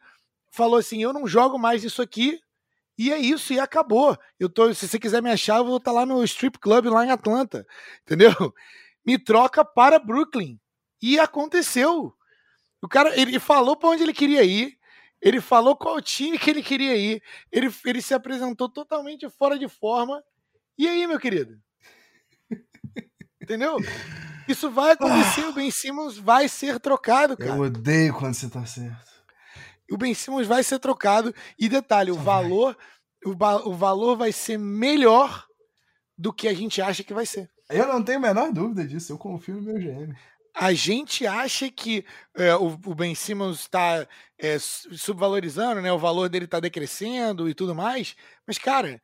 falou 0.49 0.79
assim: 0.79 1.01
"Eu 1.01 1.13
não 1.13 1.27
jogo 1.27 1.59
mais 1.59 1.83
isso 1.83 2.01
aqui". 2.01 2.39
E 2.97 3.11
é 3.11 3.17
isso, 3.17 3.53
e 3.53 3.59
acabou. 3.59 4.17
Eu 4.39 4.49
tô, 4.49 4.71
se 4.73 4.87
você 4.87 4.99
quiser 4.99 5.23
me 5.23 5.31
achar, 5.31 5.57
eu 5.57 5.65
vou 5.65 5.77
estar 5.77 5.91
tá 5.91 5.99
lá 5.99 6.05
no 6.05 6.23
Strip 6.23 6.59
Club 6.59 6.85
lá 6.87 7.05
em 7.05 7.09
Atlanta. 7.09 7.65
Entendeu? 8.03 8.31
Me 9.05 9.17
troca 9.17 9.63
para 9.63 9.99
Brooklyn. 9.99 10.59
E 11.01 11.19
aconteceu. 11.19 12.13
O 12.81 12.87
cara, 12.87 13.19
ele 13.19 13.39
falou 13.39 13.75
para 13.75 13.89
onde 13.89 14.03
ele 14.03 14.13
queria 14.13 14.43
ir, 14.43 14.77
ele 15.21 15.39
falou 15.39 15.75
qual 15.75 16.01
time 16.01 16.37
que 16.37 16.49
ele 16.49 16.63
queria 16.63 16.95
ir, 16.95 17.21
ele, 17.51 17.71
ele 17.85 18.01
se 18.01 18.13
apresentou 18.13 18.67
totalmente 18.67 19.29
fora 19.29 19.57
de 19.57 19.67
forma. 19.67 20.23
E 20.77 20.87
aí, 20.87 21.05
meu 21.05 21.19
querido? 21.19 21.59
Entendeu? 23.41 23.77
Isso 24.47 24.69
vai 24.69 24.91
acontecer, 24.91 25.45
o 25.45 25.53
Ben 25.53 25.69
Simmons 25.69 26.17
vai 26.17 26.47
ser 26.47 26.79
trocado, 26.79 27.37
cara. 27.37 27.51
Eu 27.51 27.61
odeio 27.61 28.13
quando 28.13 28.33
você 28.33 28.49
tá 28.49 28.65
certo. 28.65 29.11
O 29.91 29.97
Ben 29.97 30.13
Simmons 30.13 30.47
vai 30.47 30.63
ser 30.63 30.79
trocado. 30.79 31.33
E 31.59 31.69
detalhe, 31.69 32.11
o 32.11 32.15
valor, 32.15 32.77
o, 33.25 33.31
o 33.69 33.73
valor 33.73 34.17
vai 34.17 34.31
ser 34.31 34.57
melhor 34.57 35.45
do 36.17 36.33
que 36.33 36.47
a 36.47 36.53
gente 36.53 36.81
acha 36.81 37.03
que 37.03 37.13
vai 37.13 37.25
ser. 37.25 37.49
Eu 37.71 37.87
não 37.87 38.03
tenho 38.03 38.17
a 38.19 38.21
menor 38.21 38.51
dúvida 38.51 38.85
disso, 38.85 39.13
eu 39.13 39.17
confio 39.17 39.55
no 39.55 39.61
meu 39.61 39.75
GM. 39.75 40.13
A 40.53 40.73
gente 40.73 41.25
acha 41.25 41.71
que 41.71 42.05
é, 42.35 42.53
o, 42.55 42.77
o, 42.85 42.93
Ben 42.93 43.15
Simmons 43.15 43.61
está 43.61 44.05
é, 44.37 44.57
subvalorizando, 44.59 45.81
né? 45.81 45.91
O 45.93 45.97
valor 45.99 46.27
dele 46.27 46.45
está 46.45 46.59
decrescendo 46.59 47.49
e 47.49 47.53
tudo 47.53 47.73
mais. 47.73 48.15
Mas, 48.45 48.57
cara, 48.57 49.01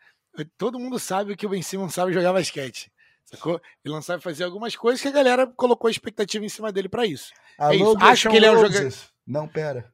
todo 0.58 0.80
mundo 0.80 1.00
sabe 1.00 1.38
que 1.38 1.46
o 1.46 1.50
Ben 1.50 1.62
Simmons 1.62 1.94
sabe 1.94 2.12
jogar 2.12 2.34
basquete. 2.34 2.92
Sacou? 3.24 3.62
Ele 3.84 3.94
não 3.94 4.02
sabe 4.02 4.22
fazer 4.22 4.44
algumas 4.44 4.76
coisas 4.76 5.02
que 5.02 5.08
a 5.08 5.12
galera 5.12 5.48
colocou 5.48 5.90
expectativa 5.90 6.46
em 6.46 6.50
cima 6.50 6.72
dele 6.72 6.90
para 6.90 7.06
isso. 7.06 7.32
É 7.60 7.64
Alô, 7.64 7.74
é 7.74 7.76
isso. 7.76 7.98
Acho 8.00 8.30
que 8.30 8.38
ele 8.38 8.46
é 8.46 8.52
um 8.52 8.60
jogador. 8.60 8.94
Não, 9.26 9.48
pera. 9.48 9.94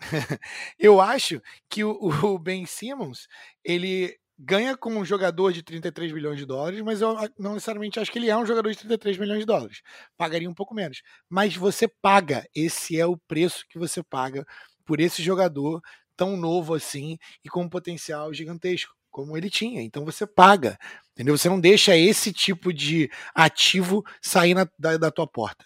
eu 0.78 1.00
acho 1.00 1.40
que 1.68 1.84
o, 1.84 1.92
o 2.24 2.38
Ben 2.38 2.66
Simmons, 2.66 3.28
ele 3.64 4.18
ganha 4.44 4.76
como 4.76 4.98
um 4.98 5.04
jogador 5.04 5.52
de 5.52 5.62
33 5.62 6.12
milhões 6.12 6.38
de 6.38 6.44
dólares, 6.44 6.80
mas 6.80 7.00
eu 7.00 7.16
não 7.38 7.54
necessariamente 7.54 8.00
acho 8.00 8.10
que 8.10 8.18
ele 8.18 8.28
é 8.28 8.36
um 8.36 8.44
jogador 8.44 8.70
de 8.70 8.78
33 8.78 9.16
milhões 9.18 9.40
de 9.40 9.46
dólares. 9.46 9.82
Pagaria 10.16 10.50
um 10.50 10.54
pouco 10.54 10.74
menos. 10.74 11.00
Mas 11.28 11.56
você 11.56 11.86
paga, 11.86 12.44
esse 12.54 12.98
é 12.98 13.06
o 13.06 13.16
preço 13.16 13.64
que 13.68 13.78
você 13.78 14.02
paga 14.02 14.44
por 14.84 15.00
esse 15.00 15.22
jogador 15.22 15.80
tão 16.16 16.36
novo 16.36 16.74
assim 16.74 17.16
e 17.44 17.48
com 17.48 17.62
um 17.62 17.68
potencial 17.68 18.34
gigantesco, 18.34 18.92
como 19.10 19.36
ele 19.36 19.48
tinha. 19.48 19.80
Então 19.80 20.04
você 20.04 20.26
paga, 20.26 20.76
entendeu? 21.12 21.38
Você 21.38 21.48
não 21.48 21.60
deixa 21.60 21.96
esse 21.96 22.32
tipo 22.32 22.72
de 22.72 23.08
ativo 23.32 24.02
sair 24.20 24.54
na, 24.54 24.66
da, 24.76 24.96
da 24.96 25.10
tua 25.12 25.26
porta. 25.26 25.64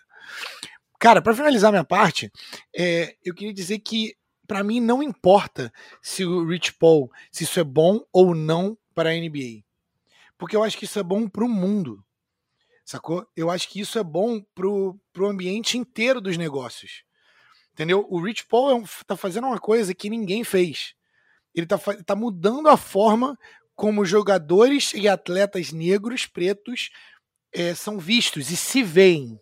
Cara, 0.98 1.22
para 1.22 1.34
finalizar 1.34 1.72
minha 1.72 1.84
parte, 1.84 2.30
é, 2.76 3.16
eu 3.24 3.34
queria 3.34 3.54
dizer 3.54 3.78
que 3.78 4.14
para 4.47 4.62
mim 4.62 4.80
não 4.80 5.03
importa 5.03 5.72
se 6.01 6.24
o 6.24 6.47
Rich 6.47 6.74
Paul, 6.74 7.11
se 7.30 7.44
isso 7.44 7.59
é 7.59 7.64
bom 7.64 8.05
ou 8.12 8.34
não 8.34 8.76
para 8.94 9.11
a 9.11 9.14
NBA. 9.14 9.64
Porque 10.38 10.57
eu 10.57 10.62
acho 10.62 10.78
que 10.78 10.84
isso 10.84 10.99
é 10.99 11.03
bom 11.03 11.28
para 11.28 11.44
o 11.44 11.49
mundo. 11.49 12.05
Sacou? 12.84 13.26
Eu 13.36 13.51
acho 13.51 13.68
que 13.68 13.80
isso 13.80 13.99
é 13.99 14.05
bom 14.05 14.40
pro, 14.55 14.99
pro 15.12 15.28
ambiente 15.28 15.76
inteiro 15.76 16.20
dos 16.20 16.36
negócios. 16.36 17.03
Entendeu? 17.72 18.07
O 18.09 18.20
Rich 18.22 18.47
Paul 18.47 18.70
é 18.70 18.74
um, 18.74 18.84
tá 19.07 19.16
fazendo 19.16 19.49
uma 19.49 19.59
coisa 19.59 19.94
que 19.94 20.09
ninguém 20.09 20.44
fez. 20.44 20.94
Ele 21.55 21.66
tá, 21.66 21.78
tá 21.78 22.14
mudando 22.14 22.68
a 22.68 22.76
forma 22.76 23.36
como 23.74 24.05
jogadores 24.05 24.94
e 24.94 25.09
atletas 25.09 25.72
negros, 25.72 26.26
pretos, 26.26 26.90
é, 27.53 27.74
são 27.74 27.99
vistos 27.99 28.51
e 28.51 28.57
se 28.57 28.82
veem. 28.82 29.38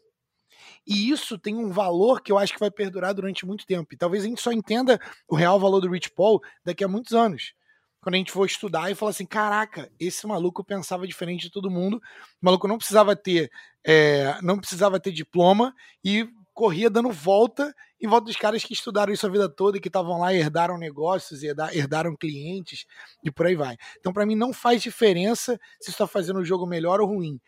E 0.87 1.11
isso 1.11 1.39
tem 1.39 1.57
um 1.57 1.71
valor 1.71 2.21
que 2.21 2.31
eu 2.31 2.39
acho 2.39 2.53
que 2.53 2.61
vai 2.61 2.71
perdurar 2.71 3.15
durante 3.15 3.47
muito 3.47 3.67
tempo. 3.67 3.93
E 3.93 3.97
talvez 3.97 4.25
a 4.25 4.27
gente 4.29 4.43
só 4.43 4.53
entenda 4.53 5.01
o 5.29 5.35
real 5.35 5.59
valor 5.59 5.81
do 5.81 5.91
Rich 5.91 6.11
Paul 6.11 6.41
daqui 6.65 6.85
a 6.85 6.89
muitos 6.89 7.13
anos. 7.13 7.55
Quando 8.01 8.17
a 8.17 8.19
gente 8.19 8.33
for 8.33 8.45
estudar 8.45 8.91
e 8.91 8.95
falar 8.95 9.11
assim: 9.11 9.25
caraca, 9.25 9.91
esse 9.99 10.27
maluco 10.27 10.63
pensava 10.63 11.07
diferente 11.07 11.43
de 11.43 11.51
todo 11.51 11.71
mundo. 11.71 11.97
O 11.97 12.01
maluco 12.43 12.69
não 12.69 12.77
precisava 12.77 13.17
ter, 13.17 13.51
é, 13.83 14.39
não 14.43 14.59
precisava 14.59 15.01
ter 15.01 15.11
diploma 15.11 15.75
e 16.05 16.29
corria 16.53 16.89
dando 16.89 17.11
volta 17.11 17.75
em 18.05 18.07
volta 18.07 18.27
dos 18.27 18.37
caras 18.37 18.63
que 18.63 18.75
estudaram 18.75 19.13
isso 19.15 19.27
a 19.27 19.31
vida 19.31 19.49
toda 19.49 19.79
e 19.79 19.81
que 19.81 19.89
estavam 19.89 20.21
lá, 20.21 20.35
herdaram 20.35 20.77
negócios, 20.77 21.43
herdaram 21.43 22.15
clientes 22.15 22.85
e 23.23 23.31
por 23.31 23.47
aí 23.47 23.57
vai. 23.57 23.79
Então, 23.99 24.13
para 24.13 24.27
mim, 24.27 24.35
não 24.35 24.53
faz 24.53 24.83
diferença 24.83 25.59
se 25.81 25.91
está 25.91 26.07
fazendo 26.07 26.41
o 26.41 26.45
jogo 26.45 26.67
melhor 26.67 27.01
ou 27.01 27.09
ruim. 27.09 27.41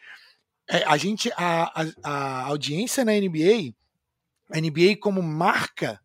É, 0.69 0.85
a 0.85 0.97
gente, 0.97 1.31
a, 1.37 1.83
a, 1.83 1.87
a 2.03 2.43
audiência 2.47 3.05
na 3.05 3.13
NBA, 3.13 3.75
a 4.51 4.61
NBA 4.61 4.97
como 5.01 5.23
marca, 5.23 6.01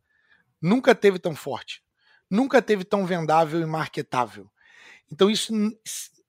nunca 0.62 0.94
teve 0.94 1.18
tão 1.18 1.36
forte, 1.36 1.84
nunca 2.30 2.62
teve 2.62 2.84
tão 2.84 3.06
vendável 3.06 3.60
e 3.60 3.66
marketável. 3.66 4.50
Então, 5.12 5.30
isso 5.30 5.52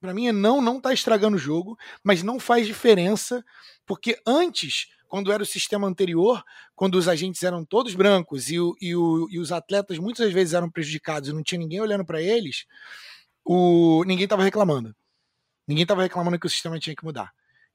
para 0.00 0.12
mim 0.12 0.26
é 0.26 0.32
não, 0.32 0.60
não 0.60 0.80
tá 0.80 0.92
estragando 0.92 1.36
o 1.36 1.40
jogo, 1.40 1.78
mas 2.02 2.24
não 2.24 2.40
faz 2.40 2.66
diferença, 2.66 3.44
porque 3.86 4.20
antes 4.26 4.88
quando 5.12 5.30
era 5.30 5.42
o 5.42 5.46
sistema 5.46 5.86
anterior, 5.86 6.42
quando 6.74 6.94
os 6.94 7.06
agentes 7.06 7.42
eram 7.42 7.66
todos 7.66 7.94
brancos 7.94 8.50
e, 8.50 8.58
o, 8.58 8.74
e, 8.80 8.96
o, 8.96 9.28
e 9.30 9.38
os 9.38 9.52
atletas 9.52 9.98
muitas 9.98 10.32
vezes 10.32 10.54
eram 10.54 10.70
prejudicados 10.70 11.28
e 11.28 11.34
não 11.34 11.42
tinha 11.42 11.58
ninguém 11.58 11.82
olhando 11.82 12.02
para 12.02 12.22
eles, 12.22 12.64
o, 13.44 14.02
ninguém 14.06 14.24
estava 14.24 14.42
reclamando. 14.42 14.96
Ninguém 15.68 15.82
estava 15.82 16.02
reclamando 16.02 16.38
que 16.38 16.46
o 16.46 16.50
sistema 16.50 16.78
tinha 16.78 16.96
que 16.96 17.04
mudar. 17.04 17.30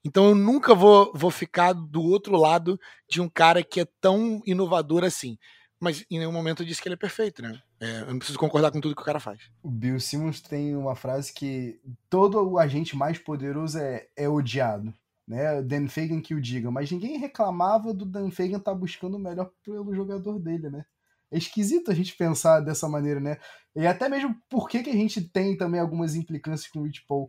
Então 0.06 0.30
eu 0.30 0.36
nunca 0.36 0.74
vou, 0.74 1.12
vou 1.14 1.32
ficar 1.32 1.74
do 1.74 2.02
outro 2.02 2.38
lado 2.38 2.80
de 3.10 3.22
um 3.22 3.30
cara 3.30 3.64
que 3.64 3.82
é 3.82 3.88
tão 4.00 4.42
inovador 4.46 5.04
assim. 5.04 5.38
Mas 5.80 6.06
em 6.10 6.18
nenhum 6.18 6.32
momento 6.32 6.64
eu 6.64 6.66
disse 6.66 6.82
que 6.82 6.88
ele 6.88 6.96
é 6.96 6.98
perfeito, 6.98 7.42
né? 7.42 7.62
É, 7.80 8.02
eu 8.02 8.08
não 8.08 8.18
preciso 8.18 8.40
concordar 8.40 8.72
com 8.72 8.82
tudo 8.82 8.96
que 8.96 9.02
o 9.02 9.06
cara 9.06 9.20
faz. 9.20 9.40
O 9.62 9.70
Bill 9.70 10.00
Simmons 10.00 10.42
tem 10.42 10.76
uma 10.76 10.96
frase 10.96 11.32
que 11.32 11.80
todo 12.10 12.42
o 12.42 12.58
agente 12.58 12.96
mais 12.96 13.20
poderoso 13.20 13.78
é, 13.78 14.08
é 14.16 14.28
odiado 14.28 14.94
né? 15.28 15.62
Dan 15.62 15.88
Fagan 15.88 16.22
que 16.22 16.34
o 16.34 16.42
diga, 16.42 16.72
mas 16.72 16.90
ninguém 16.90 17.18
reclamava 17.18 17.94
do 17.94 18.06
Dan 18.06 18.32
Fagan 18.32 18.58
estar 18.58 18.72
tá 18.72 18.76
buscando 18.76 19.18
o 19.18 19.20
melhor 19.20 19.52
pelo 19.64 19.94
jogador 19.94 20.40
dele, 20.40 20.70
né? 20.70 20.86
É 21.30 21.38
esquisito 21.38 21.92
a 21.92 21.94
gente 21.94 22.16
pensar 22.16 22.62
dessa 22.62 22.88
maneira, 22.88 23.20
né? 23.20 23.38
E 23.76 23.86
até 23.86 24.08
mesmo 24.08 24.34
porque 24.50 24.82
que 24.82 24.90
a 24.90 24.94
gente 24.94 25.22
tem 25.22 25.58
também 25.58 25.82
algumas 25.82 26.16
implicâncias 26.16 26.72
com 26.72 26.80
o 26.80 26.84
Rich 26.84 27.06
Paul. 27.06 27.28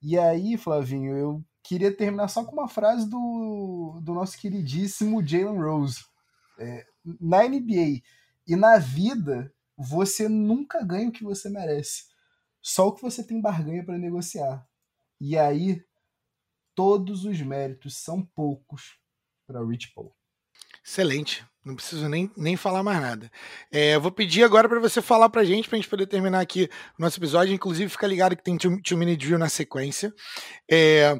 E 0.00 0.18
aí, 0.18 0.56
Flavinho, 0.56 1.14
eu 1.14 1.44
queria 1.64 1.90
terminar 1.90 2.28
só 2.28 2.44
com 2.44 2.52
uma 2.52 2.68
frase 2.68 3.08
do, 3.08 3.98
do 4.02 4.12
nosso 4.12 4.38
queridíssimo 4.38 5.26
Jalen 5.26 5.58
Rose. 5.58 6.04
É, 6.58 6.86
na 7.18 7.42
NBA 7.48 8.02
e 8.46 8.54
na 8.54 8.78
vida, 8.78 9.52
você 9.76 10.28
nunca 10.28 10.84
ganha 10.84 11.08
o 11.08 11.12
que 11.12 11.24
você 11.24 11.48
merece. 11.48 12.04
Só 12.62 12.88
o 12.88 12.92
que 12.92 13.02
você 13.02 13.24
tem 13.24 13.40
barganha 13.40 13.84
para 13.84 13.98
negociar. 13.98 14.66
E 15.18 15.38
aí, 15.38 15.82
todos 16.74 17.24
os 17.24 17.40
méritos 17.40 17.96
são 17.96 18.22
poucos 18.22 18.98
para 19.46 19.64
Rich 19.64 19.92
Paul. 19.94 20.14
Excelente. 20.84 21.46
Não 21.64 21.74
preciso 21.74 22.08
nem, 22.08 22.30
nem 22.36 22.56
falar 22.56 22.82
mais 22.82 23.00
nada. 23.00 23.30
É, 23.72 23.94
eu 23.94 24.00
vou 24.00 24.12
pedir 24.12 24.44
agora 24.44 24.68
para 24.68 24.78
você 24.78 25.00
falar 25.00 25.30
para 25.30 25.40
a 25.40 25.44
gente, 25.44 25.68
para 25.68 25.76
a 25.76 25.80
gente 25.80 25.88
poder 25.88 26.06
terminar 26.06 26.40
aqui 26.40 26.68
o 26.98 27.02
nosso 27.02 27.18
episódio. 27.18 27.54
Inclusive, 27.54 27.90
fica 27.90 28.06
ligado 28.06 28.36
que 28.36 28.44
tem 28.44 28.58
Two, 28.58 28.98
Minute 28.98 29.16
Drill 29.16 29.38
na 29.38 29.48
sequência. 29.48 30.12
É, 30.70 31.16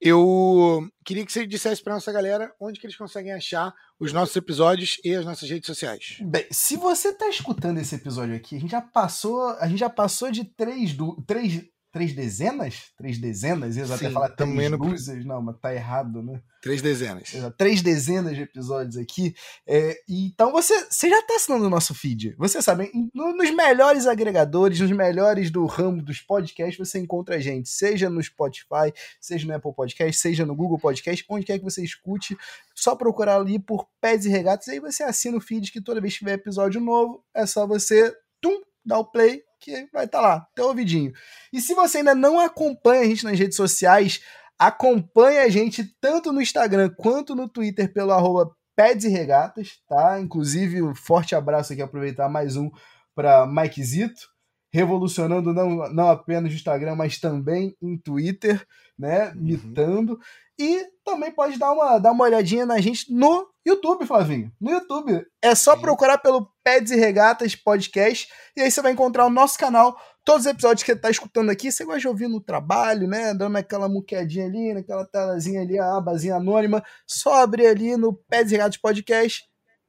eu 0.00 0.86
queria 1.04 1.24
que 1.24 1.32
você 1.32 1.46
dissesse 1.46 1.82
para 1.82 1.94
nossa 1.94 2.12
galera 2.12 2.52
onde 2.60 2.80
que 2.80 2.86
eles 2.86 2.96
conseguem 2.96 3.32
achar 3.32 3.72
os 3.98 4.12
nossos 4.12 4.34
episódios 4.34 5.00
e 5.04 5.14
as 5.14 5.24
nossas 5.24 5.48
redes 5.48 5.66
sociais. 5.66 6.16
Bem, 6.20 6.44
se 6.50 6.76
você 6.76 7.08
está 7.08 7.28
escutando 7.28 7.78
esse 7.78 7.94
episódio 7.94 8.34
aqui, 8.34 8.56
a 8.56 8.60
gente 8.60 8.72
já 8.72 8.82
passou, 8.82 9.48
a 9.60 9.68
gente 9.68 9.78
já 9.78 9.88
passou 9.88 10.30
de 10.30 10.44
três, 10.44 10.92
do, 10.92 11.22
três 11.26 11.62
três 11.94 12.12
dezenas? 12.12 12.90
Três 12.96 13.18
dezenas? 13.18 13.76
Eles 13.76 13.88
até 13.88 14.10
falar 14.10 14.28
três 14.30 14.70
luzes, 14.72 15.24
não, 15.24 15.40
mas 15.40 15.56
tá 15.60 15.72
errado, 15.72 16.20
né? 16.24 16.42
Três 16.60 16.82
dezenas. 16.82 17.32
Três 17.56 17.82
dezenas 17.82 18.34
de 18.34 18.42
episódios 18.42 18.96
aqui. 18.96 19.32
É, 19.64 19.96
então 20.08 20.50
você, 20.50 20.74
você 20.90 21.08
já 21.08 21.22
tá 21.22 21.36
assinando 21.36 21.66
o 21.66 21.70
nosso 21.70 21.94
feed. 21.94 22.34
Você 22.36 22.60
sabe, 22.60 22.90
nos 23.14 23.50
melhores 23.52 24.08
agregadores, 24.08 24.80
nos 24.80 24.90
melhores 24.90 25.52
do 25.52 25.64
ramo 25.66 26.02
dos 26.02 26.20
podcasts, 26.20 26.76
você 26.76 26.98
encontra 26.98 27.36
a 27.36 27.38
gente. 27.38 27.68
Seja 27.68 28.10
no 28.10 28.20
Spotify, 28.20 28.92
seja 29.20 29.46
no 29.46 29.54
Apple 29.54 29.72
Podcast, 29.72 30.20
seja 30.20 30.44
no 30.44 30.56
Google 30.56 30.80
Podcast, 30.80 31.24
onde 31.28 31.46
quer 31.46 31.58
que 31.58 31.64
você 31.64 31.84
escute. 31.84 32.36
Só 32.74 32.96
procurar 32.96 33.36
ali 33.36 33.56
por 33.56 33.86
Pés 34.00 34.26
e 34.26 34.28
Regatas, 34.28 34.66
aí 34.66 34.80
você 34.80 35.04
assina 35.04 35.36
o 35.36 35.40
feed 35.40 35.70
que 35.70 35.80
toda 35.80 36.00
vez 36.00 36.14
que 36.14 36.18
tiver 36.18 36.32
episódio 36.32 36.80
novo, 36.80 37.24
é 37.32 37.46
só 37.46 37.68
você 37.68 38.12
tum, 38.40 38.60
dar 38.84 38.98
o 38.98 39.04
play 39.04 39.44
que 39.64 39.88
vai 39.92 40.04
estar 40.04 40.20
tá 40.20 40.26
lá, 40.26 40.46
teu 40.54 40.66
ouvidinho. 40.66 41.12
E 41.52 41.60
se 41.60 41.74
você 41.74 41.98
ainda 41.98 42.14
não 42.14 42.38
acompanha 42.38 43.02
a 43.02 43.06
gente 43.06 43.24
nas 43.24 43.38
redes 43.38 43.56
sociais, 43.56 44.20
acompanhe 44.58 45.38
a 45.38 45.48
gente 45.48 45.84
tanto 46.00 46.32
no 46.32 46.42
Instagram 46.42 46.90
quanto 46.96 47.34
no 47.34 47.48
Twitter 47.48 47.92
pelo 47.92 48.12
arroba 48.12 48.54
Peds 48.76 49.04
e 49.04 49.08
Regatas, 49.08 49.78
tá? 49.88 50.20
Inclusive, 50.20 50.82
um 50.82 50.94
forte 50.94 51.34
abraço 51.34 51.72
aqui, 51.72 51.80
aproveitar 51.80 52.28
mais 52.28 52.56
um 52.56 52.70
para 53.14 53.46
Mike 53.46 53.82
Zito, 53.82 54.28
revolucionando 54.72 55.54
não, 55.54 55.88
não 55.92 56.10
apenas 56.10 56.50
no 56.50 56.56
Instagram, 56.56 56.96
mas 56.96 57.18
também 57.18 57.74
em 57.80 57.96
Twitter, 57.96 58.66
né? 58.98 59.28
Uhum. 59.28 59.42
Mitando. 59.42 60.18
E 60.58 60.84
também 61.04 61.30
pode 61.32 61.58
dar 61.58 61.72
uma, 61.72 61.98
dar 61.98 62.12
uma 62.12 62.24
olhadinha 62.24 62.66
na 62.66 62.80
gente 62.80 63.12
no 63.12 63.48
YouTube, 63.64 64.06
Flavinho. 64.06 64.52
No 64.60 64.70
YouTube. 64.70 65.24
É 65.40 65.54
só 65.54 65.74
Sim. 65.74 65.80
procurar 65.80 66.18
pelo 66.18 66.48
Peds 66.64 66.90
e 66.90 66.96
Regatas 66.96 67.54
Podcast. 67.54 68.26
E 68.56 68.62
aí 68.62 68.70
você 68.70 68.80
vai 68.80 68.92
encontrar 68.92 69.26
o 69.26 69.30
nosso 69.30 69.58
canal. 69.58 69.96
Todos 70.24 70.46
os 70.46 70.50
episódios 70.50 70.82
que 70.82 70.92
você 70.92 70.98
tá 70.98 71.10
escutando 71.10 71.50
aqui, 71.50 71.70
você 71.70 71.84
gosta 71.84 72.00
de 72.00 72.08
ouvir 72.08 72.26
no 72.26 72.40
trabalho, 72.40 73.06
né? 73.06 73.34
Dando 73.34 73.56
aquela 73.58 73.88
muquedinha 73.88 74.46
ali, 74.46 74.72
naquela 74.72 75.04
telazinha 75.06 75.60
ali, 75.60 75.78
a 75.78 75.96
abazinha 75.96 76.36
anônima. 76.36 76.82
Só 77.06 77.42
abrir 77.42 77.66
ali 77.66 77.96
no 77.96 78.14
Peds 78.14 78.50
e 78.50 78.54
Regatas 78.54 78.78
Podcast. 78.78 79.44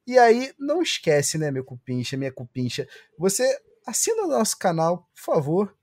E 0.06 0.20
aí, 0.20 0.54
não 0.60 0.82
esquece, 0.82 1.38
né, 1.38 1.50
meu 1.50 1.64
cupincha, 1.64 2.18
minha 2.18 2.32
cupincha. 2.32 2.88
Você 3.18 3.48
assina 3.88 4.24
o 4.24 4.28
nosso 4.28 4.60
canal, 4.60 5.10
por 5.16 5.34
favor 5.34 5.76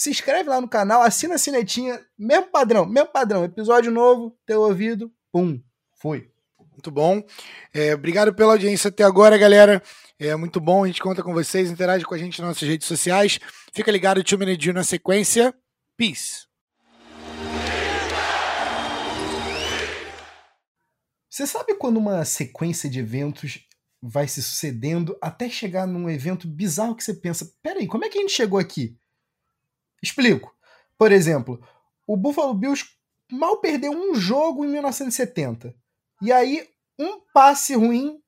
se 0.00 0.08
inscreve 0.08 0.48
lá 0.48 0.58
no 0.62 0.68
canal, 0.68 1.02
assina 1.02 1.34
a 1.34 1.38
sinetinha, 1.38 2.00
mesmo 2.18 2.46
padrão, 2.46 2.86
mesmo 2.86 3.10
padrão, 3.10 3.44
episódio 3.44 3.92
novo, 3.92 4.34
teu 4.46 4.62
ouvido, 4.62 5.12
pum, 5.30 5.60
foi. 6.00 6.30
Muito 6.72 6.90
bom. 6.90 7.22
É, 7.74 7.94
obrigado 7.94 8.32
pela 8.32 8.52
audiência 8.52 8.88
até 8.88 9.04
agora, 9.04 9.36
galera. 9.36 9.82
É 10.22 10.36
muito 10.36 10.60
bom, 10.60 10.84
a 10.84 10.86
gente 10.86 11.00
conta 11.00 11.22
com 11.22 11.32
vocês, 11.32 11.70
interage 11.70 12.04
com 12.04 12.14
a 12.14 12.18
gente 12.18 12.42
nas 12.42 12.48
nossas 12.48 12.68
redes 12.68 12.86
sociais. 12.86 13.40
Fica 13.72 13.90
ligado, 13.90 14.22
Tio 14.22 14.38
Menedinho 14.38 14.74
na 14.74 14.84
sequência. 14.84 15.54
Peace. 15.96 16.46
Você 21.26 21.46
sabe 21.46 21.74
quando 21.74 21.96
uma 21.96 22.22
sequência 22.26 22.90
de 22.90 22.98
eventos 22.98 23.66
vai 24.02 24.28
se 24.28 24.42
sucedendo 24.42 25.16
até 25.22 25.48
chegar 25.48 25.86
num 25.86 26.10
evento 26.10 26.46
bizarro 26.46 26.94
que 26.94 27.02
você 27.02 27.14
pensa: 27.14 27.50
peraí, 27.62 27.86
como 27.86 28.04
é 28.04 28.10
que 28.10 28.18
a 28.18 28.20
gente 28.20 28.34
chegou 28.34 28.58
aqui? 28.58 28.98
Explico. 30.02 30.54
Por 30.98 31.12
exemplo, 31.12 31.66
o 32.06 32.14
Buffalo 32.14 32.52
Bills 32.52 32.84
mal 33.32 33.58
perdeu 33.58 33.92
um 33.92 34.14
jogo 34.14 34.66
em 34.66 34.68
1970. 34.68 35.74
E 36.20 36.30
aí, 36.30 36.68
um 36.98 37.22
passe 37.32 37.74
ruim 37.74 38.20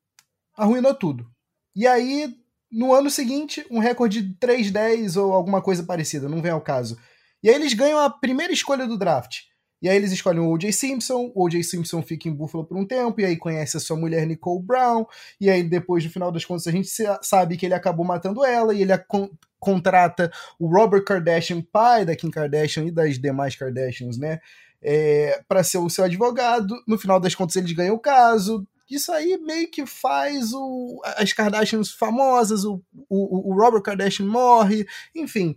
arruinou 0.57 0.95
tudo. 0.95 1.32
E 1.75 1.87
aí, 1.87 2.35
no 2.71 2.95
ano 2.95 3.11
seguinte, 3.11 3.65
um 3.71 3.79
recorde 3.79 4.23
de 4.23 4.35
3-10 4.39 5.21
ou 5.21 5.33
alguma 5.33 5.63
coisa 5.63 5.83
parecida, 5.83 6.29
não 6.29 6.43
vem 6.43 6.53
ao 6.53 6.61
caso. 6.61 6.99
E 7.43 7.49
aí 7.49 7.55
eles 7.55 7.75
ganham 7.75 7.99
a 7.99 8.11
primeira 8.11 8.53
escolha 8.53 8.87
do 8.87 8.99
draft. 8.99 9.41
E 9.83 9.89
aí 9.89 9.97
eles 9.97 10.13
escolhem 10.13 10.41
o 10.41 10.49
O.J. 10.49 10.71
Simpson, 10.73 11.33
o 11.35 11.45
O.J. 11.45 11.61
Simpson 11.65 12.01
fica 12.03 12.29
em 12.29 12.33
Buffalo 12.33 12.65
por 12.65 12.77
um 12.77 12.87
tempo, 12.87 13.21
e 13.21 13.25
aí 13.25 13.37
conhece 13.37 13.77
a 13.77 13.81
sua 13.81 13.97
mulher 13.97 14.25
Nicole 14.25 14.63
Brown, 14.63 15.05
e 15.41 15.51
aí 15.51 15.65
depois, 15.65 16.05
no 16.05 16.11
final 16.11 16.31
das 16.31 16.45
contas, 16.45 16.69
a 16.69 16.71
gente 16.71 16.89
sabe 17.21 17.57
que 17.57 17.67
ele 17.67 17.75
acabou 17.75 18.07
matando 18.07 18.45
ela, 18.45 18.73
e 18.73 18.83
ele 18.83 18.97
con 18.99 19.29
contrata 19.59 20.31
o 20.59 20.67
Robert 20.67 21.05
Kardashian, 21.05 21.63
pai 21.63 22.05
da 22.05 22.17
Kim 22.17 22.31
Kardashian 22.31 22.85
e 22.85 22.91
das 22.91 23.17
demais 23.17 23.55
Kardashians, 23.55 24.19
né, 24.19 24.41
é, 24.83 25.41
para 25.49 25.63
ser 25.63 25.79
o 25.79 25.89
seu 25.89 26.05
advogado. 26.05 26.75
No 26.87 26.99
final 26.99 27.21
das 27.21 27.35
contas, 27.35 27.57
eles 27.57 27.73
ganham 27.73 27.95
o 27.95 28.01
caso. 28.01 28.67
Isso 28.97 29.13
aí 29.13 29.39
meio 29.39 29.71
que 29.71 29.87
faz 29.87 30.53
o, 30.53 31.01
as 31.17 31.33
Kardashians 31.33 31.91
famosas, 31.91 32.65
o, 32.65 32.83
o, 33.09 33.51
o 33.51 33.55
Robert 33.55 33.83
Kardashian 33.83 34.27
morre, 34.27 34.87
enfim. 35.15 35.57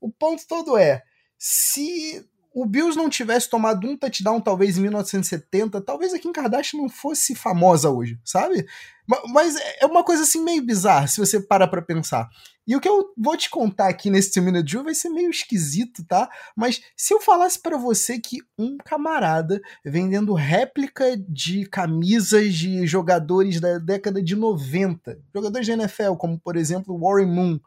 O 0.00 0.10
ponto 0.10 0.46
todo 0.46 0.76
é, 0.76 1.02
se 1.38 2.24
o 2.54 2.64
Bills 2.64 2.96
não 2.96 3.10
tivesse 3.10 3.50
tomado 3.50 3.88
um 3.88 3.96
touchdown, 3.96 4.40
talvez 4.40 4.78
em 4.78 4.82
1970, 4.82 5.80
talvez 5.80 6.14
a 6.14 6.18
Kim 6.18 6.32
Kardashian 6.32 6.80
não 6.80 6.88
fosse 6.88 7.34
famosa 7.34 7.90
hoje, 7.90 8.18
sabe? 8.24 8.66
Mas 9.06 9.56
é 9.80 9.86
uma 9.86 10.02
coisa 10.02 10.22
assim 10.22 10.42
meio 10.42 10.64
bizarra, 10.64 11.06
se 11.06 11.20
você 11.20 11.38
para 11.38 11.68
pra 11.68 11.82
pensar. 11.82 12.28
E 12.66 12.74
o 12.74 12.80
que 12.80 12.88
eu 12.88 13.12
vou 13.16 13.36
te 13.36 13.50
contar 13.50 13.88
aqui 13.88 14.08
nesse 14.08 14.32
Two 14.32 14.42
Minute 14.42 14.64
Drill 14.64 14.84
vai 14.84 14.94
ser 14.94 15.10
meio 15.10 15.30
esquisito, 15.30 16.02
tá? 16.06 16.30
Mas 16.56 16.80
se 16.96 17.12
eu 17.12 17.20
falasse 17.20 17.60
para 17.60 17.76
você 17.76 18.18
que 18.18 18.38
um 18.58 18.78
camarada 18.78 19.60
vendendo 19.84 20.32
réplica 20.32 21.16
de 21.28 21.66
camisas 21.66 22.54
de 22.54 22.86
jogadores 22.86 23.60
da 23.60 23.78
década 23.78 24.22
de 24.22 24.34
90, 24.34 25.18
jogadores 25.34 25.66
da 25.66 25.74
NFL, 25.74 26.14
como 26.14 26.40
por 26.40 26.56
exemplo 26.56 26.98
Warren 26.98 27.26
Moon, 27.26 27.60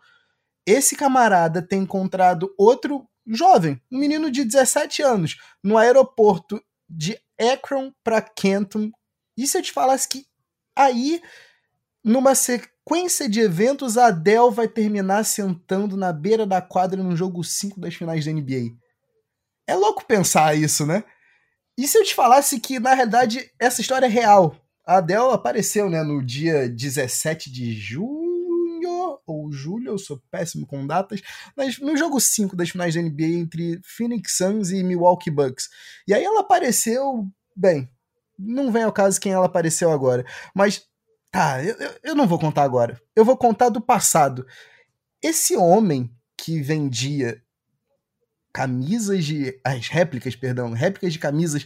esse 0.65 0.95
camarada 0.95 1.61
tem 1.61 1.83
encontrado 1.83 2.53
outro 2.57 3.07
jovem, 3.25 3.79
um 3.91 3.99
menino 3.99 4.31
de 4.31 4.43
17 4.43 5.01
anos, 5.01 5.37
no 5.63 5.77
aeroporto 5.77 6.61
de 6.89 7.19
Akron 7.39 7.91
para 8.03 8.21
Canton. 8.21 8.91
E 9.37 9.45
se 9.45 9.57
eu 9.57 9.61
te 9.61 9.71
falasse 9.71 10.07
que 10.07 10.25
Aí, 10.77 11.19
numa 12.03 12.35
sequência 12.35 13.27
de 13.27 13.39
eventos, 13.39 13.97
a 13.97 14.07
Adele 14.07 14.51
vai 14.51 14.67
terminar 14.67 15.25
sentando 15.25 15.97
na 15.97 16.13
beira 16.13 16.45
da 16.45 16.61
quadra 16.61 17.01
no 17.01 17.17
jogo 17.17 17.43
5 17.43 17.79
das 17.79 17.95
finais 17.95 18.23
da 18.23 18.31
NBA. 18.31 18.75
É 19.65 19.75
louco 19.75 20.05
pensar 20.05 20.55
isso, 20.55 20.85
né? 20.85 21.03
E 21.75 21.87
se 21.87 21.97
eu 21.97 22.03
te 22.03 22.13
falasse 22.13 22.59
que, 22.59 22.79
na 22.79 22.93
realidade, 22.93 23.51
essa 23.59 23.81
história 23.81 24.05
é 24.05 24.09
real? 24.09 24.55
A 24.85 24.97
Adele 24.97 25.33
apareceu, 25.33 25.89
né, 25.89 26.03
no 26.03 26.23
dia 26.23 26.69
17 26.69 27.51
de 27.51 27.73
junho 27.73 29.19
ou 29.25 29.51
julho, 29.51 29.91
eu 29.91 29.97
sou 29.97 30.21
péssimo 30.31 30.65
com 30.65 30.85
datas, 30.85 31.21
mas 31.55 31.79
no 31.79 31.97
jogo 31.97 32.19
5 32.21 32.55
das 32.55 32.69
finais 32.69 32.93
da 32.93 33.01
NBA 33.01 33.39
entre 33.39 33.81
Phoenix 33.83 34.37
Suns 34.37 34.71
e 34.71 34.83
Milwaukee 34.83 35.31
Bucks. 35.31 35.69
E 36.07 36.13
aí 36.13 36.23
ela 36.23 36.39
apareceu, 36.39 37.27
bem, 37.55 37.89
não 38.37 38.71
vem 38.71 38.83
ao 38.83 38.91
caso 38.91 39.19
quem 39.19 39.31
ela 39.31 39.45
apareceu 39.45 39.91
agora, 39.91 40.25
mas 40.53 40.85
tá, 41.31 41.63
eu, 41.63 41.75
eu 42.03 42.15
não 42.15 42.27
vou 42.27 42.39
contar 42.39 42.63
agora. 42.63 43.01
Eu 43.15 43.25
vou 43.25 43.37
contar 43.37 43.69
do 43.69 43.81
passado. 43.81 44.45
Esse 45.21 45.55
homem 45.55 46.11
que 46.37 46.61
vendia 46.61 47.41
camisas 48.53 49.25
de. 49.25 49.59
as 49.63 49.87
réplicas, 49.87 50.35
perdão, 50.35 50.71
réplicas 50.71 51.13
de 51.13 51.19
camisas. 51.19 51.65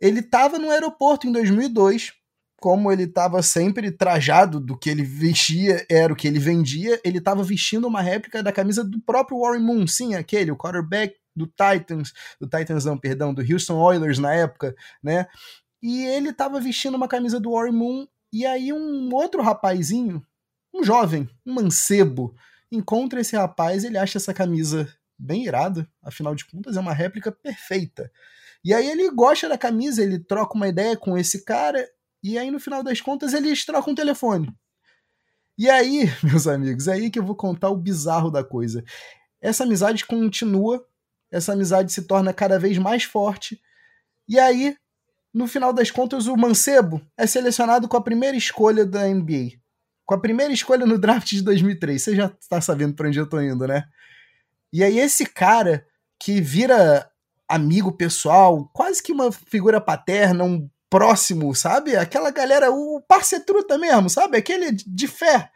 Ele 0.00 0.20
estava 0.20 0.58
no 0.58 0.70
aeroporto 0.70 1.26
em 1.26 1.32
2002 1.32 2.12
como 2.60 2.90
ele 2.90 3.04
estava 3.04 3.40
sempre 3.42 3.90
trajado 3.90 4.58
do 4.58 4.76
que 4.76 4.90
ele 4.90 5.04
vestia, 5.04 5.86
era 5.88 6.12
o 6.12 6.16
que 6.16 6.26
ele 6.26 6.40
vendia, 6.40 7.00
ele 7.04 7.18
estava 7.18 7.42
vestindo 7.42 7.86
uma 7.86 8.02
réplica 8.02 8.42
da 8.42 8.50
camisa 8.50 8.82
do 8.82 9.00
próprio 9.00 9.38
Warren 9.38 9.62
Moon, 9.62 9.86
sim, 9.86 10.14
aquele, 10.14 10.50
o 10.50 10.56
quarterback 10.56 11.14
do 11.36 11.46
Titans, 11.46 12.12
do 12.40 12.48
Titans 12.48 12.84
não, 12.84 12.98
perdão, 12.98 13.32
do 13.32 13.42
Houston 13.42 13.78
Oilers 13.78 14.18
na 14.18 14.34
época, 14.34 14.74
né? 15.00 15.26
E 15.82 16.04
ele 16.04 16.30
estava 16.30 16.60
vestindo 16.60 16.96
uma 16.96 17.08
camisa 17.08 17.38
do 17.38 17.52
Warren 17.52 17.72
Moon, 17.72 18.06
e 18.32 18.44
aí 18.44 18.72
um 18.72 19.12
outro 19.14 19.42
rapazinho, 19.42 20.24
um 20.74 20.82
jovem, 20.82 21.28
um 21.46 21.54
mancebo, 21.54 22.34
encontra 22.70 23.20
esse 23.20 23.36
rapaz, 23.36 23.84
ele 23.84 23.96
acha 23.96 24.18
essa 24.18 24.34
camisa 24.34 24.92
bem 25.18 25.44
irada, 25.44 25.88
afinal 26.02 26.34
de 26.34 26.44
contas 26.44 26.76
é 26.76 26.80
uma 26.80 26.92
réplica 26.92 27.32
perfeita. 27.32 28.10
E 28.64 28.74
aí 28.74 28.88
ele 28.88 29.10
gosta 29.10 29.48
da 29.48 29.56
camisa, 29.56 30.02
ele 30.02 30.18
troca 30.18 30.54
uma 30.54 30.68
ideia 30.68 30.96
com 30.96 31.16
esse 31.16 31.44
cara 31.44 31.88
e 32.22 32.36
aí, 32.36 32.50
no 32.50 32.58
final 32.58 32.82
das 32.82 33.00
contas, 33.00 33.32
eles 33.32 33.64
trocam 33.64 33.92
o 33.92 33.96
telefone. 33.96 34.52
E 35.56 35.68
aí, 35.70 36.04
meus 36.22 36.46
amigos, 36.46 36.88
é 36.88 36.94
aí 36.94 37.10
que 37.10 37.18
eu 37.18 37.24
vou 37.24 37.36
contar 37.36 37.70
o 37.70 37.76
bizarro 37.76 38.30
da 38.30 38.42
coisa. 38.42 38.84
Essa 39.40 39.64
amizade 39.64 40.04
continua, 40.04 40.84
essa 41.30 41.52
amizade 41.52 41.92
se 41.92 42.02
torna 42.02 42.32
cada 42.32 42.58
vez 42.58 42.76
mais 42.78 43.04
forte. 43.04 43.60
E 44.28 44.38
aí, 44.38 44.76
no 45.32 45.46
final 45.46 45.72
das 45.72 45.90
contas, 45.90 46.26
o 46.26 46.36
Mancebo 46.36 47.00
é 47.16 47.26
selecionado 47.26 47.88
com 47.88 47.96
a 47.96 48.02
primeira 48.02 48.36
escolha 48.36 48.84
da 48.84 49.06
NBA. 49.06 49.58
Com 50.06 50.14
a 50.14 50.20
primeira 50.20 50.52
escolha 50.52 50.86
no 50.86 50.98
draft 50.98 51.28
de 51.28 51.42
2003. 51.42 52.02
Você 52.02 52.16
já 52.16 52.32
está 52.40 52.60
sabendo 52.60 52.94
para 52.94 53.08
onde 53.08 53.18
eu 53.18 53.28
tô 53.28 53.40
indo, 53.40 53.66
né? 53.66 53.84
E 54.72 54.82
aí, 54.82 54.98
esse 54.98 55.26
cara 55.26 55.86
que 56.18 56.40
vira 56.40 57.10
amigo 57.48 57.92
pessoal, 57.92 58.68
quase 58.74 59.02
que 59.02 59.12
uma 59.12 59.30
figura 59.32 59.80
paterna, 59.80 60.44
um 60.44 60.68
próximo, 60.90 61.54
sabe? 61.54 61.96
Aquela 61.96 62.30
galera, 62.30 62.70
o 62.70 63.02
parcetruta 63.06 63.78
mesmo, 63.78 64.08
sabe? 64.08 64.36
Aquele 64.36 64.72
de 64.72 65.06
fé. 65.06 65.50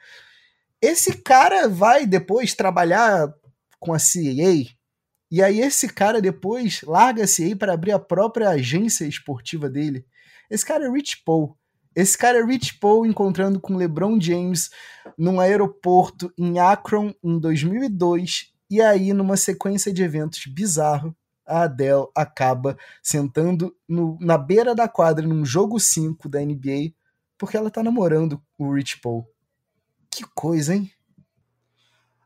Esse 0.80 1.14
cara 1.18 1.68
vai 1.68 2.06
depois 2.06 2.54
trabalhar 2.54 3.32
com 3.78 3.92
a 3.92 3.98
CIA. 3.98 4.66
E 5.32 5.42
aí 5.42 5.62
esse 5.62 5.88
cara 5.88 6.20
depois 6.20 6.82
larga 6.82 7.24
a 7.24 7.26
CIA 7.26 7.56
para 7.56 7.72
abrir 7.72 7.92
a 7.92 7.98
própria 7.98 8.50
agência 8.50 9.06
esportiva 9.06 9.66
dele. 9.70 10.04
Esse 10.50 10.62
cara 10.62 10.84
é 10.84 10.90
Rich 10.90 11.22
Paul. 11.24 11.56
Esse 11.96 12.18
cara 12.18 12.38
é 12.38 12.44
Rich 12.44 12.78
Paul 12.78 13.06
encontrando 13.06 13.58
com 13.58 13.74
LeBron 13.74 14.20
James 14.20 14.68
num 15.16 15.40
aeroporto 15.40 16.30
em 16.36 16.58
Akron 16.58 17.14
em 17.24 17.38
2002 17.38 18.52
e 18.68 18.82
aí 18.82 19.14
numa 19.14 19.38
sequência 19.38 19.90
de 19.90 20.02
eventos 20.02 20.44
bizarro 20.44 21.16
a 21.46 21.62
Adele 21.62 22.08
acaba 22.14 22.76
sentando 23.02 23.74
no, 23.88 24.18
na 24.20 24.36
beira 24.36 24.74
da 24.74 24.86
quadra 24.86 25.26
num 25.26 25.46
jogo 25.46 25.80
5 25.80 26.28
da 26.28 26.40
NBA 26.40 26.92
porque 27.38 27.56
ela 27.56 27.70
tá 27.70 27.82
namorando 27.82 28.38
o 28.58 28.74
Rich 28.74 29.00
Paul. 29.00 29.26
Que 30.10 30.24
coisa, 30.34 30.74
hein? 30.74 30.92